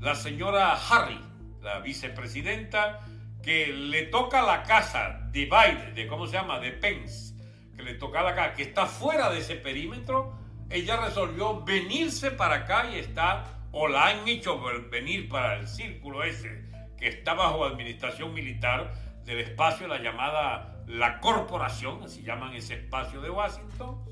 la 0.00 0.14
señora 0.14 0.74
Harry, 0.74 1.20
la 1.62 1.80
vicepresidenta, 1.80 3.00
que 3.42 3.68
le 3.68 4.04
toca 4.04 4.42
la 4.42 4.62
casa 4.62 5.28
de 5.30 5.44
Biden, 5.44 5.94
de 5.94 6.06
cómo 6.06 6.26
se 6.26 6.34
llama, 6.34 6.60
de 6.60 6.72
Pence, 6.72 7.34
que 7.76 7.82
le 7.82 7.94
toca 7.94 8.22
la 8.22 8.34
casa, 8.34 8.54
que 8.54 8.62
está 8.62 8.86
fuera 8.86 9.30
de 9.30 9.40
ese 9.40 9.56
perímetro, 9.56 10.38
ella 10.70 10.96
resolvió 10.96 11.62
venirse 11.62 12.30
para 12.30 12.56
acá 12.56 12.90
y 12.90 12.98
está, 12.98 13.44
o 13.74 13.88
la 13.88 14.06
han 14.06 14.28
hecho 14.28 14.60
venir 14.90 15.28
para 15.28 15.58
el 15.58 15.66
círculo 15.66 16.22
ese, 16.22 16.64
que 16.96 17.08
está 17.08 17.34
bajo 17.34 17.64
administración 17.64 18.32
militar 18.32 18.94
del 19.24 19.40
espacio, 19.40 19.88
la 19.88 20.00
llamada 20.00 20.82
la 20.86 21.18
corporación, 21.18 22.02
así 22.04 22.22
llaman 22.22 22.54
ese 22.54 22.74
espacio 22.74 23.20
de 23.20 23.30
Washington, 23.30 24.04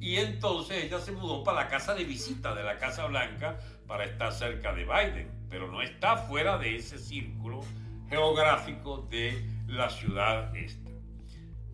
y 0.00 0.16
entonces 0.16 0.84
ella 0.84 0.98
se 0.98 1.12
mudó 1.12 1.44
para 1.44 1.64
la 1.64 1.68
casa 1.68 1.94
de 1.94 2.04
visita 2.04 2.54
de 2.54 2.62
la 2.62 2.78
Casa 2.78 3.06
Blanca 3.06 3.58
para 3.86 4.04
estar 4.04 4.32
cerca 4.32 4.72
de 4.72 4.84
Biden, 4.84 5.30
pero 5.50 5.70
no 5.70 5.82
está 5.82 6.16
fuera 6.16 6.56
de 6.56 6.76
ese 6.76 6.98
círculo 6.98 7.60
geográfico 8.08 9.06
de 9.10 9.44
la 9.66 9.90
ciudad 9.90 10.56
esta. 10.56 10.90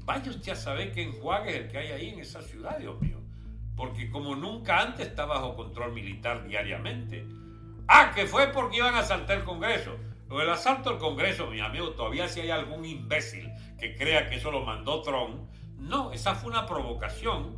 Vaya 0.04 0.30
usted 0.30 0.52
a 0.52 0.56
saber 0.56 0.92
qué 0.92 1.02
enjuague 1.02 1.50
es 1.50 1.56
el 1.56 1.68
que 1.68 1.78
hay 1.78 1.92
ahí 1.92 2.08
en 2.10 2.20
esa 2.20 2.42
ciudad, 2.42 2.78
Dios 2.78 3.00
mío, 3.00 3.20
porque 3.76 4.10
como 4.10 4.34
nunca 4.34 4.80
antes 4.80 5.08
está 5.08 5.26
bajo 5.26 5.54
control 5.54 5.92
militar 5.92 6.46
diariamente. 6.46 7.26
Ah, 7.88 8.12
que 8.14 8.26
fue 8.26 8.48
porque 8.48 8.78
iban 8.78 8.94
a 8.94 9.02
saltar 9.02 9.38
el 9.38 9.44
Congreso. 9.44 9.96
Lo 10.28 10.38
del 10.38 10.50
asalto 10.50 10.90
al 10.90 10.98
Congreso, 10.98 11.46
mi 11.46 11.60
amigo, 11.60 11.90
todavía 11.90 12.28
si 12.28 12.40
hay 12.40 12.50
algún 12.50 12.84
imbécil 12.84 13.48
que 13.78 13.94
crea 13.94 14.28
que 14.28 14.36
eso 14.36 14.50
lo 14.50 14.64
mandó 14.64 15.02
Trump. 15.02 15.48
No, 15.78 16.10
esa 16.12 16.34
fue 16.34 16.50
una 16.50 16.66
provocación. 16.66 17.56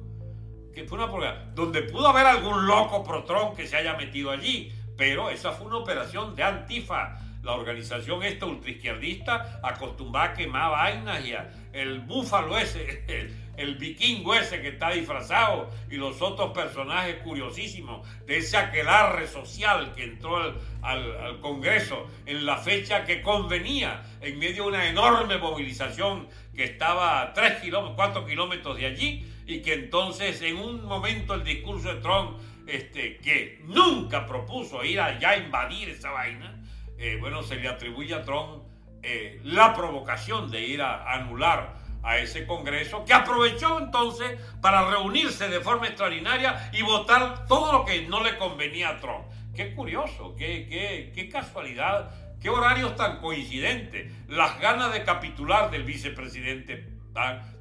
Que 0.74 0.84
fue 0.84 1.02
una. 1.02 1.34
Donde 1.54 1.82
pudo 1.82 2.08
haber 2.08 2.26
algún 2.26 2.66
loco 2.66 3.02
pro 3.04 3.24
Trump 3.24 3.56
que 3.56 3.66
se 3.66 3.76
haya 3.76 3.94
metido 3.94 4.30
allí. 4.30 4.72
Pero 4.98 5.30
esa 5.30 5.52
fue 5.52 5.68
una 5.68 5.76
operación 5.76 6.34
de 6.34 6.42
Antifa. 6.42 7.18
La 7.42 7.52
organización 7.52 8.22
esta 8.24 8.44
ultraizquierdista 8.44 9.60
acostumbrada 9.62 10.30
a 10.30 10.34
quemar 10.34 10.70
vainas 10.72 11.24
y 11.24 11.34
el 11.72 12.00
búfalo 12.00 12.58
ese, 12.58 13.04
vikingo 13.76 14.34
ese 14.34 14.61
que 14.61 14.68
está 14.68 14.90
disfrazado 14.90 15.70
y 15.90 15.96
los 15.96 16.22
otros 16.22 16.52
personajes 16.52 17.16
curiosísimos 17.16 18.06
de 18.26 18.38
ese 18.38 18.56
aquelarre 18.56 19.26
social 19.26 19.92
que 19.94 20.04
entró 20.04 20.36
al, 20.82 21.40
Congreso 21.40 22.09
en 22.26 22.46
la 22.46 22.56
fecha 22.56 23.04
que 23.04 23.20
convenía, 23.20 24.02
en 24.20 24.38
medio 24.38 24.64
de 24.64 24.68
una 24.68 24.88
enorme 24.88 25.38
movilización 25.38 26.28
que 26.54 26.64
estaba 26.64 27.20
a 27.22 27.32
3 27.32 27.61
kilómetros, 27.61 27.96
4 27.96 28.26
kilómetros 28.26 28.76
de 28.76 28.86
allí 28.86 29.26
y 29.46 29.61
que 29.61 29.74
entonces 29.74 30.40
en 30.42 30.56
un 30.56 30.84
momento 30.84 31.34
el 31.34 31.44
discurso 31.44 31.94
de 31.94 32.00
Trump, 32.00 32.38
este, 32.66 33.16
que 33.18 33.61
nunca 33.64 34.26
propuso 34.26 34.84
ir 34.84 35.00
allá 35.00 35.30
a 35.30 35.36
invadir 35.36 35.88
esa 35.88 36.11
vaina, 36.11 36.62
eh, 36.98 37.16
bueno, 37.20 37.42
se 37.42 37.56
le 37.56 37.68
atribuye 37.68 38.14
a 38.14 38.22
Trump 38.22 38.62
eh, 39.02 39.40
la 39.44 39.74
provocación 39.74 40.50
de 40.50 40.61
ir 40.61 40.82
a 40.82 41.12
anular 41.12 41.76
a 42.03 42.18
ese 42.18 42.46
Congreso, 42.46 43.05
que 43.05 43.12
aprovechó 43.12 43.78
entonces 43.78 44.38
para 44.61 44.88
reunirse 44.88 45.49
de 45.49 45.61
forma 45.61 45.88
extraordinaria 45.88 46.70
y 46.72 46.82
votar 46.82 47.46
todo 47.46 47.72
lo 47.72 47.84
que 47.84 48.07
no 48.07 48.22
le 48.22 48.36
convenía 48.36 48.90
a 48.90 48.99
Trump. 48.99 49.24
Qué 49.55 49.74
curioso, 49.74 50.36
qué, 50.36 51.12
qué, 51.14 51.28
casualidad, 51.28 52.11
qué 52.40 52.49
horarios 52.49 52.94
tan 52.96 53.18
coincidentes. 53.18 54.12
Las 54.28 54.61
ganas 54.61 54.92
de 54.92 55.03
capitular 55.03 55.70
del 55.70 55.82
vicepresidente, 55.82 56.88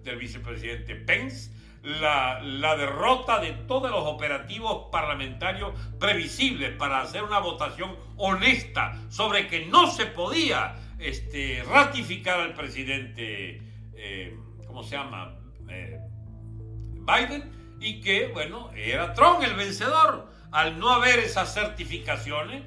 del 0.04 0.18
vicepresidente 0.18 0.96
Pence, 0.96 1.52
la, 1.82 2.40
la, 2.42 2.76
derrota 2.76 3.40
de 3.40 3.54
todos 3.54 3.90
los 3.90 4.06
operativos 4.06 4.90
parlamentarios 4.92 5.72
previsibles 6.00 6.72
para 6.72 7.02
hacer 7.02 7.24
una 7.24 7.40
votación 7.40 7.96
honesta 8.18 9.00
sobre 9.10 9.48
que 9.48 9.66
no 9.68 9.90
se 9.90 10.06
podía 10.06 10.76
este, 11.00 11.64
ratificar 11.68 12.40
al 12.40 12.54
presidente 12.54 13.62
eh, 13.98 14.38
¿cómo 14.66 14.84
se 14.84 14.96
llama? 14.96 15.40
Eh, 15.70 16.00
Biden, 16.94 17.78
y 17.80 18.02
que, 18.02 18.28
bueno, 18.28 18.72
era 18.76 19.14
Trump 19.14 19.44
el 19.44 19.56
vencedor. 19.56 20.32
Al 20.52 20.80
no 20.80 20.90
haber 20.90 21.20
esas 21.20 21.54
certificaciones, 21.54 22.64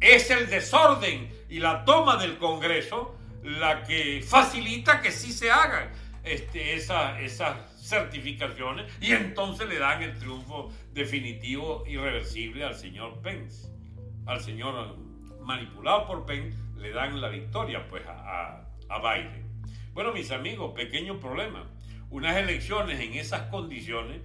es 0.00 0.30
el 0.30 0.48
desorden 0.48 1.30
y 1.48 1.58
la 1.58 1.84
toma 1.84 2.16
del 2.16 2.38
Congreso 2.38 3.16
la 3.42 3.82
que 3.84 4.22
facilita 4.22 5.00
que 5.00 5.10
sí 5.10 5.32
se 5.32 5.50
hagan 5.50 5.90
este, 6.22 6.74
esas 6.74 7.78
certificaciones 7.80 8.92
y 9.00 9.12
entonces 9.12 9.68
le 9.68 9.78
dan 9.78 10.02
el 10.02 10.18
triunfo 10.18 10.70
definitivo, 10.92 11.84
irreversible 11.86 12.64
al 12.64 12.74
señor 12.74 13.20
Pence. 13.22 13.68
Al 14.26 14.40
señor 14.40 14.98
manipulado 15.40 16.06
por 16.06 16.26
Pence 16.26 16.56
le 16.76 16.92
dan 16.92 17.20
la 17.20 17.28
victoria 17.28 17.88
pues 17.88 18.02
a 18.06 18.64
Biden. 18.88 19.47
Bueno, 19.98 20.12
mis 20.12 20.30
amigos, 20.30 20.74
pequeño 20.76 21.18
problema. 21.18 21.68
Unas 22.10 22.36
elecciones 22.36 23.00
en 23.00 23.14
esas 23.14 23.48
condiciones, 23.50 24.22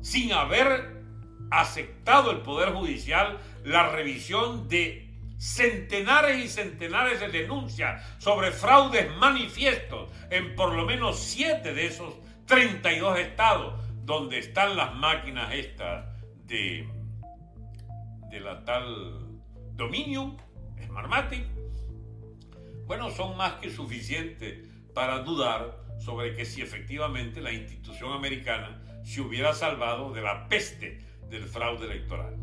sin 0.00 0.32
haber 0.32 1.04
aceptado 1.52 2.32
el 2.32 2.38
Poder 2.38 2.72
Judicial 2.72 3.38
la 3.62 3.88
revisión 3.90 4.66
de 4.66 5.08
centenares 5.38 6.44
y 6.44 6.48
centenares 6.48 7.20
de 7.20 7.28
denuncias 7.28 8.04
sobre 8.18 8.50
fraudes 8.50 9.08
manifiestos 9.14 10.10
en 10.28 10.56
por 10.56 10.74
lo 10.74 10.84
menos 10.84 11.20
siete 11.20 11.72
de 11.72 11.86
esos 11.86 12.12
32 12.46 13.20
estados 13.20 13.80
donde 14.02 14.40
están 14.40 14.76
las 14.76 14.92
máquinas 14.96 15.54
estas 15.54 16.04
de, 16.46 16.88
de 18.28 18.40
la 18.40 18.64
tal 18.64 19.40
Dominion, 19.76 20.36
Smartmatic. 20.84 21.44
Bueno, 22.88 23.08
son 23.12 23.36
más 23.36 23.52
que 23.60 23.70
suficientes 23.70 24.68
para 25.00 25.20
dudar 25.20 25.78
sobre 25.98 26.34
que 26.34 26.44
si 26.44 26.60
efectivamente 26.60 27.40
la 27.40 27.50
institución 27.50 28.12
americana 28.12 28.82
se 29.02 29.22
hubiera 29.22 29.54
salvado 29.54 30.12
de 30.12 30.20
la 30.20 30.46
peste 30.46 31.02
del 31.30 31.44
fraude 31.44 31.86
electoral. 31.86 32.36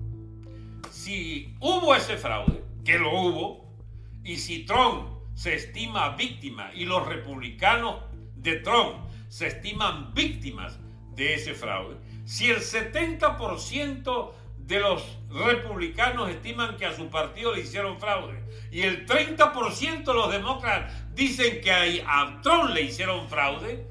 Si 0.90 1.56
hubo 1.60 1.94
ese 1.94 2.18
fraude, 2.18 2.64
que 2.84 2.98
lo 2.98 3.12
hubo, 3.12 3.78
y 4.24 4.38
si 4.38 4.66
Trump 4.66 5.08
se 5.36 5.54
estima 5.54 6.16
víctima 6.16 6.72
y 6.74 6.86
los 6.86 7.06
republicanos 7.06 8.02
de 8.36 8.56
Trump 8.56 9.08
se 9.28 9.46
estiman 9.46 10.16
víctimas 10.16 10.80
de 11.16 11.36
ese 11.36 11.54
fraude, 11.54 11.98
si 12.26 12.50
el 12.50 12.58
70% 12.58 14.32
de 14.68 14.82
los 14.82 15.18
republicanos 15.30 16.30
estiman 16.30 16.76
que 16.76 16.86
a 16.86 16.94
su 16.94 17.10
partido 17.10 17.56
le 17.56 17.62
hicieron 17.62 18.00
fraude 18.00 18.44
y 18.70 18.82
el 18.82 19.08
30% 19.08 20.04
de 20.04 20.14
los 20.14 20.32
demócratas 20.32 20.94
dicen 21.16 21.62
que 21.62 22.04
a 22.06 22.42
Trump 22.42 22.72
le 22.72 22.82
hicieron 22.82 23.30
fraude, 23.30 23.88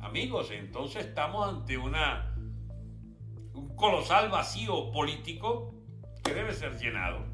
amigos, 0.00 0.50
entonces 0.50 1.04
estamos 1.06 1.46
ante 1.46 1.76
un 1.76 1.92
colosal 3.76 4.30
vacío 4.30 4.90
político 4.90 5.74
que 6.24 6.32
debe 6.32 6.54
ser 6.54 6.78
llenado. 6.78 7.26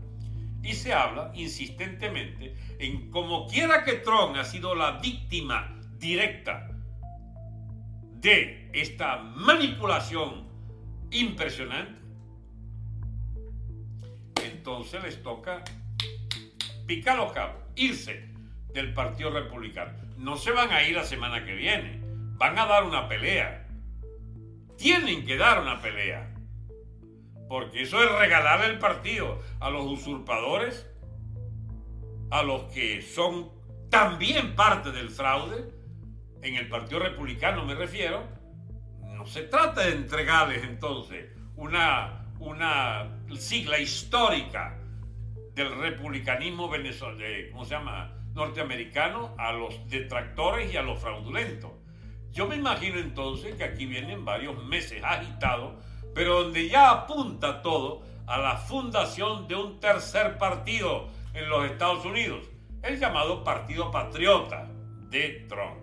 Y 0.63 0.75
se 0.75 0.93
habla 0.93 1.31
insistentemente 1.35 2.55
en 2.79 3.11
como 3.11 3.47
quiera 3.47 3.85
que 3.85 3.95
Trump 3.95 4.37
ha 4.37 4.45
sido 4.45 4.75
la 4.75 4.99
víctima 4.99 5.79
directa 5.97 6.69
de 8.17 8.69
esta 8.75 9.19
manipulación 9.19 10.49
impresionante, 11.11 12.00
entonces 14.61 15.03
les 15.03 15.23
toca 15.23 15.65
picar 16.87 17.17
los 17.17 17.33
cabos, 17.33 17.63
irse 17.77 18.29
del 18.75 18.93
Partido 18.93 19.31
Republicano. 19.31 19.93
No 20.19 20.37
se 20.37 20.51
van 20.51 20.71
a 20.71 20.83
ir 20.83 20.95
la 20.95 21.05
semana 21.05 21.47
que 21.47 21.55
viene, 21.55 21.99
van 22.37 22.59
a 22.59 22.67
dar 22.67 22.85
una 22.85 23.09
pelea. 23.09 23.67
Tienen 24.77 25.25
que 25.25 25.39
dar 25.39 25.63
una 25.63 25.81
pelea. 25.81 26.35
Porque 27.49 27.83
eso 27.83 28.03
es 28.03 28.13
regalar 28.19 28.63
el 28.69 28.79
partido 28.79 29.41
a 29.61 29.71
los 29.71 29.87
usurpadores, 29.87 30.87
a 32.31 32.43
los 32.43 32.65
que 32.65 33.01
son 33.01 33.51
también 33.89 34.55
parte 34.55 34.93
del 34.93 35.09
fraude, 35.09 35.73
en 36.43 36.57
el 36.57 36.69
Partido 36.69 37.01
Republicano 37.01 37.65
me 37.65 37.75
refiero, 37.75 38.23
no 39.03 39.25
se 39.27 39.43
trata 39.43 39.83
de 39.87 39.93
entregarles 39.93 40.63
entonces 40.65 41.31
una, 41.57 42.20
una 42.41 43.21
sigla 43.39 43.79
histórica 43.79 44.79
del 45.55 45.77
republicanismo 45.79 46.69
venezolano, 46.69 47.23
¿cómo 47.53 47.65
se 47.65 47.71
llama? 47.71 48.17
norteamericano 48.35 49.35
a 49.39 49.53
los 49.53 49.89
detractores 49.89 50.73
y 50.73 50.77
a 50.77 50.83
los 50.83 50.99
fraudulentos. 51.01 51.73
Yo 52.33 52.47
me 52.47 52.57
imagino 52.57 52.99
entonces 52.99 53.57
que 53.57 53.65
aquí 53.65 53.87
vienen 53.87 54.25
varios 54.25 54.63
meses 54.65 55.03
agitados, 55.05 55.75
pero 56.15 56.43
donde 56.43 56.69
ya 56.69 56.91
apunta 56.91 57.61
todo 57.61 58.03
a 58.27 58.39
la 58.39 58.57
fundación 58.57 59.49
de 59.49 59.57
un 59.57 59.81
tercer 59.81 60.39
partido 60.39 61.09
en 61.35 61.49
los 61.49 61.69
Estados 61.69 62.05
Unidos, 62.05 62.49
el 62.83 62.99
llamado 62.99 63.43
Partido 63.43 63.91
Patriota 63.91 64.71
de 65.09 65.47
Trump. 65.49 65.81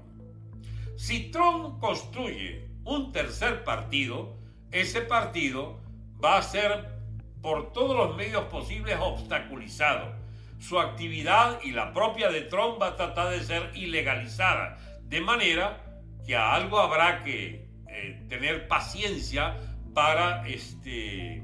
Si 0.96 1.30
Trump 1.32 1.80
construye 1.80 2.70
un 2.86 3.12
tercer 3.12 3.64
partido, 3.64 4.38
ese 4.72 5.02
partido 5.02 5.82
va 6.24 6.38
a 6.38 6.42
ser 6.42 6.98
por 7.42 7.72
todos 7.72 7.96
los 7.96 8.16
medios 8.16 8.46
posibles 8.46 8.98
obstaculizado. 9.00 10.16
Su 10.60 10.80
actividad 10.80 11.60
y 11.64 11.72
la 11.72 11.94
propia 11.94 12.30
de 12.30 12.42
Trump 12.42 12.82
va 12.82 12.88
a 12.88 12.96
tratar 12.96 13.30
de 13.30 13.44
ser 13.44 13.72
ilegalizada, 13.76 14.78
de 15.04 15.22
manera 15.22 15.84
que 16.26 16.36
a 16.36 16.54
algo 16.54 16.80
habrá 16.80 17.24
que 17.24 17.68
eh, 17.88 18.26
tener 18.28 18.68
paciencia 18.68 19.56
para 19.94 20.48
este 20.48 21.44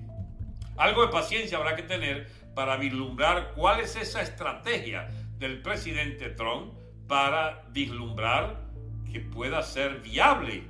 algo 0.77 1.05
de 1.05 1.11
paciencia 1.11 1.57
habrá 1.57 1.75
que 1.75 1.83
tener 1.83 2.27
para 2.55 2.77
vislumbrar 2.77 3.53
cuál 3.55 3.79
es 3.79 3.95
esa 3.95 4.21
estrategia 4.21 5.07
del 5.37 5.61
presidente 5.61 6.29
Trump 6.29 6.73
para 7.07 7.63
vislumbrar 7.69 8.59
que 9.11 9.19
pueda 9.19 9.61
ser 9.61 10.01
viable 10.01 10.63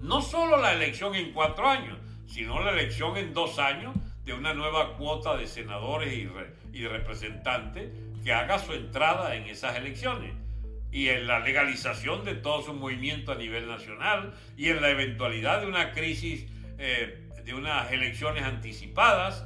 no 0.00 0.22
solo 0.22 0.56
la 0.56 0.72
elección 0.72 1.14
en 1.14 1.32
cuatro 1.32 1.68
años, 1.68 1.98
sino 2.28 2.62
la 2.62 2.70
elección 2.70 3.16
en 3.16 3.32
dos 3.32 3.58
años 3.58 3.94
de 4.24 4.34
una 4.34 4.52
nueva 4.52 4.96
cuota 4.96 5.36
de 5.36 5.46
senadores 5.46 6.12
y, 6.12 6.86
representantes 6.86 7.90
que 8.22 8.32
haga 8.32 8.58
su 8.58 8.72
entrada 8.74 9.34
en 9.34 9.44
esas 9.44 9.76
elecciones 9.76 10.34
y 10.92 11.08
en 11.08 11.26
la 11.26 11.40
legalización 11.40 12.24
de 12.24 12.34
todo 12.34 12.62
su 12.62 12.74
movimiento 12.74 13.32
a 13.32 13.34
nivel 13.34 13.66
nacional 13.66 14.34
y 14.56 14.68
en 14.68 14.82
la 14.82 14.90
eventualidad 14.90 15.60
de 15.60 15.66
una 15.66 15.92
crisis, 15.92 16.46
eh, 16.78 17.26
de 17.44 17.54
unas 17.54 17.90
elecciones 17.90 18.44
anticipadas, 18.44 19.44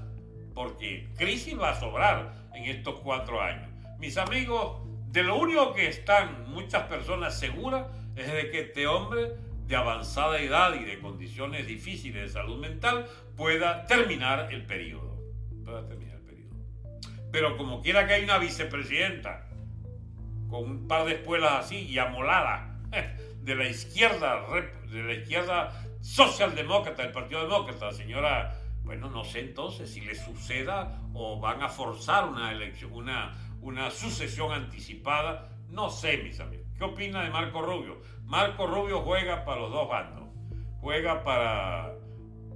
porque 0.53 1.09
crisis 1.17 1.59
va 1.59 1.71
a 1.71 1.81
sobrar 1.81 2.35
en 2.55 2.65
estos 2.65 3.01
cuatro 3.01 3.41
años. 3.41 3.71
Mis 3.99 4.19
amigos, 4.19 4.83
de 5.13 5.23
lo 5.23 5.37
único 5.37 5.73
que 5.75 5.87
están 5.87 6.51
muchas 6.51 6.83
personas 6.85 7.39
seguras 7.39 7.87
es 8.17 8.33
de 8.33 8.51
que 8.51 8.61
este 8.61 8.87
hombre 8.87 9.33
de 9.73 9.79
avanzada 9.79 10.39
edad 10.39 10.75
y 10.75 10.85
de 10.85 11.01
condiciones 11.01 11.67
difíciles 11.67 12.25
de 12.25 12.29
salud 12.29 12.61
mental 12.61 13.07
pueda 13.39 13.87
terminar 13.87 14.53
el 14.53 14.67
periodo. 14.67 15.19
Pero 17.31 17.57
como 17.57 17.81
quiera 17.81 18.07
que 18.07 18.13
hay 18.13 18.25
una 18.25 18.37
vicepresidenta 18.37 19.49
con 20.51 20.65
un 20.65 20.87
par 20.87 21.07
de 21.07 21.15
espuelas 21.15 21.65
así 21.65 21.87
y 21.89 21.99
amolada 21.99 22.83
de 23.41 23.55
la 23.55 23.67
izquierda, 23.67 24.45
de 24.91 25.03
la 25.05 25.15
izquierda 25.15 25.73
socialdemócrata, 26.03 27.05
del 27.05 27.13
Partido 27.13 27.41
Demócrata, 27.45 27.93
señora, 27.93 28.55
bueno, 28.83 29.09
no 29.09 29.25
sé 29.25 29.41
entonces 29.41 29.91
si 29.91 30.03
le 30.03 30.15
suceda 30.15 31.01
o 31.15 31.41
van 31.41 31.63
a 31.63 31.71
forzar 31.71 32.29
una 32.29 32.53
elección, 32.53 32.93
una, 32.93 33.33
una 33.63 33.91
sucesión 33.91 34.53
anticipada, 34.53 35.49
no 35.71 35.89
sé, 35.89 36.19
mis 36.19 36.39
amigos. 36.41 36.67
¿Qué 36.77 36.85
opina 36.85 37.23
de 37.23 37.31
Marco 37.31 37.63
Rubio? 37.63 38.03
Marco 38.33 38.67
Rubio 38.67 39.03
juega 39.03 39.45
para 39.45 39.61
los 39.61 39.71
dos 39.71 39.87
bandos. 39.91 40.25
Juega 40.81 41.23
para... 41.23 41.93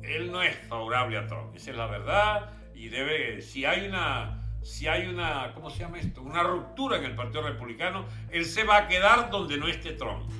Él 0.02 0.32
no 0.32 0.40
es 0.40 0.56
favorable 0.68 1.18
a 1.18 1.26
Trump, 1.26 1.54
esa 1.54 1.70
es 1.70 1.76
la 1.76 1.86
verdad, 1.86 2.50
y 2.74 2.88
debe, 2.88 3.42
si 3.42 3.66
hay 3.66 3.86
una 3.86 4.42
si 4.62 4.88
hay 4.88 5.06
una, 5.06 5.52
¿cómo 5.52 5.68
se 5.68 5.80
llama 5.80 5.98
esto? 5.98 6.22
Una 6.22 6.42
ruptura 6.42 6.96
en 6.96 7.04
el 7.04 7.14
Partido 7.14 7.42
Republicano, 7.42 8.06
él 8.30 8.46
se 8.46 8.64
va 8.64 8.78
a 8.78 8.88
quedar 8.88 9.28
donde 9.28 9.58
no 9.58 9.68
esté 9.68 9.92
Trump. 9.92 10.30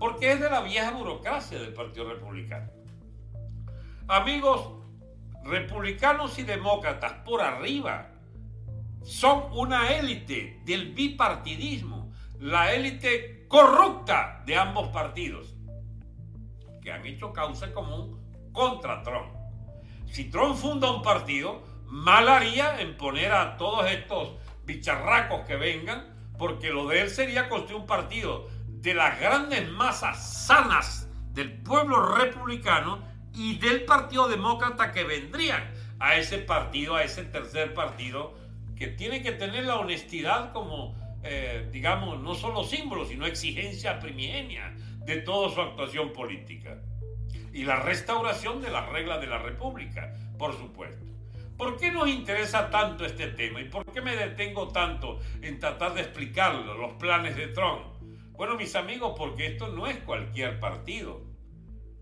Porque 0.00 0.32
es 0.32 0.40
de 0.40 0.50
la 0.50 0.62
vieja 0.62 0.90
burocracia 0.90 1.60
del 1.60 1.72
Partido 1.72 2.08
Republicano. 2.08 2.68
Amigos, 4.08 4.82
republicanos 5.44 6.38
y 6.40 6.42
demócratas 6.42 7.12
por 7.24 7.40
arriba 7.40 8.10
son 9.04 9.44
una 9.52 9.92
élite 9.92 10.60
del 10.64 10.92
bipartidismo, 10.92 12.12
la 12.40 12.74
élite 12.74 13.41
corrupta 13.52 14.42
de 14.46 14.56
ambos 14.56 14.88
partidos, 14.88 15.54
que 16.80 16.90
han 16.90 17.04
hecho 17.04 17.34
causa 17.34 17.70
común 17.74 18.18
contra 18.50 19.02
Trump. 19.02 19.30
Si 20.06 20.30
Trump 20.30 20.56
funda 20.56 20.90
un 20.90 21.02
partido, 21.02 21.62
mal 21.84 22.30
haría 22.30 22.80
en 22.80 22.96
poner 22.96 23.30
a 23.30 23.58
todos 23.58 23.90
estos 23.90 24.36
bicharracos 24.64 25.42
que 25.46 25.56
vengan, 25.56 26.32
porque 26.38 26.70
lo 26.70 26.88
de 26.88 27.02
él 27.02 27.10
sería 27.10 27.50
construir 27.50 27.82
un 27.82 27.86
partido 27.86 28.48
de 28.68 28.94
las 28.94 29.20
grandes 29.20 29.70
masas 29.70 30.46
sanas 30.46 31.06
del 31.34 31.52
pueblo 31.60 32.16
republicano 32.16 33.00
y 33.34 33.58
del 33.58 33.84
Partido 33.84 34.28
Demócrata 34.28 34.92
que 34.92 35.04
vendrían 35.04 35.70
a 35.98 36.16
ese 36.16 36.38
partido, 36.38 36.96
a 36.96 37.04
ese 37.04 37.24
tercer 37.24 37.74
partido, 37.74 38.32
que 38.76 38.86
tiene 38.86 39.22
que 39.22 39.32
tener 39.32 39.64
la 39.64 39.76
honestidad 39.76 40.54
como, 40.54 40.96
eh, 41.24 41.68
digamos, 41.70 42.20
no 42.20 42.34
solo 42.34 42.64
símbolo, 42.64 43.04
sino 43.04 43.26
exigencia 43.26 44.00
primigenia 44.00 44.74
de 45.04 45.18
toda 45.18 45.54
su 45.54 45.60
actuación 45.60 46.12
política. 46.12 46.82
Y 47.52 47.64
la 47.64 47.76
restauración 47.76 48.60
de 48.60 48.70
las 48.70 48.88
reglas 48.88 49.20
de 49.20 49.28
la 49.28 49.38
República, 49.38 50.12
por 50.38 50.56
supuesto. 50.56 51.04
¿Por 51.56 51.78
qué 51.78 51.92
nos 51.92 52.08
interesa 52.08 52.70
tanto 52.70 53.04
este 53.04 53.28
tema 53.28 53.60
y 53.60 53.68
por 53.68 53.84
qué 53.92 54.00
me 54.00 54.16
detengo 54.16 54.68
tanto 54.68 55.20
en 55.42 55.60
tratar 55.60 55.94
de 55.94 56.00
explicarlo, 56.00 56.74
los 56.74 56.94
planes 56.94 57.36
de 57.36 57.48
Trump? 57.48 57.82
Bueno, 58.32 58.56
mis 58.56 58.74
amigos, 58.74 59.14
porque 59.16 59.46
esto 59.46 59.68
no 59.68 59.86
es 59.86 59.98
cualquier 59.98 60.58
partido. 60.58 61.22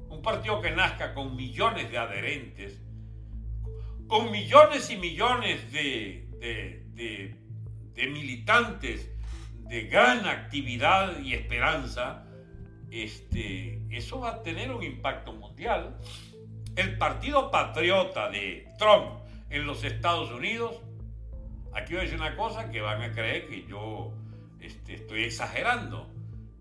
Un 0.09 0.23
partido 0.23 0.63
que 0.63 0.71
nazca 0.71 1.13
con 1.13 1.37
millones 1.37 1.91
de 1.91 1.99
adherentes, 1.99 2.81
con 4.07 4.31
millones 4.31 4.89
y 4.91 4.97
millones 4.97 5.71
de 5.71 7.40
militantes 8.09 9.11
de 9.69 9.83
gran 9.83 10.27
actividad 10.27 11.21
y 11.21 11.35
esperanza, 11.35 12.25
este, 12.91 13.83
eso 13.91 14.21
va 14.21 14.31
a 14.31 14.43
tener 14.43 14.71
un 14.73 14.83
impacto 14.83 15.33
mundial. 15.33 15.97
El 16.77 16.99
Partido 16.99 17.51
Patriota 17.51 18.31
de 18.31 18.69
Trump 18.79 19.21
en 19.49 19.67
los 19.67 19.85
Estados 19.85 20.31
Unidos, 20.31 20.81
aquí 21.73 21.93
voy 21.93 22.01
a 22.01 22.03
decir 22.03 22.19
una 22.19 22.37
cosa 22.37 22.71
que 22.71 22.81
van 22.81 23.03
a 23.03 23.13
creer 23.13 23.47
que 23.47 23.67
yo 23.67 24.13
este, 24.61 24.95
estoy 24.95 25.25
exagerando. 25.25 26.09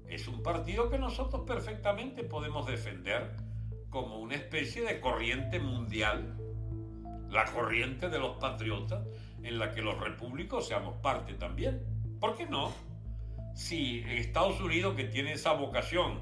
Es 0.07 0.27
un 0.27 0.41
partido 0.41 0.89
que 0.89 0.97
nosotros 0.97 1.43
perfectamente 1.45 2.23
podemos 2.23 2.65
defender 2.65 3.35
como 3.89 4.19
una 4.19 4.35
especie 4.35 4.83
de 4.83 4.99
corriente 4.99 5.59
mundial, 5.59 6.37
la 7.29 7.45
corriente 7.45 8.09
de 8.09 8.19
los 8.19 8.37
patriotas, 8.37 9.05
en 9.43 9.59
la 9.59 9.71
que 9.71 9.81
los 9.81 9.99
repúblicos 9.99 10.67
seamos 10.67 10.97
parte 10.97 11.33
también. 11.33 11.81
¿Por 12.19 12.35
qué 12.35 12.45
no? 12.45 12.73
Si 13.53 14.03
Estados 14.07 14.61
Unidos, 14.61 14.95
que 14.95 15.05
tiene 15.05 15.33
esa 15.33 15.53
vocación 15.53 16.19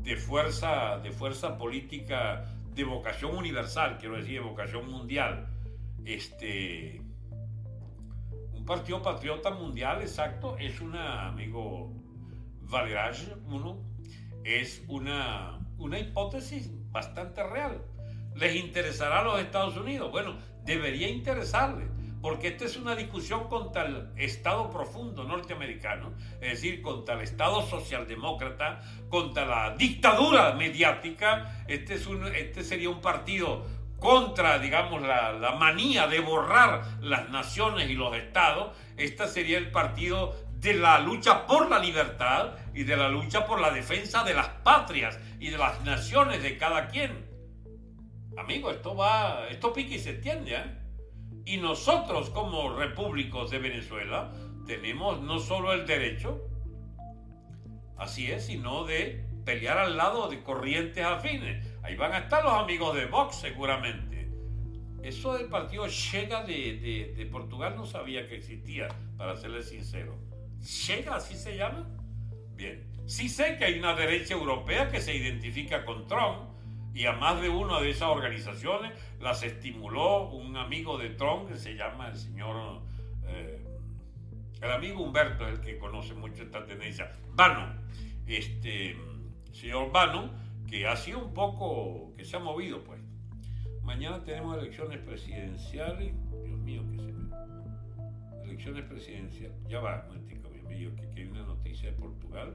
de 0.00 0.16
fuerza, 0.16 0.98
de 0.98 1.10
fuerza 1.10 1.58
política, 1.58 2.44
de 2.74 2.84
vocación 2.84 3.36
universal, 3.36 3.96
quiero 3.98 4.16
decir, 4.16 4.34
de 4.34 4.48
vocación 4.48 4.90
mundial, 4.90 5.48
este, 6.04 7.02
un 8.52 8.64
partido 8.64 9.02
patriota 9.02 9.50
mundial, 9.50 10.00
exacto, 10.02 10.56
es 10.58 10.80
una, 10.80 11.28
amigo 11.28 11.92
Valerage, 12.62 13.34
uno, 13.46 13.82
es 14.44 14.84
una, 14.88 15.58
una 15.78 15.98
hipótesis 15.98 16.70
bastante 16.90 17.42
real. 17.42 17.82
¿Les 18.34 18.54
interesará 18.54 19.20
a 19.20 19.24
los 19.24 19.40
Estados 19.40 19.76
Unidos? 19.76 20.10
Bueno, 20.10 20.36
debería 20.64 21.08
interesarles, 21.08 21.88
porque 22.26 22.48
esta 22.48 22.64
es 22.64 22.76
una 22.76 22.96
discusión 22.96 23.46
contra 23.46 23.86
el 23.86 24.08
Estado 24.16 24.68
profundo 24.68 25.22
norteamericano, 25.22 26.12
es 26.40 26.54
decir, 26.54 26.82
contra 26.82 27.14
el 27.14 27.20
Estado 27.20 27.62
socialdemócrata, 27.62 28.80
contra 29.08 29.46
la 29.46 29.76
dictadura 29.76 30.52
mediática. 30.54 31.64
Este, 31.68 31.94
es 31.94 32.04
un, 32.08 32.26
este 32.26 32.64
sería 32.64 32.90
un 32.90 33.00
partido 33.00 33.64
contra, 34.00 34.58
digamos, 34.58 35.02
la, 35.02 35.54
manía 35.56 36.08
de 36.08 36.18
borrar 36.18 36.82
las 37.00 37.30
naciones 37.30 37.88
y 37.90 37.94
los 37.94 38.12
estados. 38.16 38.76
Este 38.96 39.28
sería 39.28 39.58
el 39.58 39.70
partido 39.70 40.34
de 40.54 40.74
la 40.74 40.98
lucha 40.98 41.46
por 41.46 41.70
la 41.70 41.78
libertad 41.78 42.54
y 42.74 42.82
de 42.82 42.96
la 42.96 43.08
lucha 43.08 43.46
por 43.46 43.60
la 43.60 43.70
defensa 43.70 44.24
de 44.24 44.34
las 44.34 44.48
patrias 44.48 45.16
y 45.38 45.50
de 45.50 45.58
las 45.58 45.80
naciones 45.84 46.42
de 46.42 46.58
cada 46.58 46.88
quien. 46.88 47.24
Amigo, 48.36 48.72
esto 48.72 48.96
va, 48.96 49.46
esto 49.48 49.72
pique 49.72 49.94
y 49.94 50.00
se 50.00 50.10
extiende, 50.10 50.56
¿eh? 50.56 50.85
Y 51.46 51.58
nosotros 51.58 52.28
como 52.30 52.76
repúblicos 52.76 53.52
de 53.52 53.60
Venezuela 53.60 54.32
tenemos 54.66 55.20
no 55.22 55.38
solo 55.38 55.72
el 55.72 55.86
derecho, 55.86 56.42
así 57.96 58.30
es, 58.30 58.46
sino 58.46 58.84
de 58.84 59.24
pelear 59.44 59.78
al 59.78 59.96
lado 59.96 60.28
de 60.28 60.42
corrientes 60.42 61.04
afines. 61.04 61.64
Ahí 61.84 61.94
van 61.94 62.12
a 62.12 62.18
estar 62.18 62.42
los 62.42 62.52
amigos 62.52 62.96
de 62.96 63.06
Vox 63.06 63.36
seguramente. 63.36 64.28
Eso 65.04 65.34
del 65.34 65.46
partido 65.46 65.86
Llega 65.86 66.42
de, 66.42 67.14
de, 67.16 67.26
Portugal 67.26 67.76
no 67.76 67.86
sabía 67.86 68.28
que 68.28 68.38
existía, 68.38 68.88
para 69.16 69.36
serle 69.36 69.62
sincero. 69.62 70.18
¿Llega 70.88 71.14
así 71.14 71.36
se 71.36 71.56
llama? 71.56 71.88
Bien. 72.56 72.90
Sí 73.06 73.28
sé 73.28 73.56
que 73.56 73.66
hay 73.66 73.78
una 73.78 73.94
derecha 73.94 74.34
europea 74.34 74.88
que 74.88 75.00
se 75.00 75.14
identifica 75.14 75.84
con 75.84 76.08
Trump, 76.08 76.55
y 76.96 77.04
a 77.04 77.12
más 77.12 77.42
de 77.42 77.50
una 77.50 77.78
de 77.78 77.90
esas 77.90 78.08
organizaciones 78.08 78.90
las 79.20 79.42
estimuló 79.42 80.30
un 80.30 80.56
amigo 80.56 80.96
de 80.96 81.10
Trump 81.10 81.46
que 81.46 81.56
se 81.56 81.74
llama 81.74 82.08
el 82.08 82.16
señor, 82.16 82.80
eh, 83.26 83.62
el 84.62 84.72
amigo 84.72 85.02
Humberto, 85.02 85.46
el 85.46 85.60
que 85.60 85.76
conoce 85.76 86.14
mucho 86.14 86.42
esta 86.42 86.64
tendencia, 86.64 87.12
Bannon, 87.34 87.82
este 88.26 88.96
señor 89.52 89.92
Bannon, 89.92 90.32
que 90.66 90.86
ha 90.86 90.96
sido 90.96 91.18
un 91.18 91.34
poco, 91.34 92.14
que 92.16 92.24
se 92.24 92.36
ha 92.36 92.40
movido 92.40 92.82
pues. 92.82 93.02
Mañana 93.82 94.24
tenemos 94.24 94.56
elecciones 94.56 94.98
presidenciales, 95.00 96.14
Dios 96.44 96.58
mío, 96.58 96.82
que 96.90 96.96
se 96.96 97.12
me... 97.12 97.26
Elecciones 98.42 98.84
presidenciales, 98.84 99.54
ya 99.68 99.80
va, 99.80 100.00
un 100.00 100.14
momentico, 100.14 100.48
mi 100.48 100.60
amigo, 100.60 100.96
que, 100.96 101.10
que 101.10 101.20
hay 101.20 101.26
una 101.28 101.42
noticia 101.42 101.90
de 101.90 101.96
Portugal. 101.98 102.54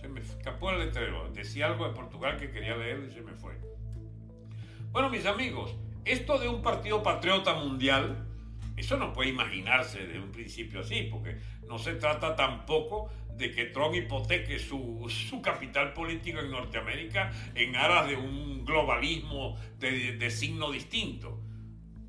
Se 0.00 0.08
me 0.08 0.20
escapó 0.20 0.70
el 0.70 0.78
letrero. 0.78 1.30
Decía 1.30 1.66
algo 1.66 1.86
de 1.86 1.94
Portugal 1.94 2.38
que 2.38 2.50
quería 2.50 2.76
leer 2.76 3.06
y 3.06 3.12
se 3.12 3.20
me 3.20 3.34
fue. 3.34 3.60
Bueno, 4.92 5.10
mis 5.10 5.26
amigos, 5.26 5.76
esto 6.04 6.38
de 6.38 6.48
un 6.48 6.62
partido 6.62 7.02
patriota 7.02 7.54
mundial, 7.54 8.26
eso 8.76 8.96
no 8.96 9.12
puede 9.12 9.28
imaginarse 9.28 10.06
desde 10.06 10.20
un 10.20 10.32
principio 10.32 10.80
así, 10.80 11.08
porque 11.10 11.38
no 11.68 11.78
se 11.78 11.94
trata 11.94 12.34
tampoco 12.34 13.10
de 13.36 13.50
que 13.50 13.66
Trump 13.66 13.94
hipoteque 13.94 14.58
su, 14.58 15.06
su 15.08 15.42
capital 15.42 15.92
político 15.92 16.40
en 16.40 16.50
Norteamérica 16.50 17.30
en 17.54 17.76
aras 17.76 18.08
de 18.08 18.16
un 18.16 18.64
globalismo 18.64 19.56
de, 19.78 20.16
de 20.16 20.30
signo 20.30 20.70
distinto. 20.70 21.40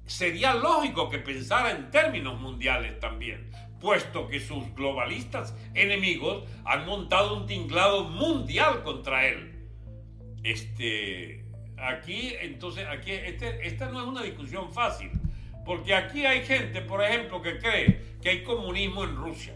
Sería 0.06 0.54
lógico 0.54 1.10
que 1.10 1.20
pensara 1.20 1.72
en 1.72 1.92
términos 1.92 2.40
mundiales 2.40 3.00
también, 3.00 3.52
puesto 3.82 4.28
que 4.28 4.40
sus 4.40 4.74
globalistas 4.76 5.54
enemigos 5.74 6.48
han 6.64 6.86
montado 6.86 7.36
un 7.36 7.48
tinglado 7.48 8.06
mundial 8.06 8.84
contra 8.84 9.28
él. 9.28 9.68
Este, 10.44 11.44
aquí, 11.78 12.34
entonces, 12.40 12.86
aquí, 12.88 13.12
este, 13.12 13.68
esta 13.68 13.90
no 13.90 14.02
es 14.02 14.08
una 14.08 14.24
discusión 14.24 14.72
fácil, 14.72 15.12
porque 15.66 15.94
aquí 15.94 16.26
hay 16.26 16.46
gente, 16.46 16.82
por 16.82 17.04
ejemplo, 17.04 17.42
que 17.42 17.58
cree 17.60 18.02
que 18.22 18.30
hay 18.30 18.44
comunismo 18.44 19.04
en 19.04 19.16
Rusia 19.16 19.56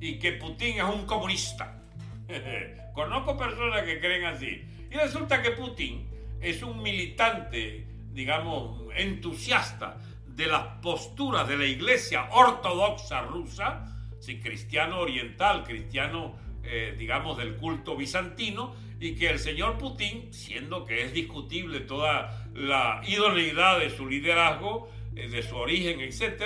y 0.00 0.18
que 0.18 0.32
Putin 0.32 0.78
es 0.78 0.84
un 0.84 1.06
comunista. 1.06 1.82
Conozco 2.92 3.36
personas 3.36 3.82
que 3.82 4.00
creen 4.00 4.24
así. 4.24 4.62
Y 4.90 4.94
resulta 4.94 5.42
que 5.42 5.52
Putin 5.52 6.08
es 6.40 6.62
un 6.62 6.82
militante, 6.82 7.86
digamos, 8.12 8.82
entusiasta 8.96 9.98
de 10.36 10.46
las 10.46 10.64
posturas 10.82 11.48
de 11.48 11.56
la 11.56 11.64
iglesia 11.64 12.28
ortodoxa 12.30 13.22
rusa, 13.22 13.86
si 14.20 14.38
cristiano 14.38 15.00
oriental, 15.00 15.64
cristiano, 15.64 16.36
eh, 16.62 16.94
digamos, 16.98 17.38
del 17.38 17.56
culto 17.56 17.96
bizantino, 17.96 18.74
y 19.00 19.14
que 19.14 19.30
el 19.30 19.38
señor 19.38 19.78
Putin, 19.78 20.32
siendo 20.32 20.84
que 20.84 21.02
es 21.02 21.12
discutible 21.14 21.80
toda 21.80 22.46
la 22.54 23.00
idoneidad 23.06 23.78
de 23.78 23.90
su 23.90 24.06
liderazgo, 24.06 24.90
eh, 25.14 25.28
de 25.28 25.42
su 25.42 25.56
origen, 25.56 26.00
etc., 26.00 26.42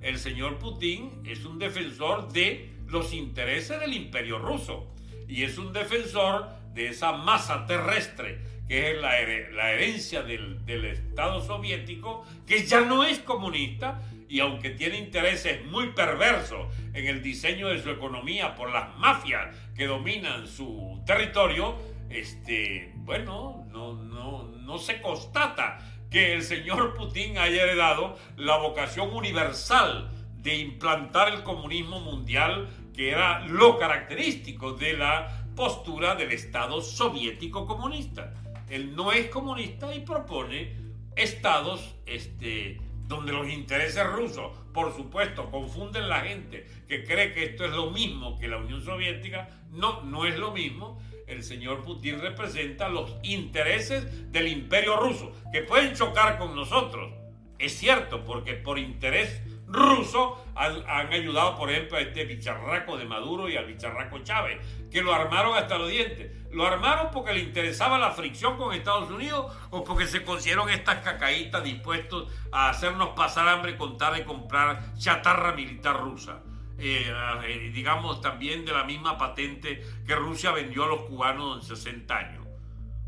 el 0.00 0.18
señor 0.18 0.58
Putin 0.58 1.22
es 1.24 1.44
un 1.44 1.58
defensor 1.58 2.32
de 2.32 2.70
los 2.86 3.12
intereses 3.12 3.80
del 3.80 3.92
imperio 3.92 4.38
ruso 4.38 4.94
y 5.28 5.42
es 5.42 5.58
un 5.58 5.72
defensor 5.72 6.48
de 6.74 6.88
esa 6.88 7.12
masa 7.12 7.66
terrestre 7.66 8.40
que 8.68 8.90
es 8.90 9.00
la, 9.00 9.18
herencia 9.18 10.22
del, 10.22 10.84
Estado 10.84 11.40
soviético, 11.40 12.24
que 12.46 12.64
ya 12.64 12.80
no 12.80 13.04
es 13.04 13.18
comunista 13.20 14.02
y 14.28 14.40
aunque 14.40 14.70
tiene 14.70 14.98
intereses 14.98 15.64
muy 15.66 15.92
perversos 15.92 16.66
en 16.92 17.06
el 17.06 17.22
diseño 17.22 17.68
de 17.68 17.80
su 17.80 17.90
economía 17.90 18.54
por 18.54 18.72
las 18.72 18.96
mafias 18.98 19.54
que 19.74 19.86
dominan 19.86 20.48
su 20.48 21.00
territorio, 21.06 21.76
este, 22.10 22.92
bueno, 22.96 23.66
no, 23.70 23.94
no, 23.94 24.44
no 24.44 24.78
se 24.78 25.00
constata 25.00 25.78
que 26.10 26.32
el 26.32 26.42
señor 26.42 26.94
Putin 26.94 27.38
haya 27.38 27.62
heredado 27.62 28.16
la 28.36 28.56
vocación 28.58 29.14
universal 29.14 30.10
de 30.38 30.56
implantar 30.56 31.32
el 31.32 31.42
comunismo 31.42 32.00
mundial, 32.00 32.68
que 32.94 33.10
era 33.10 33.40
lo 33.46 33.78
característico 33.78 34.72
de 34.72 34.94
la 34.94 35.44
postura 35.56 36.14
del 36.14 36.32
Estado 36.32 36.80
soviético 36.80 37.66
comunista. 37.66 38.32
Él 38.68 38.94
no 38.96 39.12
es 39.12 39.28
comunista 39.28 39.94
y 39.94 40.00
propone 40.00 40.74
estados 41.14 41.94
este, 42.04 42.80
donde 43.06 43.32
los 43.32 43.48
intereses 43.48 44.04
rusos, 44.06 44.52
por 44.72 44.94
supuesto, 44.94 45.50
confunden 45.50 46.08
la 46.08 46.20
gente 46.20 46.66
que 46.88 47.04
cree 47.04 47.32
que 47.32 47.44
esto 47.44 47.64
es 47.64 47.72
lo 47.72 47.90
mismo 47.90 48.38
que 48.38 48.48
la 48.48 48.58
Unión 48.58 48.82
Soviética. 48.84 49.48
No, 49.70 50.02
no 50.02 50.26
es 50.26 50.38
lo 50.38 50.52
mismo. 50.52 51.00
El 51.26 51.42
señor 51.42 51.82
Putin 51.82 52.20
representa 52.20 52.88
los 52.88 53.16
intereses 53.22 54.30
del 54.30 54.48
imperio 54.48 54.96
ruso, 54.96 55.32
que 55.52 55.62
pueden 55.62 55.94
chocar 55.94 56.38
con 56.38 56.54
nosotros. 56.54 57.12
Es 57.58 57.76
cierto, 57.78 58.22
porque 58.24 58.54
por 58.54 58.78
interés 58.78 59.40
ruso 59.66 60.44
han, 60.54 61.12
ayudado, 61.12 61.56
por 61.56 61.70
ejemplo, 61.70 61.96
a 61.96 62.00
este 62.00 62.24
bicharraco 62.24 62.96
de 62.96 63.04
Maduro 63.04 63.48
y 63.48 63.56
al 63.56 63.66
bicharraco 63.66 64.20
Chávez, 64.20 64.58
que 64.90 65.02
lo 65.02 65.12
armaron 65.12 65.56
hasta 65.56 65.78
los 65.78 65.90
dientes. 65.90 66.30
¿Lo 66.56 66.66
armaron 66.66 67.08
porque 67.12 67.34
le 67.34 67.40
interesaba 67.40 67.98
la 67.98 68.12
fricción 68.12 68.56
con 68.56 68.72
Estados 68.72 69.10
Unidos 69.10 69.54
o 69.68 69.84
porque 69.84 70.06
se 70.06 70.24
consiguieron 70.24 70.70
estas 70.70 71.04
cacaítas 71.04 71.62
dispuestos 71.62 72.32
a 72.50 72.70
hacernos 72.70 73.10
pasar 73.10 73.46
hambre 73.46 73.76
con 73.76 73.98
tal 73.98 74.14
de 74.14 74.24
comprar 74.24 74.94
chatarra 74.94 75.52
militar 75.52 76.00
rusa? 76.00 76.40
Eh, 76.78 77.12
eh, 77.44 77.70
digamos 77.74 78.22
también 78.22 78.64
de 78.64 78.72
la 78.72 78.84
misma 78.84 79.18
patente 79.18 79.84
que 80.06 80.14
Rusia 80.14 80.50
vendió 80.50 80.84
a 80.84 80.86
los 80.86 81.02
cubanos 81.02 81.58
en 81.58 81.76
60 81.76 82.16
años. 82.16 82.46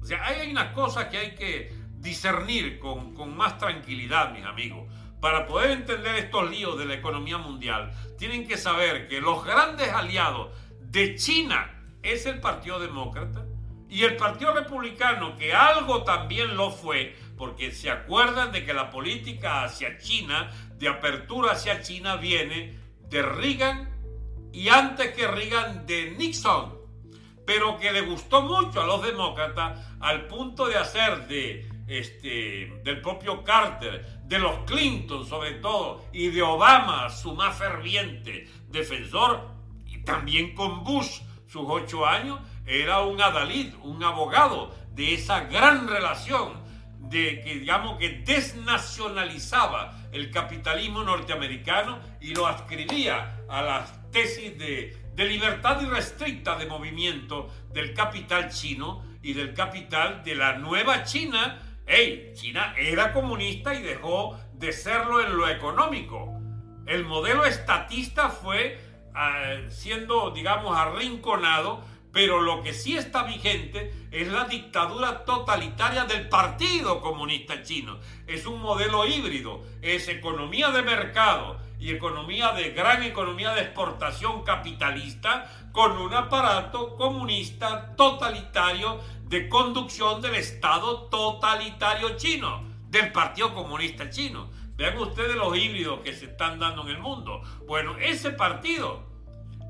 O 0.02 0.04
sea, 0.04 0.26
hay 0.26 0.50
unas 0.50 0.74
cosas 0.74 1.06
que 1.06 1.16
hay 1.16 1.34
que 1.34 1.72
discernir 1.94 2.78
con, 2.78 3.14
con 3.14 3.34
más 3.34 3.56
tranquilidad, 3.56 4.30
mis 4.30 4.44
amigos. 4.44 4.92
Para 5.22 5.46
poder 5.46 5.70
entender 5.70 6.16
estos 6.16 6.50
líos 6.50 6.78
de 6.78 6.84
la 6.84 6.92
economía 6.96 7.38
mundial, 7.38 7.94
tienen 8.18 8.46
que 8.46 8.58
saber 8.58 9.08
que 9.08 9.22
los 9.22 9.42
grandes 9.42 9.90
aliados 9.90 10.54
de 10.82 11.14
China 11.14 11.77
es 12.02 12.26
el 12.26 12.40
Partido 12.40 12.78
Demócrata 12.78 13.44
y 13.88 14.04
el 14.04 14.16
Partido 14.16 14.52
Republicano, 14.52 15.36
que 15.36 15.54
algo 15.54 16.04
también 16.04 16.56
lo 16.56 16.70
fue, 16.70 17.16
porque 17.36 17.72
se 17.72 17.90
acuerdan 17.90 18.52
de 18.52 18.64
que 18.64 18.74
la 18.74 18.90
política 18.90 19.64
hacia 19.64 19.98
China, 19.98 20.50
de 20.76 20.88
apertura 20.88 21.52
hacia 21.52 21.80
China, 21.80 22.16
viene 22.16 22.78
de 23.08 23.22
Reagan 23.22 23.88
y 24.52 24.68
antes 24.68 25.14
que 25.14 25.26
Reagan 25.26 25.86
de 25.86 26.14
Nixon, 26.18 26.76
pero 27.46 27.78
que 27.78 27.92
le 27.92 28.02
gustó 28.02 28.42
mucho 28.42 28.82
a 28.82 28.86
los 28.86 29.02
demócratas 29.02 29.80
al 30.00 30.26
punto 30.26 30.66
de 30.66 30.76
hacer 30.76 31.26
de 31.28 31.68
este, 31.88 32.80
del 32.84 33.00
propio 33.00 33.42
Carter, 33.42 34.04
de 34.24 34.38
los 34.38 34.58
Clinton 34.66 35.26
sobre 35.26 35.52
todo, 35.54 36.04
y 36.12 36.28
de 36.28 36.42
Obama, 36.42 37.08
su 37.08 37.34
más 37.34 37.56
ferviente 37.56 38.46
defensor, 38.68 39.48
y 39.86 40.04
también 40.04 40.54
con 40.54 40.84
Bush, 40.84 41.20
sus 41.48 41.64
ocho 41.66 42.06
años, 42.06 42.40
era 42.66 43.00
un 43.00 43.20
adalid, 43.20 43.74
un 43.82 44.04
abogado 44.04 44.74
de 44.92 45.14
esa 45.14 45.40
gran 45.44 45.88
relación 45.88 46.62
de 47.00 47.40
que 47.40 47.54
digamos 47.54 47.98
que 47.98 48.22
desnacionalizaba 48.24 49.96
el 50.12 50.30
capitalismo 50.30 51.02
norteamericano 51.02 52.00
y 52.20 52.34
lo 52.34 52.46
adscribía 52.46 53.40
a 53.48 53.62
las 53.62 54.10
tesis 54.10 54.58
de, 54.58 55.10
de 55.14 55.24
libertad 55.24 55.80
irrestricta 55.80 56.56
de 56.56 56.66
movimiento 56.66 57.48
del 57.72 57.94
capital 57.94 58.50
chino 58.50 59.04
y 59.22 59.32
del 59.32 59.54
capital 59.54 60.22
de 60.22 60.34
la 60.34 60.58
nueva 60.58 61.04
China. 61.04 61.60
¡Ey! 61.86 62.32
China 62.34 62.74
era 62.76 63.12
comunista 63.12 63.74
y 63.74 63.82
dejó 63.82 64.38
de 64.52 64.72
serlo 64.72 65.24
en 65.24 65.36
lo 65.36 65.48
económico. 65.48 66.38
El 66.86 67.04
modelo 67.04 67.44
estatista 67.44 68.28
fue 68.28 68.78
siendo, 69.70 70.30
digamos, 70.30 70.76
arrinconado, 70.76 71.82
pero 72.12 72.40
lo 72.40 72.62
que 72.62 72.72
sí 72.72 72.96
está 72.96 73.24
vigente 73.24 73.92
es 74.10 74.28
la 74.28 74.44
dictadura 74.44 75.24
totalitaria 75.24 76.04
del 76.04 76.28
Partido 76.28 77.00
Comunista 77.00 77.62
Chino. 77.62 77.98
Es 78.26 78.46
un 78.46 78.60
modelo 78.60 79.06
híbrido, 79.06 79.62
es 79.82 80.08
economía 80.08 80.70
de 80.70 80.82
mercado 80.82 81.58
y 81.78 81.90
economía 81.90 82.52
de 82.52 82.70
gran 82.70 83.02
economía 83.02 83.52
de 83.54 83.60
exportación 83.62 84.42
capitalista 84.42 85.48
con 85.72 85.96
un 85.98 86.12
aparato 86.14 86.96
comunista 86.96 87.94
totalitario 87.94 89.00
de 89.24 89.48
conducción 89.48 90.20
del 90.22 90.34
Estado 90.36 91.02
totalitario 91.04 92.16
chino, 92.16 92.64
del 92.88 93.12
Partido 93.12 93.54
Comunista 93.54 94.10
Chino. 94.10 94.50
Vean 94.76 94.96
ustedes 94.98 95.36
los 95.36 95.56
híbridos 95.56 96.00
que 96.00 96.14
se 96.14 96.26
están 96.26 96.58
dando 96.58 96.82
en 96.82 96.88
el 96.88 96.98
mundo. 96.98 97.42
Bueno, 97.66 97.96
ese 97.98 98.30
partido 98.30 99.07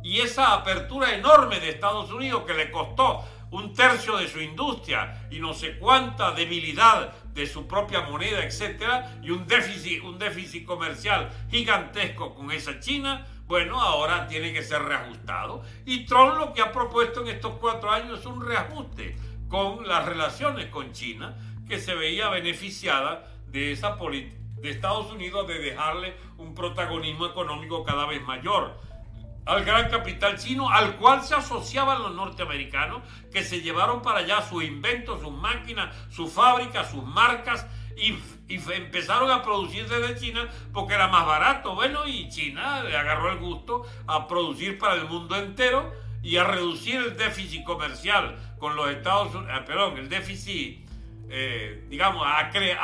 y 0.03 0.21
esa 0.21 0.55
apertura 0.55 1.15
enorme 1.15 1.61
de 1.61 1.71
Estados 1.71 2.11
Unidos 2.13 2.45
que 2.47 2.55
le 2.55 2.71
costó 2.71 3.25
un 3.51 3.75
tercio 3.75 4.17
de 4.17 4.29
su 4.29 4.41
industria 4.41 5.27
y 5.31 5.41
no 5.41 5.55
sé 5.55 5.79
cuánta 5.79 6.33
debilidad 6.33 7.13
de 7.33 7.47
su 7.47 7.67
propia 7.67 8.03
moneda, 8.03 8.45
etcétera, 8.45 9.19
y 9.23 9.31
un 9.31 9.47
déficit, 9.47 10.03
un 10.03 10.19
déficit 10.19 10.67
comercial 10.67 11.31
gigantesco 11.51 12.35
con 12.35 12.51
esa 12.51 12.79
China, 12.81 13.27
bueno, 13.47 13.81
ahora 13.81 14.27
tiene 14.27 14.53
que 14.53 14.63
ser 14.63 14.83
reajustado. 14.83 15.63
Y 15.87 16.05
Trump 16.05 16.37
lo 16.37 16.53
que 16.53 16.61
ha 16.61 16.71
propuesto 16.71 17.23
en 17.23 17.29
estos 17.29 17.55
cuatro 17.55 17.91
años 17.91 18.21
es 18.21 18.27
un 18.27 18.45
reajuste 18.45 19.17
con 19.49 19.89
las 19.89 20.05
relaciones 20.05 20.67
con 20.67 20.93
China, 20.93 21.35
que 21.67 21.79
se 21.79 21.95
veía 21.95 22.29
beneficiada 22.29 23.27
de 23.47 23.73
esa 23.73 23.97
política 23.97 24.39
de 24.61 24.71
Estados 24.71 25.11
Unidos 25.13 25.47
de 25.47 25.59
dejarle 25.59 26.15
un 26.37 26.55
protagonismo 26.55 27.27
económico 27.27 27.85
cada 27.85 28.07
vez 28.07 28.23
mayor 28.23 28.77
al 29.49 29.65
gran 29.65 29.89
capital 29.89 30.37
chino 30.37 30.69
al 30.69 30.97
cual 30.97 31.25
se 31.25 31.35
asociaban 31.35 32.03
los 32.03 32.15
norteamericanos 32.15 33.01
que 33.33 33.43
se 33.43 33.63
llevaron 33.63 34.03
para 34.03 34.19
allá 34.19 34.43
sus 34.43 34.63
inventos, 34.63 35.23
sus 35.23 35.33
máquinas, 35.33 35.97
sus 36.11 36.31
fábricas, 36.31 36.91
sus 36.91 37.03
marcas 37.03 37.67
y, 37.97 38.19
empezaron 38.49 39.31
a 39.31 39.43
producir 39.43 39.89
desde 39.89 40.21
China 40.21 40.49
porque 40.73 40.95
era 40.95 41.09
más 41.09 41.27
barato. 41.27 41.75
Bueno, 41.75 42.07
y 42.07 42.29
China 42.29 42.83
le 42.83 42.95
agarró 42.95 43.33
el 43.33 43.39
gusto 43.39 43.87
a 44.07 44.29
producir 44.29 44.79
para 44.79 44.95
el 44.95 45.07
mundo 45.07 45.35
entero 45.37 45.93
y 46.23 46.37
a 46.37 46.45
reducir 46.45 46.97
el 46.97 47.17
déficit 47.17 47.65
comercial 47.65 48.37
con 48.59 48.77
los 48.77 48.91
Estados 48.91 49.35
Unidos, 49.35 49.61
eh, 49.61 49.65
perdón, 49.67 49.97
el 49.97 50.09
déficit, 50.11 50.87
eh, 51.31 51.87
digamos, 51.89 52.27
a 52.27 52.39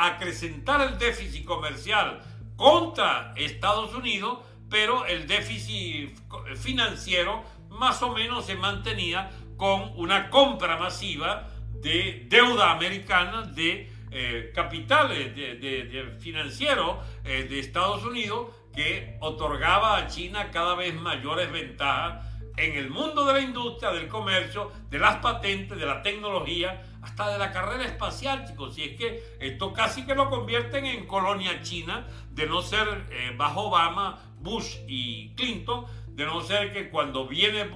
acrecentar 0.07 0.81
el 0.81 0.97
déficit 0.97 1.45
comercial 1.45 2.21
contra 2.55 3.33
Estados 3.35 3.93
Unidos 3.93 4.39
pero 4.75 5.05
el 5.05 5.25
déficit 5.25 6.19
financiero 6.57 7.45
más 7.69 8.01
o 8.01 8.11
menos 8.11 8.45
se 8.45 8.55
mantenía 8.55 9.31
con 9.55 9.93
una 9.95 10.29
compra 10.29 10.75
masiva 10.75 11.47
de 11.75 12.25
deuda 12.27 12.71
americana 12.71 13.43
de 13.43 13.89
eh, 14.11 14.51
capitales 14.53 15.33
de, 15.33 16.17
financieros 16.19 16.97
eh, 17.23 17.47
de 17.49 17.61
Estados 17.61 18.03
Unidos 18.03 18.47
que 18.75 19.15
otorgaba 19.21 19.95
a 19.95 20.07
China 20.07 20.51
cada 20.51 20.75
vez 20.75 20.93
mayores 20.93 21.49
ventajas 21.49 22.25
en 22.57 22.77
el 22.77 22.89
mundo 22.89 23.25
de 23.25 23.33
la 23.33 23.39
industria, 23.39 23.91
del 23.91 24.07
comercio, 24.07 24.71
de 24.89 24.99
las 24.99 25.17
patentes, 25.17 25.77
de 25.77 25.85
la 25.85 26.01
tecnología, 26.01 26.83
hasta 27.01 27.29
de 27.29 27.37
la 27.37 27.51
carrera 27.51 27.85
espacial, 27.85 28.45
chicos. 28.47 28.77
Y 28.77 28.83
es 28.83 28.97
que 28.97 29.23
esto 29.39 29.73
casi 29.73 30.05
que 30.05 30.15
lo 30.15 30.29
convierten 30.29 30.85
en 30.85 31.05
colonia 31.05 31.61
china, 31.61 32.07
de 32.31 32.47
no 32.47 32.61
ser 32.61 33.07
eh, 33.11 33.33
bajo 33.37 33.67
Obama, 33.67 34.19
Bush 34.45 34.77
y 34.87 35.35
Clinton, 35.35 35.85
de 36.07 36.25
no 36.25 36.39
ser 36.39 36.71
que 36.71 36.89
cuando 36.89 37.27
viene 37.27 37.69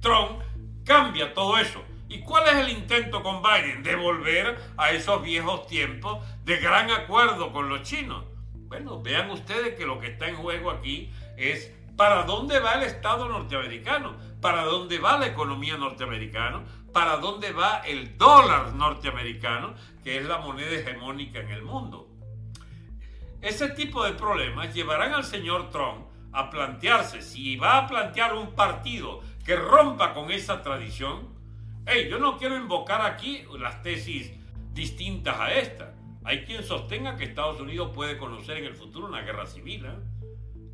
Trump 0.00 0.42
cambia 0.84 1.32
todo 1.32 1.56
eso. 1.56 1.82
¿Y 2.08 2.20
cuál 2.20 2.46
es 2.48 2.56
el 2.56 2.68
intento 2.68 3.22
con 3.22 3.42
Biden? 3.42 3.82
De 3.82 3.96
volver 3.96 4.58
a 4.76 4.90
esos 4.90 5.22
viejos 5.22 5.66
tiempos 5.66 6.22
de 6.44 6.58
gran 6.58 6.90
acuerdo 6.90 7.52
con 7.52 7.68
los 7.70 7.82
chinos. 7.82 8.24
Bueno, 8.68 9.00
vean 9.00 9.30
ustedes 9.30 9.74
que 9.76 9.86
lo 9.86 9.98
que 9.98 10.08
está 10.08 10.28
en 10.28 10.36
juego 10.36 10.70
aquí 10.70 11.10
es 11.36 11.72
para 11.96 12.24
dónde 12.24 12.58
va 12.58 12.74
el 12.74 12.82
Estado 12.82 13.28
norteamericano, 13.28 14.16
para 14.40 14.64
dónde 14.64 14.98
va 14.98 15.18
la 15.18 15.28
economía 15.28 15.76
norteamericana, 15.76 16.64
para 16.92 17.16
dónde 17.16 17.52
va 17.52 17.78
el 17.78 18.18
dólar 18.18 18.74
norteamericano, 18.74 19.74
que 20.04 20.18
es 20.18 20.26
la 20.26 20.38
moneda 20.38 20.70
hegemónica 20.72 21.40
en 21.40 21.50
el 21.50 21.62
mundo. 21.62 22.08
Ese 23.40 23.68
tipo 23.70 24.04
de 24.04 24.12
problemas 24.12 24.74
llevarán 24.74 25.14
al 25.14 25.24
señor 25.24 25.70
Trump 25.70 26.06
a 26.36 26.50
plantearse 26.50 27.22
si 27.22 27.56
va 27.56 27.78
a 27.78 27.86
plantear 27.86 28.34
un 28.34 28.54
partido 28.54 29.22
que 29.44 29.56
rompa 29.56 30.12
con 30.12 30.30
esa 30.30 30.62
tradición. 30.62 31.34
Hey, 31.86 32.08
yo 32.10 32.18
no 32.18 32.36
quiero 32.36 32.56
invocar 32.56 33.00
aquí 33.00 33.44
las 33.58 33.82
tesis 33.82 34.32
distintas 34.72 35.40
a 35.40 35.54
esta. 35.54 35.94
Hay 36.24 36.44
quien 36.44 36.62
sostenga 36.62 37.16
que 37.16 37.24
Estados 37.24 37.58
Unidos 37.60 37.92
puede 37.94 38.18
conocer 38.18 38.58
en 38.58 38.66
el 38.66 38.74
futuro 38.74 39.06
una 39.06 39.22
guerra 39.22 39.46
civil. 39.46 39.86
¿eh? 39.86 39.98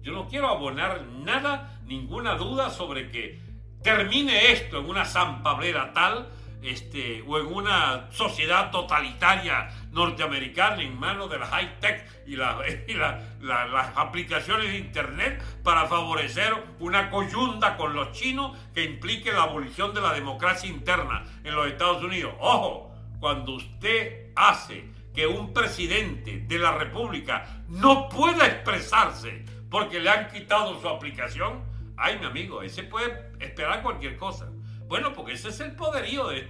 Yo 0.02 0.12
no 0.12 0.26
quiero 0.26 0.48
abonar 0.48 1.02
nada, 1.06 1.78
ninguna 1.86 2.34
duda 2.34 2.70
sobre 2.70 3.10
que 3.10 3.38
termine 3.82 4.50
esto 4.50 4.80
en 4.80 4.88
una 4.88 5.04
zampablera 5.04 5.92
tal 5.92 6.28
este, 6.62 7.22
o 7.26 7.38
en 7.38 7.46
una 7.46 8.10
sociedad 8.12 8.70
totalitaria 8.70 9.68
norteamericana 9.90 10.82
en 10.82 10.98
manos 10.98 11.28
de 11.30 11.38
la 11.38 11.46
high 11.46 11.80
tech 11.80 12.06
y, 12.26 12.36
las 12.36 13.96
aplicaciones 13.96 14.68
de 14.68 14.78
internet 14.78 15.42
para 15.64 15.86
favorecer 15.86 16.54
una 16.78 17.10
coyunda 17.10 17.76
con 17.76 17.94
los 17.94 18.12
chinos 18.12 18.56
que 18.74 18.84
implique 18.84 19.32
la 19.32 19.42
abolición 19.44 19.92
de 19.92 20.00
la 20.00 20.12
democracia 20.12 20.70
interna 20.70 21.24
en 21.42 21.54
los 21.54 21.66
Estados 21.66 22.02
Unidos. 22.02 22.34
Ojo, 22.38 22.92
cuando 23.18 23.54
usted 23.54 24.30
hace 24.36 24.84
que 25.14 25.26
un 25.26 25.52
presidente 25.52 26.44
de 26.46 26.58
la 26.58 26.72
República 26.72 27.64
no 27.68 28.08
pueda 28.08 28.46
expresarse 28.46 29.44
porque 29.68 30.00
le 30.00 30.10
han 30.10 30.28
quitado 30.28 30.80
su 30.80 30.88
aplicación, 30.88 31.64
ay 31.96 32.18
mi 32.18 32.26
amigo, 32.26 32.62
ese 32.62 32.84
puede 32.84 33.32
esperar 33.40 33.82
cualquier 33.82 34.16
cosa. 34.16 34.51
Bueno, 34.93 35.14
porque 35.14 35.32
ese 35.32 35.49
es 35.49 35.59
el 35.61 35.74
poderío 35.74 36.28
de, 36.28 36.47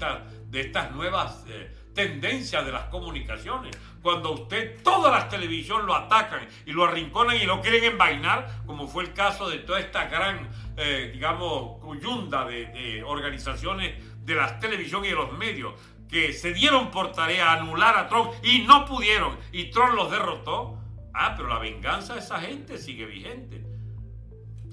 de 0.49 0.61
estas 0.62 0.90
nuevas 0.90 1.45
eh, 1.47 1.72
tendencias 1.95 2.66
de 2.66 2.72
las 2.72 2.86
comunicaciones. 2.86 3.70
Cuando 4.03 4.32
usted, 4.32 4.82
todas 4.82 5.12
las 5.12 5.28
televisiones 5.28 5.86
lo 5.86 5.95
atacan 5.95 6.49
y 6.66 6.72
lo 6.72 6.82
arrinconan 6.82 7.36
y 7.36 7.45
lo 7.45 7.61
quieren 7.61 7.84
envainar, 7.84 8.64
como 8.66 8.88
fue 8.88 9.05
el 9.05 9.12
caso 9.12 9.49
de 9.49 9.59
toda 9.59 9.78
esta 9.78 10.07
gran, 10.07 10.51
eh, 10.76 11.11
digamos, 11.14 11.78
cuyunda 11.82 12.45
de, 12.45 13.05
organizaciones 13.07 13.95
de 14.24 14.34
las 14.34 14.59
televisiones 14.59 15.07
y 15.07 15.14
de 15.14 15.20
los 15.20 15.32
medios 15.38 15.74
que 16.09 16.32
se 16.32 16.53
dieron 16.53 16.90
por 16.90 17.12
tarea 17.12 17.53
anular 17.53 17.97
a 17.97 18.09
Trump 18.09 18.32
y 18.43 18.62
no 18.62 18.86
pudieron 18.86 19.38
y 19.53 19.70
Trump 19.70 19.95
los 19.95 20.11
derrotó. 20.11 20.80
Ah, 21.14 21.34
pero 21.36 21.47
la 21.47 21.61
venganza 21.61 22.14
de 22.14 22.18
esa 22.18 22.40
gente 22.40 22.76
sigue 22.76 23.07
vigente 23.07 23.71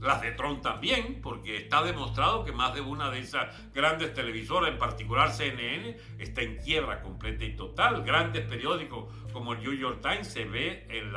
las 0.01 0.21
de 0.21 0.31
Trump 0.31 0.61
también, 0.61 1.19
porque 1.21 1.57
está 1.57 1.83
demostrado 1.83 2.45
que 2.45 2.51
más 2.51 2.73
de 2.73 2.81
una 2.81 3.09
de 3.09 3.19
esas 3.19 3.47
grandes 3.73 4.13
televisoras, 4.13 4.71
en 4.71 4.77
particular 4.77 5.31
CNN, 5.31 5.97
está 6.17 6.41
en 6.41 6.57
quiebra 6.57 7.01
completa 7.01 7.43
y 7.43 7.55
total. 7.55 8.03
Grandes 8.03 8.45
periódicos 8.45 9.05
como 9.33 9.53
el 9.53 9.59
New 9.61 9.73
York 9.73 9.99
Times 10.01 10.27
se 10.27 10.45
ve 10.45 10.87
en, 10.89 11.13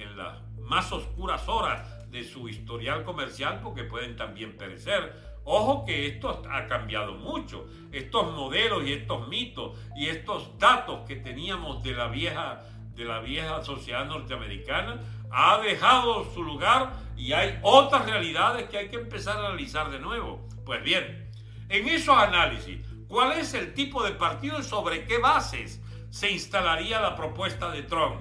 en 0.00 0.16
las 0.16 0.40
más 0.60 0.90
oscuras 0.92 1.46
horas 1.48 2.10
de 2.10 2.24
su 2.24 2.48
historial 2.48 3.04
comercial 3.04 3.60
porque 3.62 3.84
pueden 3.84 4.16
también 4.16 4.56
perecer. 4.56 5.32
Ojo 5.44 5.84
que 5.84 6.06
esto 6.06 6.42
ha 6.50 6.66
cambiado 6.66 7.14
mucho. 7.14 7.66
Estos 7.90 8.32
modelos 8.32 8.84
y 8.86 8.92
estos 8.92 9.28
mitos 9.28 9.76
y 9.96 10.06
estos 10.06 10.56
datos 10.58 11.00
que 11.06 11.16
teníamos 11.16 11.82
de 11.82 11.92
la 11.92 12.06
vieja, 12.08 12.62
de 12.94 13.04
la 13.04 13.20
vieja 13.20 13.62
sociedad 13.62 14.06
norteamericana 14.06 15.00
ha 15.32 15.58
dejado 15.58 16.30
su 16.32 16.42
lugar 16.42 16.92
y 17.16 17.32
hay 17.32 17.58
otras 17.62 18.06
realidades 18.06 18.68
que 18.68 18.78
hay 18.78 18.88
que 18.88 18.96
empezar 18.96 19.38
a 19.38 19.46
analizar 19.46 19.90
de 19.90 19.98
nuevo. 19.98 20.46
Pues 20.64 20.82
bien, 20.82 21.30
en 21.68 21.88
esos 21.88 22.16
análisis, 22.16 22.78
¿cuál 23.08 23.32
es 23.32 23.54
el 23.54 23.74
tipo 23.74 24.02
de 24.02 24.12
partido 24.12 24.58
y 24.60 24.62
sobre 24.62 25.06
qué 25.06 25.18
bases 25.18 25.80
se 26.10 26.30
instalaría 26.30 27.00
la 27.00 27.16
propuesta 27.16 27.70
de 27.70 27.82
Trump? 27.82 28.20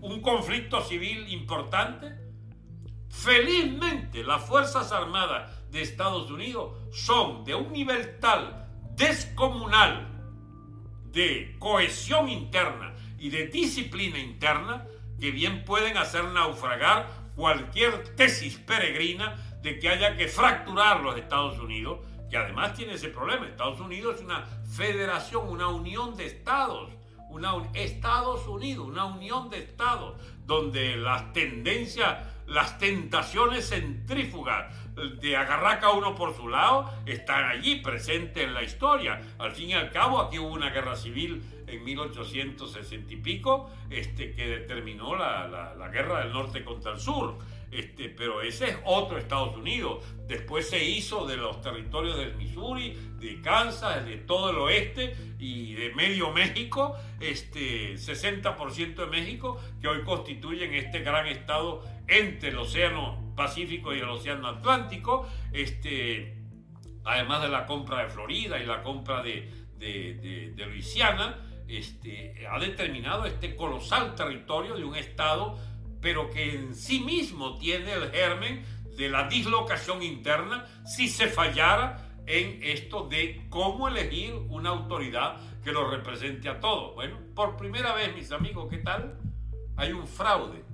¿Un 0.00 0.20
conflicto 0.20 0.82
civil 0.82 1.32
importante? 1.32 2.12
Felizmente, 3.08 4.24
las 4.24 4.44
Fuerzas 4.44 4.92
Armadas 4.92 5.50
de 5.70 5.82
Estados 5.82 6.30
Unidos 6.30 6.72
son 6.92 7.44
de 7.44 7.54
un 7.54 7.72
nivel 7.72 8.18
tal 8.18 8.68
descomunal 8.94 10.08
de 11.12 11.56
cohesión 11.58 12.28
interna 12.28 12.94
y 13.18 13.30
de 13.30 13.46
disciplina 13.46 14.18
interna 14.18 14.86
que 15.20 15.30
bien 15.30 15.64
pueden 15.64 15.96
hacer 15.96 16.24
naufragar 16.24 17.06
cualquier 17.34 18.14
tesis 18.16 18.56
peregrina 18.56 19.36
de 19.62 19.78
que 19.78 19.88
haya 19.88 20.16
que 20.16 20.28
fracturar 20.28 21.00
los 21.00 21.16
Estados 21.16 21.58
Unidos, 21.58 22.00
que 22.30 22.36
además 22.36 22.74
tiene 22.74 22.94
ese 22.94 23.08
problema. 23.08 23.46
Estados 23.46 23.80
Unidos 23.80 24.16
es 24.16 24.22
una 24.22 24.44
federación, 24.76 25.48
una 25.48 25.68
unión 25.68 26.16
de 26.16 26.26
estados, 26.26 26.90
una 27.28 27.54
Estados 27.74 28.46
Unidos, 28.46 28.86
una 28.86 29.04
unión 29.04 29.50
de 29.50 29.58
estados, 29.58 30.20
donde 30.44 30.96
las 30.96 31.32
tendencias, 31.32 32.24
las 32.46 32.78
tentaciones 32.78 33.68
centrífugas 33.68 34.72
de 35.20 35.36
agarrar 35.36 35.80
cada 35.80 35.92
uno 35.92 36.14
por 36.14 36.34
su 36.34 36.48
lado 36.48 36.90
están 37.04 37.44
allí 37.44 37.76
presentes 37.76 38.44
en 38.44 38.54
la 38.54 38.62
historia. 38.62 39.20
Al 39.38 39.52
fin 39.52 39.70
y 39.70 39.74
al 39.74 39.90
cabo, 39.90 40.20
aquí 40.20 40.38
hubo 40.38 40.48
una 40.48 40.70
guerra 40.70 40.96
civil 40.96 41.42
en 41.66 41.84
1860 41.84 43.12
y 43.12 43.16
pico, 43.16 43.70
este, 43.90 44.32
que 44.34 44.46
determinó 44.46 45.16
la, 45.16 45.74
la 45.76 45.88
guerra 45.88 46.20
del 46.20 46.32
norte 46.32 46.64
contra 46.64 46.92
el 46.92 47.00
sur. 47.00 47.38
Este, 47.70 48.08
pero 48.08 48.42
ese 48.42 48.70
es 48.70 48.78
otro 48.84 49.18
Estados 49.18 49.56
Unidos. 49.56 50.04
Después 50.28 50.68
se 50.68 50.82
hizo 50.84 51.26
de 51.26 51.36
los 51.36 51.60
territorios 51.60 52.16
del 52.16 52.34
Missouri, 52.36 52.96
de 53.18 53.40
Kansas, 53.40 54.04
de 54.06 54.18
todo 54.18 54.50
el 54.50 54.56
oeste 54.56 55.16
y 55.38 55.74
de 55.74 55.92
medio 55.94 56.30
México, 56.30 56.96
este 57.20 57.94
60% 57.94 58.94
de 58.94 59.06
México, 59.06 59.60
que 59.80 59.88
hoy 59.88 60.02
constituyen 60.04 60.74
este 60.74 61.00
gran 61.00 61.26
estado 61.26 61.82
entre 62.06 62.50
el 62.50 62.58
Océano 62.58 63.34
Pacífico 63.36 63.92
y 63.94 63.98
el 63.98 64.08
Océano 64.08 64.46
Atlántico, 64.48 65.28
este, 65.52 66.38
además 67.04 67.42
de 67.42 67.48
la 67.48 67.66
compra 67.66 68.04
de 68.04 68.08
Florida 68.08 68.60
y 68.60 68.64
la 68.64 68.82
compra 68.82 69.22
de, 69.22 69.50
de, 69.78 70.52
de 70.54 70.66
Luisiana, 70.66 71.45
este, 71.68 72.46
ha 72.46 72.58
determinado 72.58 73.24
este 73.26 73.56
colosal 73.56 74.14
territorio 74.14 74.76
de 74.76 74.84
un 74.84 74.96
estado 74.96 75.58
pero 76.00 76.30
que 76.30 76.54
en 76.54 76.74
sí 76.74 77.00
mismo 77.00 77.58
tiene 77.58 77.92
el 77.92 78.10
germen 78.10 78.64
de 78.96 79.08
la 79.08 79.28
dislocación 79.28 80.02
interna 80.02 80.66
si 80.84 81.08
se 81.08 81.26
fallara 81.26 82.20
en 82.26 82.62
esto 82.62 83.08
de 83.08 83.46
cómo 83.50 83.88
elegir 83.88 84.34
una 84.48 84.70
autoridad 84.70 85.36
que 85.62 85.72
lo 85.72 85.90
represente 85.90 86.48
a 86.48 86.60
todos. 86.60 86.94
Bueno, 86.94 87.18
por 87.34 87.56
primera 87.56 87.92
vez, 87.94 88.14
mis 88.14 88.32
amigos, 88.32 88.68
¿qué 88.70 88.78
tal? 88.78 89.18
Hay 89.76 89.92
un 89.92 90.06
fraude 90.06 90.64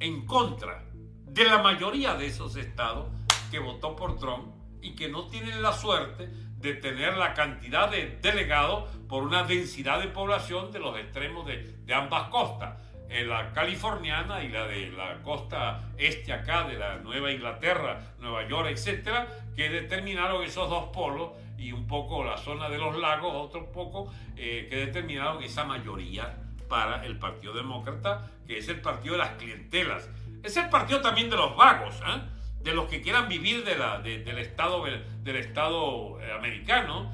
en 0.00 0.26
contra 0.26 0.84
de 1.24 1.44
la 1.44 1.58
mayoría 1.58 2.14
de 2.14 2.26
esos 2.26 2.56
estados 2.56 3.08
que 3.50 3.58
votó 3.58 3.96
por 3.96 4.18
Trump 4.18 4.54
y 4.80 4.94
que 4.94 5.08
no 5.08 5.26
tienen 5.28 5.62
la 5.62 5.72
suerte 5.72 6.30
de 6.58 6.74
tener 6.74 7.16
la 7.16 7.34
cantidad 7.34 7.90
de 7.90 8.18
delegados 8.20 8.84
por 9.08 9.22
una 9.22 9.44
densidad 9.44 10.00
de 10.00 10.08
población 10.08 10.72
de 10.72 10.80
los 10.80 10.98
extremos 10.98 11.46
de, 11.46 11.94
ambas 11.94 12.28
costas 12.28 12.76
la 13.08 13.52
californiana 13.52 14.44
y 14.44 14.48
la 14.50 14.66
de 14.66 14.90
la 14.90 15.22
costa 15.22 15.82
este 15.96 16.30
acá, 16.30 16.64
de 16.64 16.78
la 16.78 16.96
Nueva 16.96 17.32
Inglaterra, 17.32 17.98
Nueva 18.20 18.46
York, 18.46 18.68
etcétera, 18.70 19.26
que 19.56 19.70
determinaron 19.70 20.42
esos 20.44 20.68
dos 20.68 20.90
polos 20.92 21.30
y 21.56 21.72
un 21.72 21.86
poco 21.86 22.22
la 22.22 22.36
zona 22.36 22.68
de 22.68 22.76
los 22.76 22.96
lagos, 22.96 23.32
otro 23.34 23.72
poco, 23.72 24.12
eh, 24.36 24.66
que 24.68 24.76
determinaron 24.76 25.42
esa 25.42 25.64
mayoría 25.64 26.36
para 26.68 27.04
el 27.04 27.18
Partido 27.18 27.54
Demócrata, 27.54 28.30
que 28.46 28.58
es 28.58 28.68
el 28.68 28.80
partido 28.80 29.14
de 29.14 29.18
las 29.18 29.30
clientelas. 29.30 30.08
Es 30.42 30.56
el 30.56 30.68
partido 30.68 31.00
también 31.00 31.30
de 31.30 31.36
los 31.36 31.56
vagos, 31.56 31.96
¿eh? 32.06 32.20
De 32.62 32.74
los 32.74 32.86
que 32.86 33.00
quieran 33.00 33.28
vivir 33.28 33.64
de 33.64 33.76
la, 33.76 33.98
del 34.00 34.38
Estado, 34.38 34.84
del 34.84 35.36
estado 35.36 36.20
eh, 36.20 36.32
americano, 36.32 37.12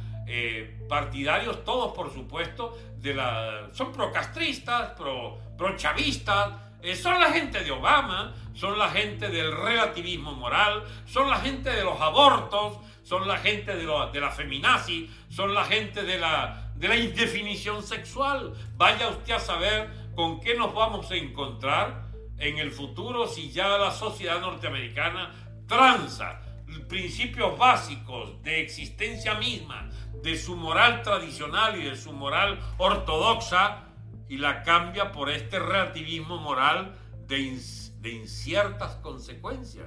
partidarios 0.88 1.64
todos, 1.64 1.92
por 1.92 2.12
supuesto, 2.12 2.78
de 2.96 3.14
la, 3.14 3.68
son 3.72 3.92
procastristas, 3.92 4.92
pro 4.92 5.38
chavistas, 5.76 6.50
eh, 6.84 6.94
son 6.94 7.18
la 7.18 7.32
gente 7.32 7.64
de 7.64 7.70
Obama, 7.70 8.34
son 8.52 8.78
la 8.78 8.90
gente 8.90 9.30
del 9.30 9.56
relativismo 9.56 10.34
moral, 10.34 10.84
son 11.06 11.30
la 11.30 11.38
gente 11.38 11.70
de 11.70 11.82
los 11.82 11.98
abortos, 11.98 12.76
son 13.02 13.26
la 13.26 13.38
gente 13.38 13.74
de, 13.74 13.86
de 14.12 14.20
la 14.20 14.30
feminazi, 14.30 15.10
son 15.30 15.54
la 15.54 15.64
gente 15.64 16.02
de 16.02 16.18
la, 16.18 16.70
de 16.74 16.88
la 16.88 16.96
indefinición 16.96 17.82
sexual. 17.82 18.52
Vaya 18.76 19.08
usted 19.08 19.32
a 19.32 19.40
saber 19.40 19.88
con 20.14 20.40
qué 20.40 20.56
nos 20.56 20.74
vamos 20.74 21.10
a 21.10 21.16
encontrar 21.16 22.03
en 22.38 22.58
el 22.58 22.70
futuro 22.70 23.26
si 23.26 23.50
ya 23.50 23.78
la 23.78 23.90
sociedad 23.90 24.40
norteamericana 24.40 25.32
tranza 25.66 26.40
principios 26.88 27.58
básicos 27.58 28.42
de 28.42 28.60
existencia 28.60 29.34
misma, 29.34 29.88
de 30.22 30.36
su 30.36 30.56
moral 30.56 31.02
tradicional 31.02 31.80
y 31.80 31.84
de 31.84 31.96
su 31.96 32.12
moral 32.12 32.58
ortodoxa 32.78 33.84
y 34.28 34.38
la 34.38 34.62
cambia 34.62 35.12
por 35.12 35.30
este 35.30 35.58
relativismo 35.58 36.38
moral 36.38 36.96
de, 37.26 37.58
de 38.00 38.10
inciertas 38.10 38.96
consecuencias. 38.96 39.86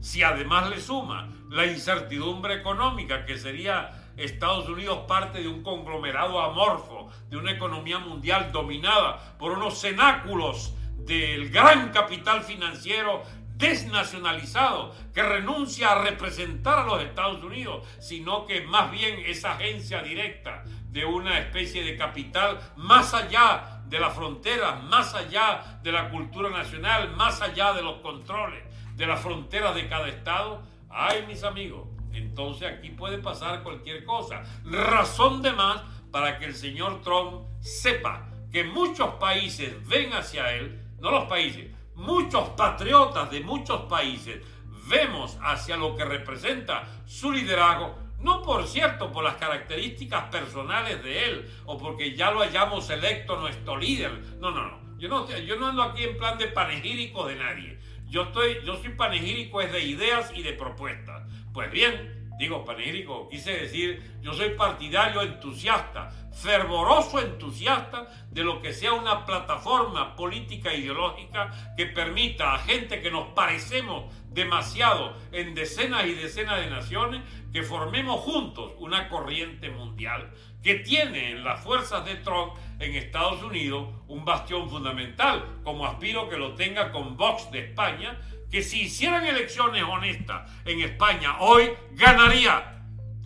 Si 0.00 0.22
además 0.22 0.70
le 0.70 0.80
suma 0.80 1.28
la 1.50 1.66
incertidumbre 1.66 2.54
económica, 2.54 3.24
que 3.26 3.38
sería 3.38 4.12
Estados 4.16 4.68
Unidos 4.68 5.00
parte 5.06 5.40
de 5.40 5.48
un 5.48 5.62
conglomerado 5.62 6.40
amorfo, 6.40 7.10
de 7.28 7.36
una 7.36 7.52
economía 7.52 7.98
mundial 7.98 8.50
dominada 8.52 9.36
por 9.38 9.52
unos 9.52 9.80
cenáculos 9.80 10.74
del 11.06 11.50
gran 11.50 11.90
capital 11.90 12.42
financiero 12.42 13.22
desnacionalizado, 13.56 14.94
que 15.14 15.22
renuncia 15.22 15.92
a 15.92 16.02
representar 16.02 16.80
a 16.80 16.84
los 16.84 17.02
Estados 17.02 17.42
Unidos, 17.42 17.86
sino 17.98 18.44
que 18.44 18.60
más 18.62 18.90
bien 18.90 19.18
es 19.24 19.44
agencia 19.44 20.02
directa 20.02 20.64
de 20.90 21.04
una 21.04 21.38
especie 21.38 21.82
de 21.82 21.96
capital 21.96 22.58
más 22.76 23.14
allá 23.14 23.82
de 23.86 23.98
las 23.98 24.14
fronteras, 24.14 24.82
más 24.84 25.14
allá 25.14 25.78
de 25.82 25.92
la 25.92 26.10
cultura 26.10 26.50
nacional, 26.50 27.14
más 27.16 27.40
allá 27.40 27.72
de 27.72 27.82
los 27.82 28.00
controles, 28.00 28.62
de 28.94 29.06
las 29.06 29.20
fronteras 29.20 29.74
de 29.74 29.88
cada 29.88 30.08
estado. 30.08 30.62
Ay, 30.90 31.24
mis 31.26 31.42
amigos, 31.42 31.88
entonces 32.12 32.70
aquí 32.70 32.90
puede 32.90 33.18
pasar 33.18 33.62
cualquier 33.62 34.04
cosa. 34.04 34.42
Razón 34.64 35.42
de 35.42 35.52
más 35.52 35.82
para 36.10 36.38
que 36.38 36.46
el 36.46 36.54
señor 36.54 37.02
Trump 37.02 37.46
sepa 37.60 38.28
que 38.50 38.64
muchos 38.64 39.14
países 39.14 39.86
ven 39.86 40.12
hacia 40.12 40.54
él, 40.54 40.85
no 41.06 41.12
los 41.20 41.24
países, 41.26 41.70
muchos 41.94 42.48
patriotas 42.50 43.30
de 43.30 43.40
muchos 43.40 43.82
países 43.82 44.42
vemos 44.88 45.38
hacia 45.40 45.76
lo 45.76 45.94
que 45.94 46.04
representa 46.04 46.82
su 47.06 47.30
liderazgo, 47.30 47.96
no 48.18 48.42
por 48.42 48.66
cierto 48.66 49.12
por 49.12 49.22
las 49.22 49.36
características 49.36 50.24
personales 50.30 51.04
de 51.04 51.26
él 51.26 51.50
o 51.64 51.78
porque 51.78 52.16
ya 52.16 52.32
lo 52.32 52.42
hayamos 52.42 52.90
electo 52.90 53.38
nuestro 53.38 53.76
líder. 53.76 54.20
No, 54.40 54.50
no, 54.50 54.66
no. 54.66 54.98
Yo 54.98 55.08
no, 55.08 55.30
yo 55.30 55.54
no 55.56 55.68
ando 55.68 55.84
aquí 55.84 56.02
en 56.02 56.16
plan 56.16 56.38
de 56.38 56.48
panegírico 56.48 57.24
de 57.26 57.36
nadie. 57.36 57.78
Yo, 58.08 58.22
estoy, 58.22 58.58
yo 58.64 58.74
soy 58.76 58.88
panegírico 58.90 59.60
es 59.60 59.70
de 59.70 59.84
ideas 59.84 60.32
y 60.34 60.42
de 60.42 60.54
propuestas. 60.54 61.22
Pues 61.52 61.70
bien, 61.70 62.15
digo 62.38 62.64
panegírico, 62.64 63.28
quise 63.28 63.52
decir, 63.52 64.18
yo 64.20 64.32
soy 64.32 64.50
partidario 64.50 65.22
entusiasta, 65.22 66.10
fervoroso 66.32 67.20
entusiasta 67.20 68.06
de 68.30 68.44
lo 68.44 68.60
que 68.60 68.72
sea 68.72 68.92
una 68.92 69.24
plataforma 69.24 70.14
política 70.16 70.72
e 70.72 70.80
ideológica 70.80 71.74
que 71.76 71.86
permita 71.86 72.54
a 72.54 72.58
gente 72.58 73.00
que 73.00 73.10
nos 73.10 73.28
parecemos 73.28 74.12
demasiado 74.30 75.16
en 75.32 75.54
decenas 75.54 76.06
y 76.06 76.12
decenas 76.12 76.60
de 76.60 76.68
naciones 76.68 77.22
que 77.52 77.62
formemos 77.62 78.20
juntos 78.20 78.72
una 78.78 79.08
corriente 79.08 79.70
mundial 79.70 80.30
que 80.62 80.74
tiene 80.74 81.30
en 81.30 81.44
las 81.44 81.62
fuerzas 81.62 82.04
de 82.04 82.16
Trump 82.16 82.54
en 82.80 82.96
Estados 82.96 83.42
Unidos 83.42 83.88
un 84.08 84.24
bastión 84.24 84.68
fundamental, 84.68 85.60
como 85.62 85.86
aspiro 85.86 86.28
que 86.28 86.36
lo 86.36 86.54
tenga 86.54 86.90
con 86.90 87.16
Vox 87.16 87.50
de 87.52 87.60
España, 87.60 88.20
que 88.50 88.62
si 88.62 88.82
hicieran 88.82 89.24
elecciones 89.26 89.82
honestas 89.82 90.50
en 90.64 90.80
España 90.80 91.38
hoy 91.40 91.70
ganaría, 91.92 92.82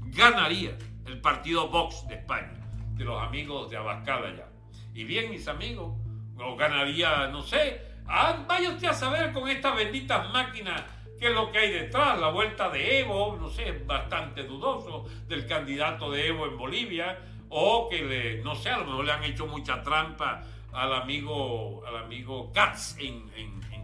ganaría 0.06 0.76
el 1.06 1.20
partido 1.20 1.68
Vox 1.68 2.06
de 2.08 2.14
España 2.16 2.60
de 2.94 3.04
los 3.04 3.22
amigos 3.22 3.70
de 3.70 3.76
Abascal 3.76 4.24
allá. 4.24 4.46
Y 4.94 5.04
bien, 5.04 5.30
mis 5.30 5.48
amigos, 5.48 5.96
o 6.38 6.56
ganaría, 6.56 7.28
no 7.28 7.42
sé, 7.42 7.80
ah, 8.06 8.44
vaya 8.46 8.70
usted 8.70 8.88
a 8.88 8.94
saber 8.94 9.32
con 9.32 9.48
estas 9.48 9.74
benditas 9.76 10.30
máquinas 10.30 10.82
qué 11.18 11.28
es 11.28 11.34
lo 11.34 11.52
que 11.52 11.58
hay 11.58 11.70
detrás, 11.70 12.18
la 12.18 12.30
vuelta 12.30 12.70
de 12.70 13.00
Evo, 13.00 13.36
no 13.38 13.48
sé, 13.50 13.72
bastante 13.86 14.44
dudoso 14.44 15.04
del 15.28 15.46
candidato 15.46 16.10
de 16.10 16.28
Evo 16.28 16.46
en 16.46 16.56
Bolivia, 16.56 17.18
o 17.50 17.88
que 17.90 18.40
no 18.42 18.54
sé, 18.54 18.70
a 18.70 18.78
lo 18.78 18.86
mejor 18.86 19.04
le 19.04 19.12
han 19.12 19.24
hecho 19.24 19.46
mucha 19.46 19.82
trampa 19.82 20.42
al 20.72 20.94
amigo, 20.94 21.82
al 21.86 22.04
amigo 22.04 22.50
Katz 22.52 22.96
en, 22.98 23.30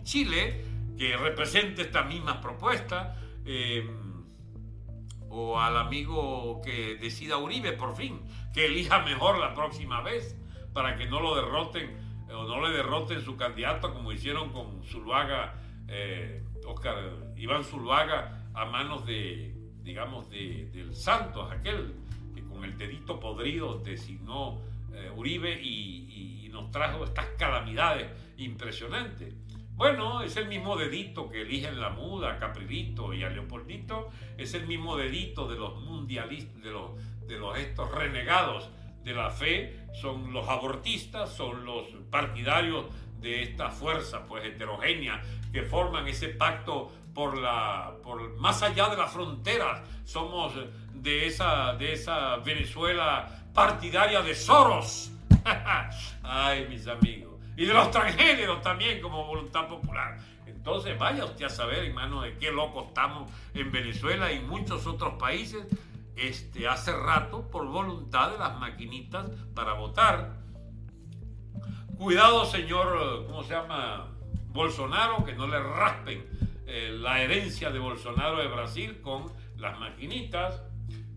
Chile, 0.05 0.65
que 0.97 1.17
representa 1.17 1.83
esta 1.83 2.03
misma 2.03 2.41
propuesta, 2.41 3.17
eh, 3.45 3.89
o 5.29 5.59
al 5.61 5.77
amigo 5.77 6.61
que 6.65 6.97
decida 6.97 7.37
Uribe 7.37 7.73
por 7.73 7.95
fin 7.95 8.23
que 8.55 8.67
elija 8.67 9.03
mejor 9.03 9.39
la 9.39 9.55
próxima 9.55 10.01
vez 10.01 10.35
para 10.73 10.97
que 10.97 11.07
no 11.07 11.21
lo 11.21 11.35
derroten 11.35 11.95
o 12.33 12.45
no 12.45 12.67
le 12.67 12.75
derroten 12.75 13.21
su 13.21 13.37
candidato 13.37 13.93
como 13.93 14.13
hicieron 14.13 14.51
con 14.51 14.83
Zuluaga, 14.83 15.61
eh, 15.89 16.43
Oscar 16.67 16.97
Iván 17.37 17.65
Zuluaga 17.65 18.49
a 18.55 18.65
manos 18.65 19.07
de, 19.07 19.55
digamos, 19.83 20.29
de, 20.31 20.71
del 20.73 20.95
Santos, 20.95 21.51
aquel 21.53 21.95
que 22.35 22.43
con 22.43 22.65
el 22.65 22.77
dedito 22.77 23.21
podrido 23.21 23.79
designó 23.79 24.61
eh, 24.93 25.11
Uribe 25.15 25.61
y, 25.63 26.45
y, 26.45 26.49
nos 26.49 26.71
trajo 26.71 27.05
estas 27.05 27.27
calamidades 27.37 28.11
impresionantes. 28.39 29.35
Bueno, 29.77 30.23
es 30.23 30.39
el 30.39 30.49
mismo 30.49 30.75
dedito 30.75 31.29
que 31.29 31.43
eligen 31.43 31.79
la 31.79 31.91
muda, 31.91 32.39
Caprilito 32.39 33.13
y 33.13 33.23
a 33.23 33.29
Leopoldito, 33.29 34.09
es 34.39 34.55
el 34.55 34.67
mismo 34.67 34.97
dedito 34.97 35.47
de 35.47 35.57
los 35.57 35.79
mundialistas, 35.83 36.63
de 36.63 36.71
los, 36.71 36.93
de 37.27 37.37
los 37.37 37.59
estos 37.59 37.91
renegados 37.91 38.71
de 39.05 39.13
la 39.13 39.29
fe, 39.29 39.87
son 39.93 40.33
los 40.33 40.49
abortistas, 40.49 41.31
son 41.31 41.67
los 41.67 41.89
partidarios 42.11 42.87
de 43.21 43.43
esta 43.43 43.69
fuerza 43.69 44.25
pues 44.25 44.47
heterogénea 44.47 45.21
que 45.53 45.63
forman 45.63 46.09
ese 46.09 46.29
pacto 46.29 46.91
por 47.15 47.37
la 47.37 47.97
por 48.03 48.35
más 48.39 48.63
allá 48.63 48.89
de 48.89 48.97
las 48.97 49.13
fronteras. 49.13 49.83
Somos 50.05 50.55
de 50.93 51.27
esa 51.27 51.75
de 51.75 51.93
esa 51.93 52.37
Venezuela 52.37 53.47
partidaria 53.55 54.23
de 54.23 54.35
Soros. 54.35 55.13
Ay 56.23 56.67
mis 56.69 56.87
amigos 56.87 57.36
y 57.57 57.65
de 57.65 57.75
los 57.75 57.91
transgéneros 57.91 58.63
también 58.63 59.01
como 59.01 59.27
voluntad 59.27 59.69
popular 59.69 60.19
entonces 60.47 60.99
vaya 60.99 61.25
usted 61.25 61.47
a 61.47 61.51
saber 61.51 61.85
hermano 61.85 62.23
de 62.23 62.37
qué 62.39 62.51
loco 62.51 62.87
estamos 62.89 63.31
en 63.55 63.71
Venezuela 63.73 64.33
y 64.33 64.41
muchos 64.41 64.87
otros 64.87 65.15
países 65.15 65.67
este 66.17 66.67
hace 66.67 66.93
rato 66.93 67.51
por 67.51 67.67
voluntad 67.67 68.31
de 68.33 68.39
las 68.39 68.59
maquinitas 68.59 69.29
para 69.55 69.75
votar 69.75 70.47
Cuidado, 71.97 72.45
señor, 72.45 73.25
¿cómo 73.27 73.43
se 73.43 73.55
llama? 73.55 74.13
Bolsonaro, 74.49 75.25
que 75.25 75.33
no 75.33 75.47
le 75.47 75.59
raspen 75.59 76.27
eh, 76.67 76.91
la 76.93 77.23
herencia 77.23 77.71
de 77.71 77.79
Bolsonaro 77.79 78.37
de 78.37 78.49
Brasil 78.49 79.01
con 79.01 79.33
las 79.57 79.79
maquinitas. 79.79 80.63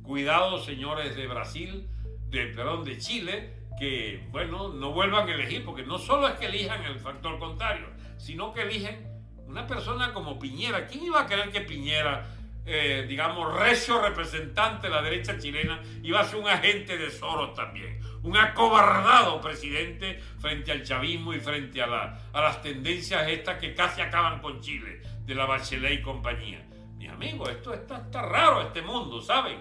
Cuidado, 0.03 0.57
señores 0.63 1.17
de 1.17 1.27
Brasil, 1.27 1.89
de, 2.29 2.45
perdón, 2.47 2.85
de 2.85 2.97
Chile, 2.97 3.58
que, 3.79 4.27
bueno, 4.31 4.69
no 4.69 4.91
vuelvan 4.91 5.27
a 5.29 5.33
elegir, 5.33 5.63
porque 5.63 5.83
no 5.83 5.97
solo 5.97 6.27
es 6.27 6.33
que 6.33 6.47
elijan 6.47 6.83
el 6.83 6.99
factor 6.99 7.39
contrario, 7.39 7.87
sino 8.17 8.53
que 8.53 8.61
eligen 8.61 9.07
una 9.47 9.65
persona 9.65 10.13
como 10.13 10.37
Piñera. 10.37 10.85
¿Quién 10.85 11.05
iba 11.05 11.21
a 11.21 11.27
querer 11.27 11.49
que 11.51 11.61
Piñera 11.61 12.27
eh, 12.71 13.05
digamos, 13.07 13.57
recio 13.57 13.99
representante 13.99 14.87
de 14.87 14.93
la 14.93 15.01
derecha 15.01 15.39
chilena, 15.39 15.81
iba 16.03 16.19
a 16.19 16.23
ser 16.23 16.39
un 16.39 16.47
agente 16.47 16.97
de 16.97 17.09
Soros 17.09 17.55
también, 17.55 17.99
un 18.21 18.37
acobardado 18.37 19.41
presidente 19.41 20.19
frente 20.37 20.71
al 20.71 20.83
chavismo 20.83 21.33
y 21.33 21.39
frente 21.39 21.81
a, 21.81 21.87
a 22.31 22.41
las 22.41 22.61
tendencias 22.61 23.27
estas 23.27 23.57
que 23.59 23.73
casi 23.73 24.01
acaban 24.01 24.39
con 24.39 24.61
Chile, 24.61 25.01
de 25.25 25.33
la 25.33 25.45
Bachelet 25.45 25.99
y 25.99 26.01
compañía. 26.03 26.63
Mi 26.97 27.07
amigo, 27.07 27.49
esto 27.49 27.73
está, 27.73 27.97
está 27.97 28.21
raro, 28.21 28.61
este 28.61 28.83
mundo, 28.83 29.19
¿saben? 29.19 29.57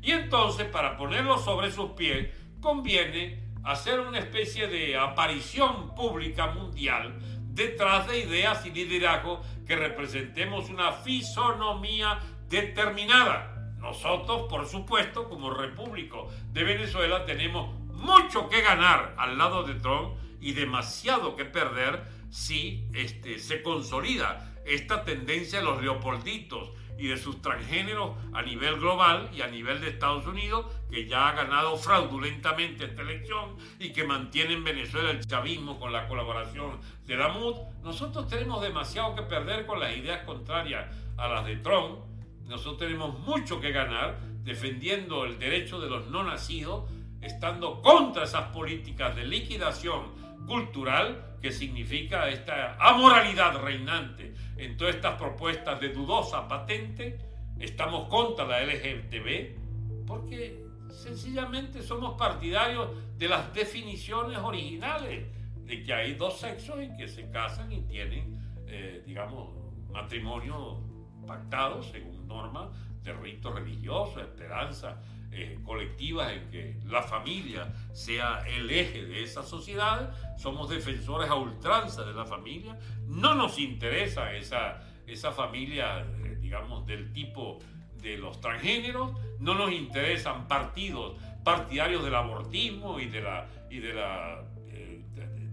Y 0.00 0.12
entonces, 0.12 0.66
para 0.66 0.96
ponerlo 0.96 1.38
sobre 1.38 1.72
sus 1.72 1.90
pies, 1.92 2.28
conviene 2.60 3.42
hacer 3.64 4.00
una 4.00 4.18
especie 4.18 4.66
de 4.66 4.96
aparición 4.96 5.94
pública 5.94 6.48
mundial 6.48 7.18
detrás 7.48 8.06
de 8.06 8.18
ideas 8.18 8.64
y 8.66 8.70
liderazgo 8.70 9.40
que 9.66 9.76
representemos 9.76 10.68
una 10.68 10.92
fisonomía 10.92 12.18
determinada. 12.48 13.74
Nosotros, 13.78 14.46
por 14.48 14.66
supuesto, 14.66 15.28
como 15.28 15.50
República 15.50 16.16
de 16.52 16.64
Venezuela, 16.64 17.24
tenemos 17.24 17.74
mucho 17.92 18.48
que 18.48 18.60
ganar 18.60 19.14
al 19.18 19.38
lado 19.38 19.62
de 19.62 19.74
Trump 19.74 20.16
y 20.40 20.52
demasiado 20.52 21.36
que 21.36 21.44
perder 21.44 22.04
si 22.30 22.86
este, 22.92 23.38
se 23.38 23.62
consolida 23.62 24.54
esta 24.66 25.04
tendencia 25.04 25.60
de 25.60 25.64
los 25.64 25.82
leopolditos 25.82 26.70
y 26.98 27.08
de 27.08 27.16
sus 27.16 27.42
transgéneros 27.42 28.16
a 28.32 28.42
nivel 28.42 28.78
global 28.78 29.30
y 29.34 29.42
a 29.42 29.48
nivel 29.48 29.80
de 29.80 29.90
Estados 29.90 30.26
Unidos, 30.26 30.66
que 30.90 31.06
ya 31.06 31.28
ha 31.28 31.32
ganado 31.32 31.76
fraudulentamente 31.76 32.84
esta 32.84 33.02
elección 33.02 33.56
y 33.78 33.92
que 33.92 34.04
mantiene 34.04 34.54
en 34.54 34.64
Venezuela 34.64 35.10
el 35.10 35.26
chavismo 35.26 35.78
con 35.78 35.92
la 35.92 36.06
colaboración 36.08 36.80
de 37.06 37.16
la 37.16 37.28
MUD, 37.28 37.56
nosotros 37.82 38.28
tenemos 38.28 38.62
demasiado 38.62 39.14
que 39.14 39.22
perder 39.22 39.66
con 39.66 39.80
las 39.80 39.96
ideas 39.96 40.24
contrarias 40.24 40.86
a 41.16 41.28
las 41.28 41.46
de 41.46 41.56
Trump. 41.56 42.00
Nosotros 42.46 42.78
tenemos 42.78 43.18
mucho 43.20 43.60
que 43.60 43.72
ganar 43.72 44.18
defendiendo 44.42 45.24
el 45.24 45.38
derecho 45.38 45.80
de 45.80 45.88
los 45.88 46.06
no 46.08 46.22
nacidos, 46.22 46.90
estando 47.20 47.80
contra 47.80 48.24
esas 48.24 48.48
políticas 48.48 49.16
de 49.16 49.24
liquidación 49.24 50.12
cultural 50.46 51.33
que 51.44 51.52
significa 51.52 52.30
esta 52.30 52.74
amoralidad 52.80 53.60
reinante 53.60 54.32
en 54.56 54.78
todas 54.78 54.94
estas 54.94 55.18
propuestas 55.18 55.78
de 55.78 55.90
dudosa 55.90 56.48
patente. 56.48 57.18
Estamos 57.60 58.08
contra 58.08 58.46
la 58.46 58.62
LGTB 58.62 60.06
porque 60.06 60.64
sencillamente 60.88 61.82
somos 61.82 62.16
partidarios 62.16 62.88
de 63.18 63.28
las 63.28 63.52
definiciones 63.52 64.38
originales 64.38 65.26
de 65.66 65.82
que 65.82 65.92
hay 65.92 66.14
dos 66.14 66.40
sexos 66.40 66.82
y 66.82 66.96
que 66.96 67.08
se 67.08 67.28
casan 67.28 67.70
y 67.70 67.82
tienen, 67.82 68.38
eh, 68.66 69.02
digamos, 69.04 69.50
matrimonio 69.92 70.80
pactado 71.26 71.82
según 71.82 72.26
normas 72.26 72.70
de 73.02 73.12
rito 73.12 73.52
religioso, 73.52 74.18
esperanza 74.18 74.98
eh, 75.34 75.58
colectivas 75.64 76.32
en 76.32 76.50
que 76.50 76.76
la 76.86 77.02
familia 77.02 77.74
sea 77.92 78.44
el 78.46 78.70
eje 78.70 79.04
de 79.04 79.22
esa 79.22 79.42
sociedad. 79.42 80.14
Somos 80.38 80.70
defensores 80.70 81.28
a 81.28 81.34
ultranza 81.34 82.04
de 82.04 82.14
la 82.14 82.24
familia. 82.24 82.78
No 83.06 83.34
nos 83.34 83.58
interesa 83.58 84.32
esa, 84.32 84.82
esa 85.06 85.32
familia, 85.32 86.00
eh, 86.00 86.38
digamos, 86.40 86.86
del 86.86 87.12
tipo 87.12 87.58
de 88.00 88.16
los 88.16 88.40
transgéneros. 88.40 89.12
No 89.40 89.54
nos 89.54 89.72
interesan 89.72 90.46
partidos 90.46 91.16
partidarios 91.42 92.02
del 92.04 92.14
abortismo 92.14 92.98
y 93.00 93.06
de, 93.06 93.20
la, 93.20 93.46
y 93.68 93.78
de, 93.78 93.92
la, 93.92 94.42
eh, 94.68 95.02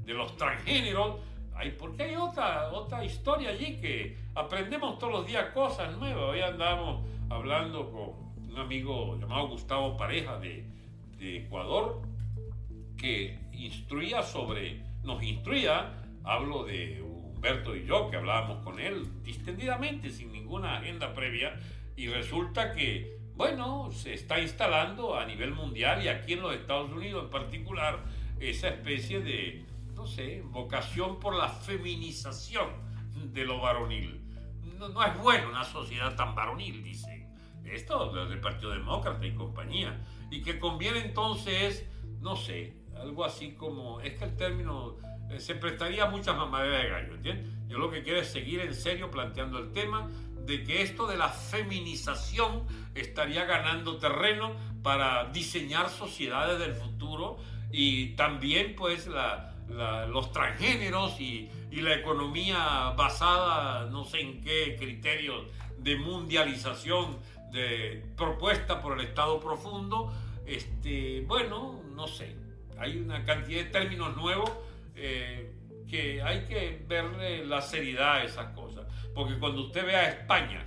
de 0.06 0.14
los 0.14 0.38
transgéneros 0.38 1.20
porque 1.78 2.04
hay 2.04 2.16
otra, 2.16 2.72
otra 2.72 3.04
historia 3.04 3.50
allí 3.50 3.78
que 3.78 4.18
aprendemos 4.34 4.98
todos 4.98 5.14
los 5.14 5.28
días 5.28 5.52
cosas 5.54 5.96
nuevas. 5.98 6.24
Hoy 6.32 6.42
andamos 6.42 7.06
hablando 7.30 7.92
con 7.92 8.21
un 8.52 8.60
amigo 8.60 9.18
llamado 9.20 9.48
Gustavo 9.48 9.98
Pareja 9.98 10.38
de, 10.40 10.66
Ecuador, 11.20 12.02
que 12.98 13.40
instruía 13.54 14.24
sobre, 14.24 14.82
nos 15.04 15.22
instruía, 15.22 16.04
hablo 16.24 16.64
de 16.64 17.02
Humberto 17.02 17.76
y 17.76 17.86
yo, 17.86 18.10
que 18.10 18.18
hablábamos 18.18 18.64
con 18.64 18.80
él 18.80 19.08
distendidamente, 19.24 20.10
sin 20.10 20.32
ninguna 20.32 20.78
agenda 20.78 21.14
previa, 21.14 21.60
y 21.96 22.08
resulta 22.08 22.74
que, 22.74 23.20
bueno, 23.36 23.92
se 23.92 24.16
está 24.16 24.40
instalando 24.40 25.16
a 25.16 25.26
nivel 25.26 25.54
mundial 25.54 26.04
y 26.04 26.08
aquí 26.08 26.34
en 26.34 26.42
los 26.42 26.56
Estados 26.56 26.92
Unidos 26.92 27.26
en 27.26 27.30
particular, 27.30 28.04
esa 28.40 28.70
especie 28.70 29.20
de 29.20 29.64
no 30.02 30.08
sé, 30.08 30.42
vocación 30.46 31.20
por 31.20 31.36
la 31.36 31.48
feminización 31.48 32.70
de 33.32 33.46
lo 33.46 33.62
varonil. 33.62 34.20
No, 34.80 35.04
es 35.04 35.18
bueno 35.20 35.50
una 35.50 35.64
sociedad 35.64 36.16
tan 36.16 36.34
varonil, 36.34 36.82
dicen. 37.72 37.76
Esto 37.76 38.12
del 38.12 38.40
Partido 38.40 38.72
Demócrata 38.72 39.26
y 39.26 39.34
compañía. 39.34 40.00
Y 40.30 40.42
que 40.42 40.60
conviene 40.60 41.00
entonces, 41.00 41.86
no 42.20 42.36
sé, 42.36 42.76
algo 42.96 43.26
así 43.26 43.54
como, 43.54 44.00
es 44.02 44.14
que 44.14 44.26
el 44.26 44.36
término 44.38 44.98
eh, 45.30 45.40
se 45.40 45.56
prestaría 45.56 46.04
a 46.04 46.10
muchas 46.10 46.36
mamaderas 46.36 46.84
de 46.84 46.90
gallo, 46.90 47.16
¿entiendes? 47.16 47.48
Yo 47.68 47.78
lo 47.78 47.90
que 47.90 48.04
quiero 48.04 48.20
es 48.20 48.28
seguir 48.28 48.60
en 48.62 48.76
serio 48.76 49.10
planteando 49.10 49.60
el 49.60 49.72
tema 49.72 50.10
de 50.46 50.64
que 50.64 50.82
esto 50.82 51.08
de 51.08 51.18
la 51.18 51.30
feminización 51.30 52.66
estaría 52.96 53.46
ganando 53.46 53.98
terreno 53.98 54.54
para 54.82 55.26
diseñar 55.26 55.90
sociedades 55.90 56.60
del 56.60 56.74
futuro 56.74 57.38
y 57.72 58.16
también 58.16 58.76
pues 58.76 59.08
la, 59.08 59.54
los 60.10 60.32
transgéneros 60.32 61.20
y, 61.20 61.50
la 61.72 61.96
economía 61.96 62.94
basada 62.98 63.86
no 63.90 64.04
sé 64.04 64.20
en 64.20 64.42
qué 64.42 64.76
criterios 64.78 65.46
de 65.78 65.96
mundialización 65.96 67.18
de, 67.52 68.04
propuesta 68.16 68.82
por 68.82 69.00
el 69.00 69.06
Estado 69.08 69.40
profundo, 69.40 70.12
este, 70.46 71.22
bueno, 71.28 71.82
no 71.96 72.08
sé, 72.08 72.36
hay 72.78 72.98
una 72.98 73.24
cantidad 73.24 73.64
de 73.64 73.70
términos 73.70 74.16
nuevos 74.16 74.52
eh, 74.96 75.54
que 75.88 76.22
hay 76.22 76.46
que 76.46 76.84
verle 76.88 77.46
la 77.46 77.62
seriedad 77.62 78.18
a 78.18 78.24
esas 78.24 78.54
cosas, 78.54 78.86
porque 79.14 79.38
cuando 79.38 79.62
usted 79.64 79.86
ve 79.86 79.96
a 79.96 80.10
España 80.10 80.66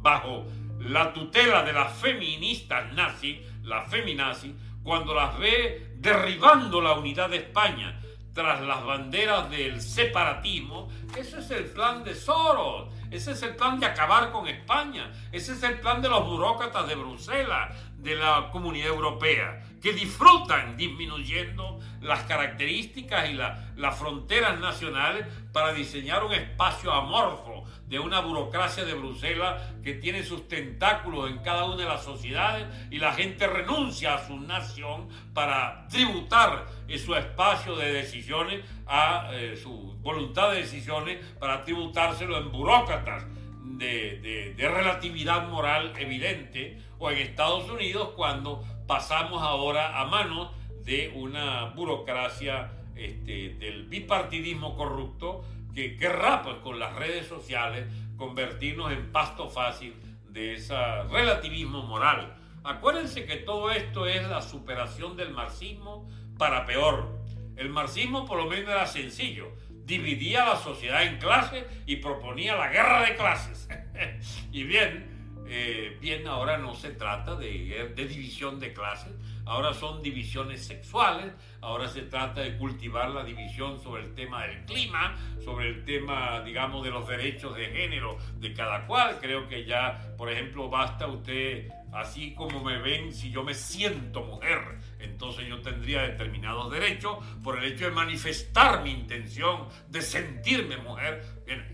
bajo 0.00 0.46
la 0.80 1.12
tutela 1.12 1.62
de 1.62 1.72
las 1.72 1.92
feministas 1.96 2.92
nazi, 2.92 3.42
la 3.62 3.82
feminazi, 3.82 4.54
cuando 4.82 5.14
las 5.14 5.38
ve 5.38 5.94
derribando 5.96 6.80
la 6.80 6.92
unidad 6.92 7.30
de 7.30 7.38
España 7.38 8.00
tras 8.34 8.60
las 8.60 8.84
banderas 8.84 9.48
del 9.50 9.80
separatismo, 9.80 10.88
ese 11.16 11.38
es 11.38 11.50
el 11.50 11.64
plan 11.66 12.04
de 12.04 12.14
Soros, 12.14 12.88
ese 13.10 13.32
es 13.32 13.42
el 13.42 13.56
plan 13.56 13.78
de 13.78 13.86
acabar 13.86 14.32
con 14.32 14.48
España, 14.48 15.12
ese 15.32 15.52
es 15.52 15.62
el 15.62 15.80
plan 15.80 16.02
de 16.02 16.08
los 16.08 16.26
burócratas 16.26 16.88
de 16.88 16.94
Bruselas, 16.94 17.74
de 17.98 18.14
la 18.16 18.50
comunidad 18.50 18.88
europea, 18.88 19.62
que 19.80 19.92
disfrutan 19.92 20.76
disminuyendo 20.76 21.78
las 22.00 22.24
características 22.24 23.30
y 23.30 23.34
las 23.34 23.98
fronteras 23.98 24.58
nacionales 24.58 25.26
para 25.52 25.72
diseñar 25.72 26.24
un 26.24 26.32
espacio 26.32 26.92
amorfo 26.92 27.53
de 27.88 27.98
una 27.98 28.20
burocracia 28.20 28.84
de 28.84 28.94
Bruselas 28.94 29.62
que 29.82 29.94
tiene 29.94 30.22
sus 30.22 30.48
tentáculos 30.48 31.30
en 31.30 31.38
cada 31.38 31.64
una 31.64 31.76
de 31.76 31.84
las 31.84 32.02
sociedades 32.02 32.66
y 32.90 32.98
la 32.98 33.12
gente 33.12 33.46
renuncia 33.46 34.14
a 34.14 34.26
su 34.26 34.40
nación 34.40 35.08
para 35.34 35.86
tributar 35.88 36.66
su 36.98 37.14
espacio 37.14 37.76
de 37.76 37.92
decisiones 37.92 38.64
a 38.86 39.30
eh, 39.32 39.56
su 39.56 39.96
voluntad 40.00 40.52
de 40.52 40.58
decisiones 40.58 41.24
para 41.38 41.62
tributárselo 41.64 42.38
en 42.38 42.50
burócratas 42.50 43.24
de, 43.64 44.54
relatividad 44.56 45.48
moral 45.48 45.92
evidente 45.98 46.78
o 46.98 47.10
en 47.10 47.18
Estados 47.18 47.68
Unidos 47.70 48.10
cuando 48.16 48.64
pasamos 48.86 49.42
ahora 49.42 50.00
a 50.00 50.06
manos 50.06 50.50
de 50.84 51.12
una 51.16 51.66
burocracia 51.66 52.72
este, 52.94 53.54
del 53.54 53.84
bipartidismo 53.84 54.76
corrupto 54.76 55.44
que 55.74 55.96
querrá 55.96 56.42
con 56.62 56.78
las 56.78 56.94
redes 56.94 57.26
sociales 57.26 57.86
convertirnos 58.16 58.92
en 58.92 59.10
pasto 59.10 59.48
fácil 59.48 59.94
de 60.28 60.54
ese 60.54 60.74
relativismo 61.04 61.82
moral. 61.82 62.36
Acuérdense 62.62 63.26
que 63.26 63.36
todo 63.36 63.70
esto 63.70 64.06
es 64.06 64.26
la 64.28 64.40
superación 64.40 65.16
del 65.16 65.30
marxismo 65.30 66.08
para 66.38 66.64
peor. 66.64 67.18
El 67.56 67.68
marxismo 67.70 68.24
por 68.24 68.38
lo 68.38 68.46
menos 68.46 68.70
era 68.70 68.86
sencillo 68.86 69.52
dividía 69.86 70.46
la 70.46 70.56
sociedad 70.56 71.02
en 71.04 71.18
clases 71.18 71.64
y 71.86 71.96
proponía 71.96 72.56
la 72.56 72.68
guerra 72.68 73.02
de 73.02 73.16
clases. 73.16 73.68
y 74.52 74.64
bien, 74.64 75.42
eh, 75.46 75.98
bien, 76.00 76.26
ahora 76.26 76.58
no 76.58 76.74
se 76.74 76.90
trata 76.90 77.36
de, 77.36 77.92
división 77.94 78.60
de 78.60 78.72
clases, 78.72 79.12
ahora 79.46 79.74
son 79.74 80.02
divisiones 80.02 80.64
sexuales, 80.64 81.32
ahora 81.60 81.88
se 81.88 82.02
trata 82.02 82.40
de 82.40 82.56
cultivar 82.56 83.10
la 83.10 83.24
división 83.24 83.80
sobre 83.80 84.02
el 84.02 84.14
tema 84.14 84.46
del 84.46 84.64
clima, 84.64 85.16
sobre 85.44 85.68
el 85.68 85.84
tema, 85.84 86.40
digamos, 86.42 86.84
de 86.84 86.90
los 86.90 87.06
derechos 87.08 87.56
de 87.56 87.66
género 87.66 88.16
de 88.36 88.52
cada 88.52 88.86
cual. 88.86 89.18
Creo 89.20 89.48
que 89.48 89.64
ya, 89.64 90.14
por 90.16 90.30
ejemplo, 90.30 90.68
basta 90.68 91.06
usted, 91.06 91.68
así 91.92 92.34
como 92.34 92.62
me 92.62 92.78
ven, 92.78 93.12
si 93.12 93.30
yo 93.30 93.42
me 93.42 93.54
siento 93.54 94.22
mujer, 94.22 94.78
entonces 94.98 95.46
yo 95.46 95.60
tendría 95.60 96.02
determinados 96.02 96.70
derechos 96.70 97.18
por 97.42 97.58
el 97.58 97.72
hecho 97.72 97.84
de 97.84 97.90
manifestar 97.92 98.82
mi 98.82 98.90
intención 98.90 99.68
de 99.88 100.02
sentirme 100.02 100.76
mujer. 100.78 101.24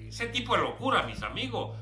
Ese 0.07 0.27
tipo 0.27 0.57
de 0.57 0.63
locura, 0.63 1.05
mis 1.05 1.23
amigos, 1.23 1.77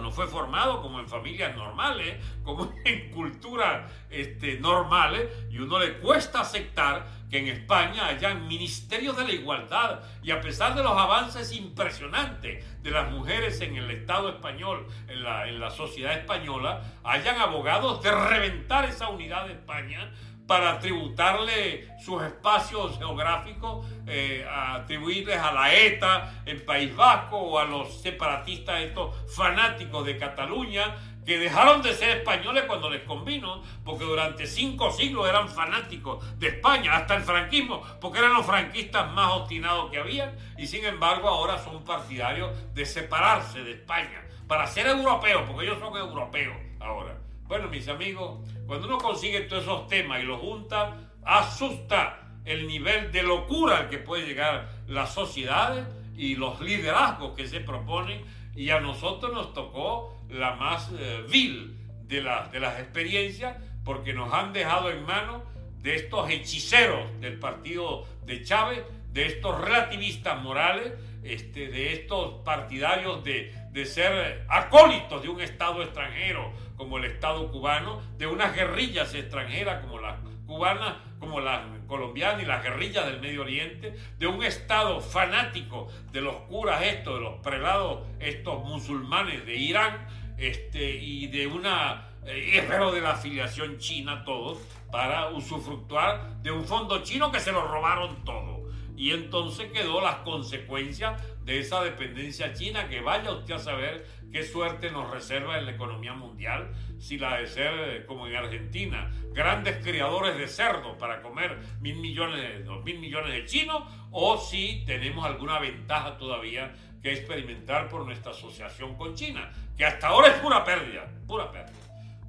no 0.00 0.10
fue 0.10 0.26
formado 0.26 0.80
como 0.80 1.00
en 1.00 1.08
familias 1.08 1.56
normales, 1.56 2.16
como 2.42 2.72
en 2.84 3.10
culturas 3.10 3.90
este, 4.10 4.58
normales, 4.58 5.28
y 5.50 5.58
uno 5.58 5.78
le 5.78 5.98
cuesta 5.98 6.40
aceptar 6.40 7.06
que 7.30 7.38
en 7.38 7.48
España 7.48 8.06
hayan 8.06 8.48
ministerios 8.48 9.16
de 9.16 9.24
la 9.24 9.32
igualdad 9.32 10.00
y 10.22 10.32
a 10.32 10.40
pesar 10.40 10.74
de 10.74 10.82
los 10.82 10.92
avances 10.92 11.52
impresionantes 11.52 12.82
de 12.82 12.90
las 12.90 13.10
mujeres 13.10 13.60
en 13.60 13.76
el 13.76 13.88
Estado 13.90 14.30
español, 14.30 14.86
en 15.06 15.60
la 15.60 15.70
sociedad 15.70 16.18
española, 16.18 16.82
hayan 17.04 17.38
abogados 17.38 18.02
de 18.02 18.10
reventar 18.10 18.86
esa 18.86 19.08
unidad 19.10 19.46
de 19.46 19.52
España 19.52 20.10
para 20.50 20.80
tributarle 20.80 21.96
sus 22.00 22.24
espacios 22.24 22.98
geográficos, 22.98 23.86
eh, 24.08 24.44
atribuirles 24.50 25.38
a 25.38 25.52
la 25.52 25.72
ETA 25.72 26.42
en 26.44 26.66
País 26.66 26.96
Vasco 26.96 27.38
o 27.38 27.56
a 27.56 27.64
los 27.66 28.00
separatistas 28.00 28.80
estos 28.80 29.14
fanáticos 29.32 30.04
de 30.04 30.18
Cataluña 30.18 30.96
que 31.24 31.38
dejaron 31.38 31.82
de 31.82 31.94
ser 31.94 32.16
españoles 32.16 32.64
cuando 32.66 32.90
les 32.90 33.04
convino, 33.04 33.62
porque 33.84 34.02
durante 34.02 34.48
cinco 34.48 34.90
siglos 34.90 35.28
eran 35.28 35.48
fanáticos 35.48 36.36
de 36.40 36.48
España, 36.48 36.96
hasta 36.96 37.14
el 37.14 37.22
franquismo, 37.22 37.80
porque 38.00 38.18
eran 38.18 38.34
los 38.34 38.44
franquistas 38.44 39.08
más 39.12 39.30
obstinados 39.30 39.88
que 39.92 39.98
había, 39.98 40.34
y 40.58 40.66
sin 40.66 40.84
embargo 40.84 41.28
ahora 41.28 41.58
son 41.58 41.84
partidarios 41.84 42.74
de 42.74 42.86
separarse 42.86 43.62
de 43.62 43.74
España, 43.74 44.26
para 44.48 44.66
ser 44.66 44.88
europeos, 44.88 45.44
porque 45.46 45.66
ellos 45.66 45.78
son 45.78 45.96
europeos 45.96 46.56
ahora. 46.80 47.19
Bueno, 47.50 47.66
mis 47.66 47.88
amigos, 47.88 48.38
cuando 48.64 48.86
uno 48.86 48.98
consigue 48.98 49.40
todos 49.40 49.64
esos 49.64 49.88
temas 49.88 50.22
y 50.22 50.22
los 50.22 50.40
junta, 50.40 50.96
asusta 51.24 52.20
el 52.44 52.68
nivel 52.68 53.10
de 53.10 53.24
locura 53.24 53.78
al 53.78 53.88
que 53.88 53.98
puede 53.98 54.24
llegar 54.24 54.68
las 54.86 55.12
sociedades 55.12 55.84
y 56.16 56.36
los 56.36 56.60
liderazgos 56.60 57.34
que 57.34 57.48
se 57.48 57.58
proponen. 57.58 58.22
Y 58.54 58.70
a 58.70 58.78
nosotros 58.78 59.32
nos 59.34 59.52
tocó 59.52 60.16
la 60.28 60.54
más 60.54 60.92
eh, 60.96 61.24
vil 61.28 61.76
de, 62.04 62.22
de 62.52 62.60
las 62.60 62.78
experiencias 62.78 63.56
porque 63.84 64.12
nos 64.12 64.32
han 64.32 64.52
dejado 64.52 64.88
en 64.88 65.04
manos 65.04 65.42
de 65.82 65.96
estos 65.96 66.30
hechiceros 66.30 67.20
del 67.20 67.40
partido 67.40 68.06
de 68.26 68.44
Chávez, 68.44 68.84
de 69.12 69.26
estos 69.26 69.60
relativistas 69.60 70.40
morales, 70.40 70.92
este, 71.24 71.66
de 71.66 71.94
estos 71.94 72.44
partidarios 72.44 73.24
de, 73.24 73.52
de 73.72 73.86
ser 73.86 74.46
acólitos 74.48 75.20
de 75.20 75.28
un 75.28 75.40
Estado 75.40 75.82
extranjero 75.82 76.52
como 76.80 76.96
el 76.96 77.04
Estado 77.04 77.52
cubano, 77.52 78.00
de 78.16 78.26
unas 78.26 78.56
guerrillas 78.56 79.12
extranjeras 79.12 79.84
como 79.84 79.98
las 79.98 80.16
cubanas, 80.46 80.94
como 81.18 81.38
las 81.38 81.60
colombianas 81.86 82.42
y 82.42 82.46
las 82.46 82.62
guerrillas 82.62 83.04
del 83.04 83.20
Medio 83.20 83.42
Oriente, 83.42 83.94
de 84.18 84.26
un 84.26 84.42
Estado 84.42 84.98
fanático 85.02 85.88
de 86.10 86.22
los 86.22 86.36
curas 86.48 86.82
estos, 86.82 87.16
de 87.16 87.20
los 87.20 87.34
prelados 87.40 88.06
estos 88.18 88.64
musulmanes 88.64 89.44
de 89.44 89.56
Irán, 89.56 90.06
este, 90.38 90.96
y 90.96 91.26
de 91.26 91.46
una, 91.48 92.08
eh, 92.24 92.66
de 92.66 93.00
la 93.02 93.10
afiliación 93.10 93.76
china 93.76 94.24
todos, 94.24 94.56
para 94.90 95.28
usufructuar 95.28 96.42
de 96.42 96.50
un 96.50 96.64
fondo 96.64 97.02
chino 97.02 97.30
que 97.30 97.40
se 97.40 97.52
lo 97.52 97.68
robaron 97.68 98.24
todo. 98.24 98.70
Y 98.96 99.10
entonces 99.10 99.70
quedó 99.70 100.00
las 100.00 100.16
consecuencias 100.16 101.22
de 101.44 101.58
esa 101.58 101.82
dependencia 101.82 102.54
china, 102.54 102.88
que 102.88 103.02
vaya 103.02 103.32
usted 103.32 103.54
a 103.54 103.58
saber 103.58 104.06
qué 104.30 104.42
suerte 104.42 104.90
nos 104.90 105.10
reserva 105.10 105.58
en 105.58 105.66
la 105.66 105.72
economía 105.72 106.14
mundial, 106.14 106.72
si 106.98 107.18
la 107.18 107.38
de 107.38 107.46
ser 107.46 107.72
eh, 107.78 108.06
como 108.06 108.26
en 108.26 108.36
Argentina, 108.36 109.10
grandes 109.32 109.84
criadores 109.84 110.36
de 110.36 110.48
cerdos 110.48 110.96
para 110.98 111.22
comer 111.22 111.58
mil 111.80 111.96
millones, 111.96 112.64
dos 112.64 112.84
mil 112.84 112.98
millones 112.98 113.32
de 113.32 113.44
chinos, 113.46 113.82
o 114.10 114.38
si 114.38 114.84
tenemos 114.86 115.24
alguna 115.24 115.58
ventaja 115.58 116.16
todavía 116.16 116.74
que 117.02 117.12
experimentar 117.12 117.88
por 117.88 118.04
nuestra 118.04 118.32
asociación 118.32 118.96
con 118.96 119.14
China, 119.14 119.50
que 119.76 119.84
hasta 119.84 120.08
ahora 120.08 120.28
es 120.28 120.34
pura 120.34 120.64
pérdida, 120.64 121.10
pura 121.26 121.50
pérdida. 121.50 121.78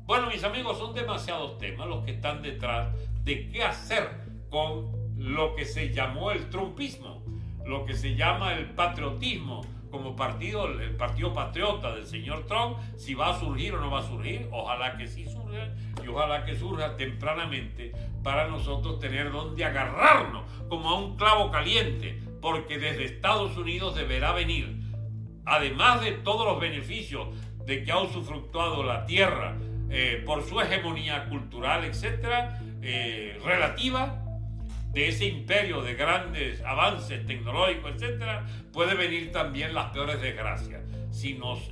Bueno, 0.06 0.28
mis 0.28 0.44
amigos, 0.44 0.78
son 0.78 0.94
demasiados 0.94 1.58
temas 1.58 1.88
los 1.88 2.04
que 2.06 2.12
están 2.12 2.42
detrás 2.42 2.90
de 3.24 3.50
qué 3.50 3.64
hacer 3.64 4.10
con 4.50 4.92
lo 5.18 5.56
que 5.56 5.66
se 5.66 5.94
llamó 5.94 6.32
el 6.32 6.50
trumpismo 6.50 7.22
lo 7.66 7.86
que 7.86 7.96
se 7.96 8.16
llama 8.16 8.54
el 8.54 8.70
patriotismo 8.72 9.62
como 9.92 10.16
partido, 10.16 10.66
el 10.66 10.96
partido 10.96 11.34
patriota 11.34 11.94
del 11.94 12.08
señor 12.08 12.48
Trump, 12.48 12.78
si 12.96 13.14
va 13.14 13.36
a 13.36 13.40
surgir 13.40 13.74
o 13.76 13.82
no 13.82 13.92
va 13.92 14.00
a 14.00 14.04
surgir, 14.04 14.48
ojalá 14.52 14.98
que 14.98 15.08
sí 15.08 15.26
surja 15.26 15.70
y 16.04 16.08
ojalá 16.08 16.46
que 16.46 16.56
surja 16.56 16.96
tempranamente 16.96 17.92
para 18.24 18.48
nosotros 18.48 19.00
tener 19.00 19.32
donde 19.32 19.66
agarrarnos 19.66 20.44
como 20.70 20.90
a 20.90 21.00
un 21.00 21.18
clavo 21.18 21.52
caliente, 21.52 22.20
porque 22.42 22.80
desde 22.80 23.06
Estados 23.06 23.58
Unidos 23.58 23.96
deberá 23.96 24.32
venir, 24.32 24.80
además 25.46 26.02
de 26.02 26.14
todos 26.14 26.46
los 26.46 26.60
beneficios 26.60 27.28
de 27.66 27.84
que 27.84 27.92
ha 27.92 28.00
usufructuado 28.00 28.84
la 28.84 29.06
tierra 29.06 29.58
eh, 29.90 30.24
por 30.26 30.44
su 30.44 30.60
hegemonía 30.62 31.26
cultural, 31.26 31.84
etcétera, 31.84 32.62
eh, 32.82 33.38
relativa, 33.44 34.21
de 34.92 35.08
ese 35.08 35.26
imperio 35.26 35.82
de 35.82 35.94
grandes 35.96 36.62
avances 36.62 37.26
tecnológicos, 37.26 37.94
etcétera, 37.96 38.46
puede 38.74 38.96
venir 38.96 39.32
también 39.32 39.74
las 39.74 39.92
peores 39.92 40.22
desgracias. 40.22 40.82
Si, 41.12 41.34
nos, 41.34 41.72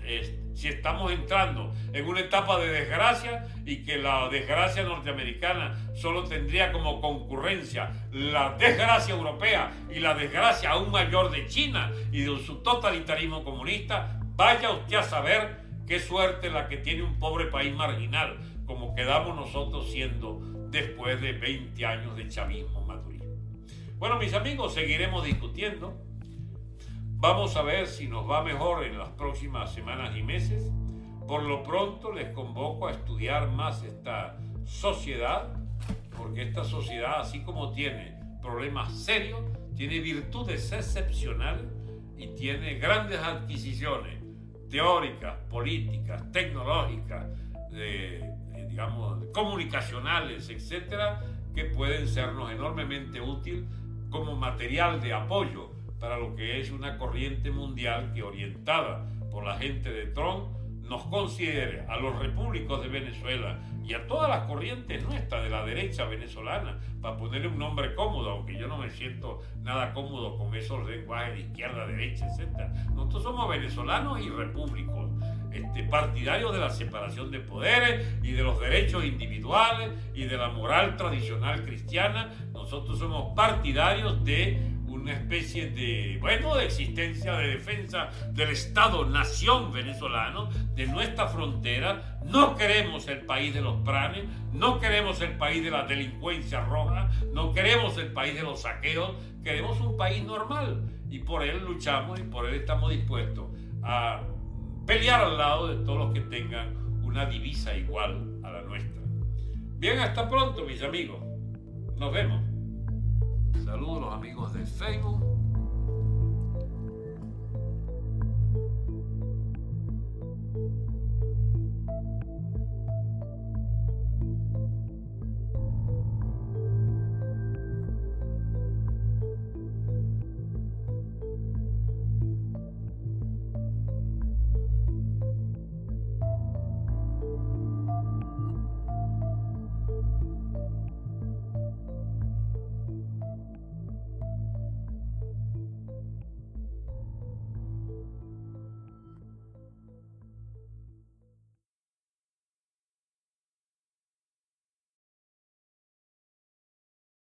si 0.54 0.68
estamos 0.68 1.12
entrando 1.12 1.74
en 1.94 2.06
una 2.06 2.20
etapa 2.22 2.60
de 2.60 2.68
desgracia 2.70 3.46
y 3.66 3.84
que 3.84 3.98
la 3.98 4.28
desgracia 4.30 4.84
norteamericana 4.84 5.78
solo 5.96 6.26
tendría 6.26 6.72
como 6.72 7.00
concurrencia 7.00 7.92
la 8.12 8.56
desgracia 8.58 9.16
europea 9.16 9.72
y 9.90 10.00
la 10.00 10.14
desgracia 10.14 10.72
aún 10.72 10.92
mayor 10.92 11.32
de 11.32 11.48
China 11.48 11.92
y 12.12 12.22
de 12.22 12.38
su 12.40 12.58
totalitarismo 12.58 13.44
comunista, 13.44 14.20
vaya 14.36 14.72
usted 14.72 14.98
a 14.98 15.04
saber 15.04 15.62
qué 15.88 16.00
suerte 16.00 16.50
la 16.50 16.68
que 16.68 16.78
tiene 16.78 17.04
un 17.04 17.18
pobre 17.18 17.46
país 17.46 17.74
marginal 17.74 18.38
como 18.66 18.94
quedamos 18.94 19.36
nosotros 19.36 19.90
siendo 19.92 20.40
después 20.70 21.20
de 21.22 21.34
20 21.34 21.86
años 21.86 22.16
de 22.16 22.28
chavismo 22.30 22.82
madurismo. 22.82 23.09
Bueno, 24.00 24.18
mis 24.18 24.34
amigos, 24.34 24.76
seguiremos 24.76 25.26
discutiendo. 25.26 25.94
Vamos 27.18 27.58
a 27.58 27.64
ver 27.64 27.86
si 27.86 28.08
nos 28.08 28.30
va 28.30 28.42
mejor 28.42 28.86
en 28.86 28.98
las 28.98 29.10
próximas 29.10 29.74
semanas 29.74 30.16
y 30.16 30.24
meses. 30.24 30.72
Por 31.28 31.44
lo 31.44 31.64
pronto 31.64 32.14
les 32.14 32.30
convoco 32.30 32.88
a 32.88 32.92
estudiar 32.92 33.52
más 33.52 33.84
esta 33.84 34.38
sociedad, 34.64 35.54
porque 36.16 36.44
esta 36.44 36.64
sociedad, 36.64 37.20
así 37.20 37.42
como 37.42 37.74
tiene 37.74 38.18
problemas 38.42 38.98
serios, 38.98 39.42
tiene 39.76 40.00
virtudes 40.00 40.72
excepcionales 40.72 41.66
y 42.18 42.28
tiene 42.36 42.76
grandes 42.76 43.20
adquisiciones 43.20 44.24
teóricas, 44.70 45.36
políticas, 45.50 46.32
tecnológicas, 46.32 47.26
de 47.70 48.24
digamos, 48.70 49.26
comunicacionales, 49.34 50.50
etcétera, 50.50 51.22
que 51.54 51.66
pueden 51.66 52.08
sernos 52.08 52.50
enormemente 52.50 53.20
útil 53.20 53.68
como 54.10 54.36
material 54.36 55.02
de 55.02 55.14
apoyo 55.14 55.72
para 56.00 56.18
lo 56.18 56.36
que 56.36 56.60
es 56.60 56.72
una 56.72 56.98
corriente 56.98 57.52
mundial 57.52 58.14
que 58.14 58.24
orientada 58.24 59.10
por 59.32 59.46
la 59.46 59.58
gente 59.58 59.92
de 59.92 60.08
Trump 60.08 60.60
nos 60.90 61.04
considere 61.04 61.86
a 61.88 61.98
los 61.98 62.18
repúblicos 62.18 62.82
de 62.82 62.88
Venezuela 62.88 63.60
y 63.84 63.94
a 63.94 64.08
todas 64.08 64.30
las 64.30 64.46
corrientes 64.48 65.04
nuestras 65.04 65.44
de 65.44 65.50
la 65.50 65.66
derecha 65.66 66.06
venezolana, 66.06 66.80
para 67.02 67.18
ponerle 67.18 67.48
un 67.48 67.58
nombre 67.58 67.96
cómodo, 67.96 68.32
aunque 68.32 68.58
yo 68.58 68.68
no 68.68 68.78
me 68.78 68.90
siento 68.90 69.42
nada 69.62 69.94
cómodo 69.94 70.38
con 70.38 70.54
esos 70.56 70.88
lenguajes 70.88 71.36
de 71.36 71.40
izquierda, 71.42 71.88
derecha, 71.88 72.28
etc. 72.28 72.70
Nosotros 72.94 73.24
somos 73.24 73.50
venezolanos 73.50 74.20
y 74.22 74.30
repúblicos, 74.30 75.09
este, 75.52 75.84
partidarios 75.84 76.54
de 76.54 76.60
la 76.60 76.70
separación 76.70 77.32
de 77.32 77.40
poderes 77.40 78.06
y 78.24 78.32
de 78.32 78.44
los 78.44 78.60
derechos 78.60 79.04
individuales 79.04 79.90
y 80.14 80.26
de 80.26 80.38
la 80.38 80.50
moral 80.50 80.98
tradicional 80.98 81.64
cristiana. 81.66 82.34
Nosotros 82.54 83.00
somos 83.00 83.34
partidarios 83.36 84.24
de 84.24 84.80
una 84.88 85.14
especie 85.14 85.70
de, 85.70 86.18
bueno, 86.20 86.56
de 86.56 86.66
existencia, 86.66 87.34
de 87.38 87.48
defensa 87.50 88.10
del 88.32 88.50
Estado-nación 88.50 89.72
venezolano, 89.72 90.50
de 90.76 90.88
nuestra 90.88 91.28
frontera. 91.28 92.20
No 92.26 92.56
queremos 92.56 93.08
el 93.08 93.22
país 93.22 93.54
de 93.54 93.62
los 93.62 93.78
pranes, 93.84 94.26
no 94.52 94.80
queremos 94.80 95.22
el 95.22 95.38
país 95.38 95.64
de 95.64 95.72
la 95.72 95.84
delincuencia 95.84 96.62
roja, 96.62 97.10
no 97.34 97.54
queremos 97.54 97.98
el 97.98 98.12
país 98.12 98.36
de 98.36 98.44
los 98.44 98.62
saqueos, 98.62 99.14
queremos 99.44 99.80
un 99.80 99.96
país 99.96 100.24
normal 100.24 100.84
y 101.10 101.20
por 101.20 101.44
él 101.44 101.64
luchamos 101.64 102.20
y 102.20 102.24
por 102.24 102.48
él 102.48 102.56
estamos 102.56 102.92
dispuestos 102.92 103.48
a 103.84 104.22
pelear 104.86 105.22
al 105.22 105.38
lado 105.38 105.68
de 105.68 105.84
todos 105.86 106.00
los 106.00 106.14
que 106.14 106.22
tengan 106.22 106.76
una 107.04 107.26
divisa 107.26 107.76
igual 107.76 108.40
a 108.44 108.52
la 108.52 108.62
nuestra. 108.64 109.02
Bien, 109.78 110.00
hasta 110.00 110.28
pronto 110.30 110.66
mis 110.66 110.82
amigos. 110.84 111.20
Nos 111.98 112.14
vemos. 112.14 112.44
Saludos 113.64 113.98
a 113.98 114.06
los 114.06 114.14
amigos 114.14 114.54
de 114.54 114.66
Facebook 114.66 115.39